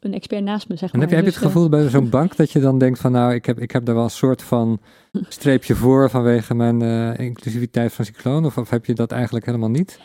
een 0.01 0.15
expert 0.15 0.45
naast 0.45 0.69
me, 0.69 0.77
zeg 0.77 0.93
maar. 0.93 1.03
En 1.03 1.09
heb 1.09 1.09
je, 1.09 1.15
heb 1.15 1.25
je 1.25 1.31
het 1.31 1.41
dus, 1.41 1.51
gevoel 1.53 1.69
bij 1.69 1.89
zo'n 1.89 2.11
bank 2.11 2.37
dat 2.37 2.51
je 2.51 2.61
dan 2.61 2.79
denkt 2.79 2.99
van 2.99 3.13
nou, 3.13 3.35
ik 3.35 3.47
heb, 3.47 3.61
ik 3.61 3.71
heb 3.71 3.85
daar 3.85 3.95
wel 3.95 4.05
een 4.05 4.11
soort 4.11 4.43
van 4.43 4.81
streepje 5.29 5.75
voor 5.75 6.11
vanwege 6.11 6.55
mijn 6.55 6.83
inclusiviteit 7.17 7.93
van 7.93 8.05
cycloon? 8.05 8.45
Of, 8.45 8.59
of 8.59 8.71
heb 8.71 8.85
je 8.85 8.95
dat 8.95 9.13
eigenlijk 9.13 9.47
helemaal 9.47 9.71
niet? 9.71 10.01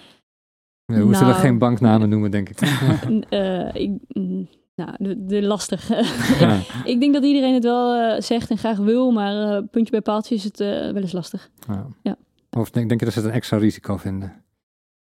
we 0.86 0.96
nou, 0.96 1.16
zullen 1.16 1.36
geen 1.36 1.58
banknamen 1.58 2.10
noemen, 2.14 2.32
denk 2.32 2.50
ik. 2.50 2.62
ik 3.74 3.92
mm, 4.08 4.48
nou, 4.76 4.92
de, 4.98 5.26
de 5.26 5.42
lastig. 5.42 5.90
ik, 6.94 7.00
denk 7.00 7.14
dat 7.14 7.24
iedereen 7.24 7.54
het 7.54 7.64
wel 7.64 7.96
uh, 7.96 8.22
zegt 8.22 8.50
en 8.50 8.58
graag 8.58 8.78
wil, 8.78 9.12
maar 9.12 9.34
uh, 9.34 9.68
puntje 9.72 9.92
bij 9.92 10.02
paaltje 10.02 10.36
is 10.36 10.44
het 10.44 10.60
uh, 10.60 10.68
wel 10.68 11.02
eens 11.02 11.12
lastig. 11.12 11.50
Ja. 11.68 11.88
ja. 12.02 12.16
Of 12.50 12.70
denk, 12.70 12.88
denk 12.88 13.00
je 13.00 13.06
dat 13.06 13.16
ze 13.16 13.20
het 13.20 13.30
een 13.30 13.36
extra 13.36 13.58
risico 13.58 13.98
vinden? 13.98 14.42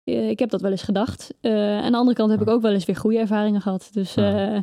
ik 0.04 0.38
heb 0.38 0.50
dat 0.50 0.60
wel 0.60 0.70
eens 0.70 0.82
gedacht. 0.82 1.34
aan 1.42 1.92
de 1.92 1.96
andere 1.96 2.16
kant 2.16 2.30
heb 2.30 2.40
ik 2.40 2.48
ook 2.48 2.62
wel 2.62 2.72
eens 2.72 2.84
weer 2.84 2.96
goede 2.96 3.18
ervaringen 3.18 3.60
gehad. 3.60 3.88
Dus 3.92 4.14
ja, 4.14 4.62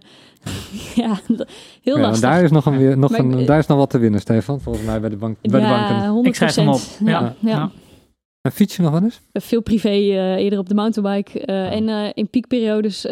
heel 1.81 1.97
lastig. 1.97 2.29
Daar 2.29 2.43
is 2.43 2.51
nog, 2.51 2.65
een, 2.65 2.77
weer, 2.77 2.97
nog 2.97 3.17
een, 3.17 3.45
daar 3.45 3.57
is 3.57 3.67
nog 3.67 3.77
wat 3.77 3.89
te 3.89 3.97
winnen, 3.97 4.19
Stefan, 4.19 4.61
volgens 4.61 4.85
mij 4.85 4.99
bij 4.99 5.09
de, 5.09 5.17
bank, 5.17 5.37
bij 5.41 5.61
de 5.61 5.67
banken. 5.67 6.25
Ik 6.25 6.35
schrijf 6.35 6.55
hem 6.55 6.69
op. 6.69 6.81
ja. 7.39 7.71
Ja. 8.43 8.49
En 8.49 8.51
fiets 8.51 8.75
je 8.75 8.81
nog 8.81 8.91
wel 8.91 9.03
eens? 9.03 9.21
Veel 9.33 9.61
privé, 9.61 9.89
uh, 9.89 10.35
eerder 10.35 10.59
op 10.59 10.69
de 10.69 10.75
mountainbike. 10.75 11.47
Uh, 11.47 11.71
En 11.71 11.87
uh, 11.87 12.09
in 12.13 12.29
piekperiodes, 12.29 13.05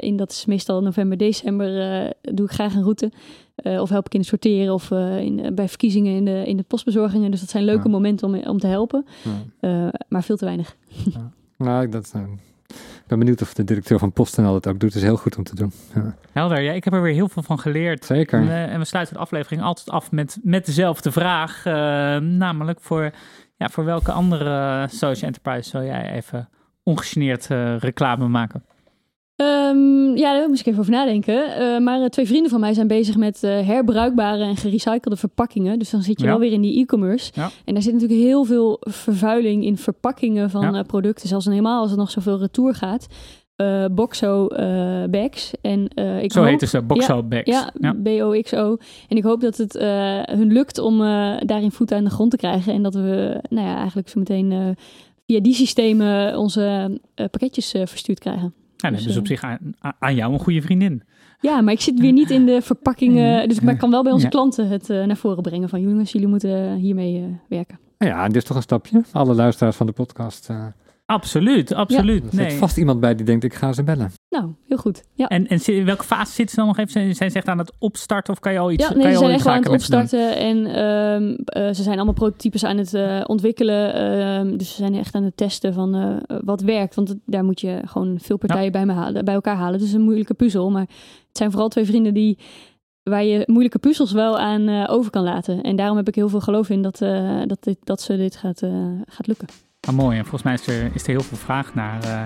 in 0.00 0.16
dat 0.16 0.30
is 0.30 0.44
meestal 0.44 0.82
november, 0.82 1.18
december, 1.18 2.12
doe 2.20 2.46
ik 2.46 2.52
graag 2.52 2.74
een 2.74 2.82
route. 2.82 3.12
of 3.56 3.88
help 3.88 4.06
ik 4.06 4.14
in 4.14 4.20
het 4.20 4.28
sorteren 4.28 4.74
of 4.74 4.90
in, 5.20 5.54
bij 5.54 5.68
verkiezingen 5.68 6.16
in 6.16 6.24
de, 6.24 6.42
in 6.46 6.56
de 6.56 6.62
postbezorgingen. 6.62 7.30
Dus 7.30 7.40
dat 7.40 7.50
zijn 7.50 7.64
leuke 7.64 7.88
momenten 7.88 8.26
om, 8.26 8.34
om 8.34 8.58
te 8.58 8.66
helpen. 8.66 9.06
Ja. 9.60 9.92
maar 10.08 10.22
veel 10.22 10.36
te 10.36 10.44
weinig. 10.44 10.76
Nou, 11.58 11.88
dat, 11.88 12.12
ik 12.74 13.06
ben 13.06 13.18
benieuwd 13.18 13.42
of 13.42 13.54
de 13.54 13.64
directeur 13.64 13.98
van 13.98 14.12
PostNL 14.12 14.52
dat 14.52 14.66
ook 14.66 14.80
doet. 14.80 14.92
Het 14.92 15.02
is 15.02 15.08
heel 15.08 15.16
goed 15.16 15.36
om 15.36 15.44
te 15.44 15.54
doen. 15.54 15.72
Ja. 15.94 16.16
Helder, 16.32 16.60
ja, 16.60 16.72
ik 16.72 16.84
heb 16.84 16.92
er 16.92 17.02
weer 17.02 17.14
heel 17.14 17.28
veel 17.28 17.42
van 17.42 17.58
geleerd. 17.58 18.04
Zeker. 18.04 18.40
En, 18.40 18.70
en 18.70 18.78
we 18.78 18.84
sluiten 18.84 19.14
de 19.14 19.20
aflevering 19.20 19.62
altijd 19.62 19.90
af 19.90 20.10
met, 20.10 20.38
met 20.42 20.66
dezelfde 20.66 21.12
vraag. 21.12 21.64
namelijk 22.20 22.80
voor 22.80 23.12
ja, 23.58 23.68
voor 23.68 23.84
welke 23.84 24.12
andere 24.12 24.86
social 24.90 25.26
enterprise 25.26 25.70
zou 25.70 25.84
jij 25.84 26.12
even 26.12 26.48
ongegeneerd 26.82 27.48
uh, 27.50 27.78
reclame 27.78 28.28
maken? 28.28 28.64
Um, 29.36 30.16
ja, 30.16 30.32
daar 30.32 30.48
moet 30.48 30.60
ik 30.60 30.66
even 30.66 30.80
over 30.80 30.92
nadenken. 30.92 31.62
Uh, 31.62 31.78
maar 31.78 32.00
uh, 32.00 32.06
twee 32.06 32.26
vrienden 32.26 32.50
van 32.50 32.60
mij 32.60 32.74
zijn 32.74 32.86
bezig 32.86 33.16
met 33.16 33.40
herbruikbare 33.40 34.42
en 34.42 34.56
gerecyclede 34.56 35.16
verpakkingen. 35.16 35.78
Dus 35.78 35.90
dan 35.90 36.02
zit 36.02 36.20
je 36.20 36.26
wel 36.26 36.38
weer 36.38 36.52
in 36.52 36.60
die 36.60 36.80
e-commerce. 36.80 37.32
Ja. 37.34 37.50
En 37.64 37.74
daar 37.74 37.82
zit 37.82 37.92
natuurlijk 37.92 38.20
heel 38.20 38.44
veel 38.44 38.76
vervuiling 38.80 39.64
in 39.64 39.76
verpakkingen 39.76 40.50
van 40.50 40.74
ja. 40.74 40.82
producten. 40.82 41.28
Zelfs 41.28 41.44
helemaal 41.44 41.82
als 41.82 41.90
er 41.90 41.96
nog 41.96 42.10
zoveel 42.10 42.38
retour 42.38 42.74
gaat 42.74 43.06
uh, 43.60 43.84
Boxo 43.90 44.48
uh, 44.52 45.04
bags. 45.10 45.52
En, 45.60 45.90
uh, 45.94 46.22
ik 46.22 46.32
Zo 46.32 46.40
hoop, 46.40 46.48
heet 46.48 46.68
ze, 46.68 46.82
Boxo 46.82 47.16
ja, 47.16 47.22
bags. 47.22 47.50
Ja, 47.50 47.72
ja. 47.80 47.94
B-O-X-O. 48.02 48.76
En 49.08 49.16
ik 49.16 49.22
hoop 49.22 49.40
dat 49.40 49.56
het 49.56 49.72
hun 50.30 50.52
lukt 50.52 50.78
om 50.78 50.98
daarin 51.38 51.72
voet 51.72 51.92
aan 51.92 52.04
de 52.04 52.10
grond 52.10 52.30
te 52.30 52.36
krijgen. 52.36 52.72
En 52.72 52.82
dat 52.82 52.94
we 52.94 53.40
nou 53.48 53.66
ja, 53.66 53.76
eigenlijk 53.76 54.08
zo 54.08 54.18
meteen 54.18 54.76
via 55.26 55.40
die 55.40 55.54
systemen 55.54 56.38
onze 56.38 56.98
pakketjes 57.14 57.70
verstuurd 57.70 58.18
krijgen. 58.18 58.54
Ja, 58.76 58.90
dus, 58.90 59.04
dus 59.04 59.16
op 59.16 59.26
zich 59.26 59.42
aan, 59.42 59.58
aan, 59.98 60.14
jou 60.14 60.32
een 60.32 60.38
goede 60.38 60.62
vriendin. 60.62 61.02
Ja, 61.40 61.60
maar 61.60 61.72
ik 61.72 61.80
zit 61.80 62.00
weer 62.00 62.12
niet 62.12 62.30
in 62.30 62.46
de 62.46 62.62
verpakkingen. 62.62 63.48
Dus 63.48 63.58
ik 63.58 63.78
kan 63.78 63.90
wel 63.90 64.02
bij 64.02 64.12
onze 64.12 64.28
klanten 64.28 64.68
het 64.68 64.88
naar 64.88 65.16
voren 65.16 65.42
brengen. 65.42 65.68
Van 65.68 65.80
jongens, 65.80 66.12
jullie 66.12 66.28
moeten 66.28 66.74
hiermee 66.74 67.36
werken. 67.48 67.78
Ja, 67.98 68.26
dit 68.26 68.36
is 68.36 68.44
toch 68.44 68.56
een 68.56 68.62
stapje. 68.62 69.02
Alle 69.12 69.34
luisteraars 69.34 69.76
van 69.76 69.86
de 69.86 69.92
podcast 69.92 70.48
Absoluut, 71.10 71.74
absoluut. 71.74 72.24
er 72.24 72.50
zit 72.50 72.52
vast 72.52 72.76
iemand 72.76 73.00
bij 73.00 73.14
die 73.14 73.26
denkt, 73.26 73.44
ik 73.44 73.54
ga 73.54 73.72
ze 73.72 73.82
bellen. 73.82 74.12
Nou, 74.28 74.52
heel 74.66 74.76
goed. 74.76 75.04
Ja. 75.14 75.28
En, 75.28 75.46
en 75.46 75.60
in 75.64 75.84
welke 75.84 76.04
fase 76.04 76.32
zitten 76.32 76.54
ze 76.54 76.56
dan 76.56 76.66
nog 76.66 76.78
even? 76.78 76.92
Zijn, 76.92 77.14
zijn 77.14 77.30
ze 77.30 77.36
echt 77.36 77.48
aan 77.48 77.58
het 77.58 77.72
opstarten 77.78 78.32
of 78.32 78.40
kan 78.40 78.52
je 78.52 78.58
al 78.58 78.70
iets 78.70 78.88
Ja, 78.88 78.94
nee, 78.94 79.12
ze 79.12 79.18
zijn 79.18 79.30
echt 79.30 79.46
aan 79.46 79.62
het 79.62 79.68
opstarten. 79.68 80.36
En 80.36 80.84
um, 80.84 81.30
uh, 81.30 81.68
ze 81.74 81.82
zijn 81.82 81.96
allemaal 81.96 82.14
prototypes 82.14 82.64
aan 82.64 82.76
het 82.78 82.94
uh, 82.94 83.20
ontwikkelen. 83.26 84.02
Um, 84.02 84.56
dus 84.56 84.68
ze 84.68 84.74
zijn 84.74 84.94
echt 84.94 85.14
aan 85.14 85.22
het 85.22 85.36
testen 85.36 85.74
van 85.74 85.96
uh, 85.96 86.16
wat 86.44 86.60
werkt. 86.60 86.94
Want 86.94 87.14
daar 87.26 87.44
moet 87.44 87.60
je 87.60 87.80
gewoon 87.84 88.18
veel 88.20 88.36
partijen 88.36 88.64
ja. 88.64 88.70
bij, 88.70 88.86
me 88.86 88.92
halen, 88.92 89.24
bij 89.24 89.34
elkaar 89.34 89.56
halen. 89.56 89.78
Dus 89.78 89.92
een 89.92 90.00
moeilijke 90.00 90.34
puzzel. 90.34 90.70
Maar 90.70 90.86
het 91.28 91.36
zijn 91.36 91.50
vooral 91.50 91.68
twee 91.68 91.86
vrienden 91.86 92.14
die 92.14 92.38
waar 93.02 93.24
je 93.24 93.42
moeilijke 93.46 93.78
puzzels 93.78 94.12
wel 94.12 94.38
aan 94.38 94.68
uh, 94.68 94.86
over 94.88 95.10
kan 95.10 95.22
laten. 95.22 95.60
En 95.60 95.76
daarom 95.76 95.96
heb 95.96 96.08
ik 96.08 96.14
heel 96.14 96.28
veel 96.28 96.40
geloof 96.40 96.70
in 96.70 96.82
dat, 96.82 97.00
uh, 97.00 97.42
dat, 97.46 97.64
dit, 97.64 97.78
dat 97.84 98.00
ze 98.00 98.16
dit 98.16 98.36
gaat, 98.36 98.62
uh, 98.62 99.00
gaat 99.06 99.26
lukken. 99.26 99.48
Ah, 99.80 99.94
mooi. 99.94 100.16
En 100.16 100.22
volgens 100.22 100.42
mij 100.42 100.54
is 100.54 100.66
er, 100.66 100.90
is 100.94 101.02
er 101.02 101.08
heel 101.08 101.22
veel 101.22 101.36
vraag 101.36 101.74
naar. 101.74 102.04
Uh, 102.04 102.22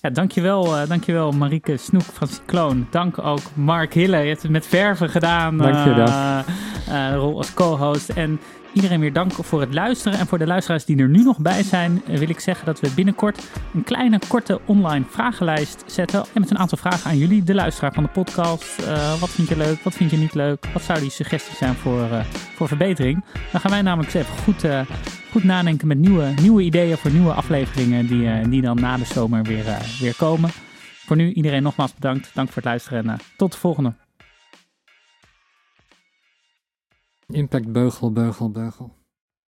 ja, 0.00 0.10
dankjewel, 0.10 0.80
uh, 0.80 0.88
dankjewel 0.88 1.32
Marieke 1.32 1.76
Snoek 1.76 2.02
van 2.02 2.28
Cycloon. 2.28 2.86
Dank 2.90 3.18
ook 3.18 3.40
Mark 3.54 3.94
Hille. 3.94 4.18
Je 4.18 4.28
hebt 4.28 4.42
het 4.42 4.50
met 4.50 4.66
verven 4.66 5.08
gedaan. 5.08 5.58
Dank 5.58 5.84
je. 5.84 5.90
Uh, 5.90 7.10
de 7.10 7.16
rol 7.16 7.36
als 7.36 7.54
co-host. 7.54 8.08
En 8.08 8.40
Iedereen 8.74 9.00
weer 9.00 9.12
dank 9.12 9.32
voor 9.32 9.60
het 9.60 9.74
luisteren. 9.74 10.18
En 10.18 10.26
voor 10.26 10.38
de 10.38 10.46
luisteraars 10.46 10.84
die 10.84 10.96
er 10.96 11.08
nu 11.08 11.22
nog 11.22 11.38
bij 11.38 11.62
zijn, 11.62 12.02
eh, 12.06 12.18
wil 12.18 12.28
ik 12.28 12.40
zeggen 12.40 12.66
dat 12.66 12.80
we 12.80 12.90
binnenkort 12.94 13.48
een 13.74 13.84
kleine, 13.84 14.18
korte 14.28 14.60
online 14.66 15.04
vragenlijst 15.08 15.84
zetten. 15.86 16.20
En 16.20 16.40
met 16.40 16.50
een 16.50 16.58
aantal 16.58 16.78
vragen 16.78 17.10
aan 17.10 17.18
jullie, 17.18 17.42
de 17.42 17.54
luisteraar 17.54 17.92
van 17.92 18.02
de 18.02 18.08
podcast. 18.08 18.80
Uh, 18.80 19.20
wat 19.20 19.30
vind 19.30 19.48
je 19.48 19.56
leuk? 19.56 19.82
Wat 19.82 19.94
vind 19.94 20.10
je 20.10 20.16
niet 20.16 20.34
leuk? 20.34 20.66
Wat 20.72 20.82
zouden 20.82 21.06
die 21.06 21.14
suggesties 21.14 21.58
zijn 21.58 21.74
voor, 21.74 22.00
uh, 22.00 22.24
voor 22.54 22.68
verbetering? 22.68 23.24
Dan 23.52 23.60
gaan 23.60 23.70
wij 23.70 23.82
namelijk 23.82 24.14
eens 24.14 24.26
even 24.26 24.42
goed, 24.42 24.66
goed 25.30 25.44
nadenken 25.44 25.88
met 25.88 25.98
nieuwe, 25.98 26.34
nieuwe 26.40 26.62
ideeën 26.62 26.96
voor 26.96 27.10
nieuwe 27.10 27.32
afleveringen 27.32 28.06
die, 28.06 28.48
die 28.48 28.62
dan 28.62 28.80
na 28.80 28.96
de 28.96 29.04
zomer 29.04 29.42
weer, 29.42 29.64
weer 30.00 30.14
komen. 30.16 30.50
Voor 31.06 31.16
nu 31.16 31.32
iedereen 31.32 31.62
nogmaals 31.62 31.94
bedankt. 31.94 32.30
Dank 32.34 32.46
voor 32.46 32.56
het 32.56 32.64
luisteren 32.64 33.08
en 33.08 33.18
tot 33.36 33.52
de 33.52 33.58
volgende. 33.58 34.03
Impact 37.28 37.72
beugel, 37.72 38.12
beugel, 38.12 38.50
beugel. 38.50 38.92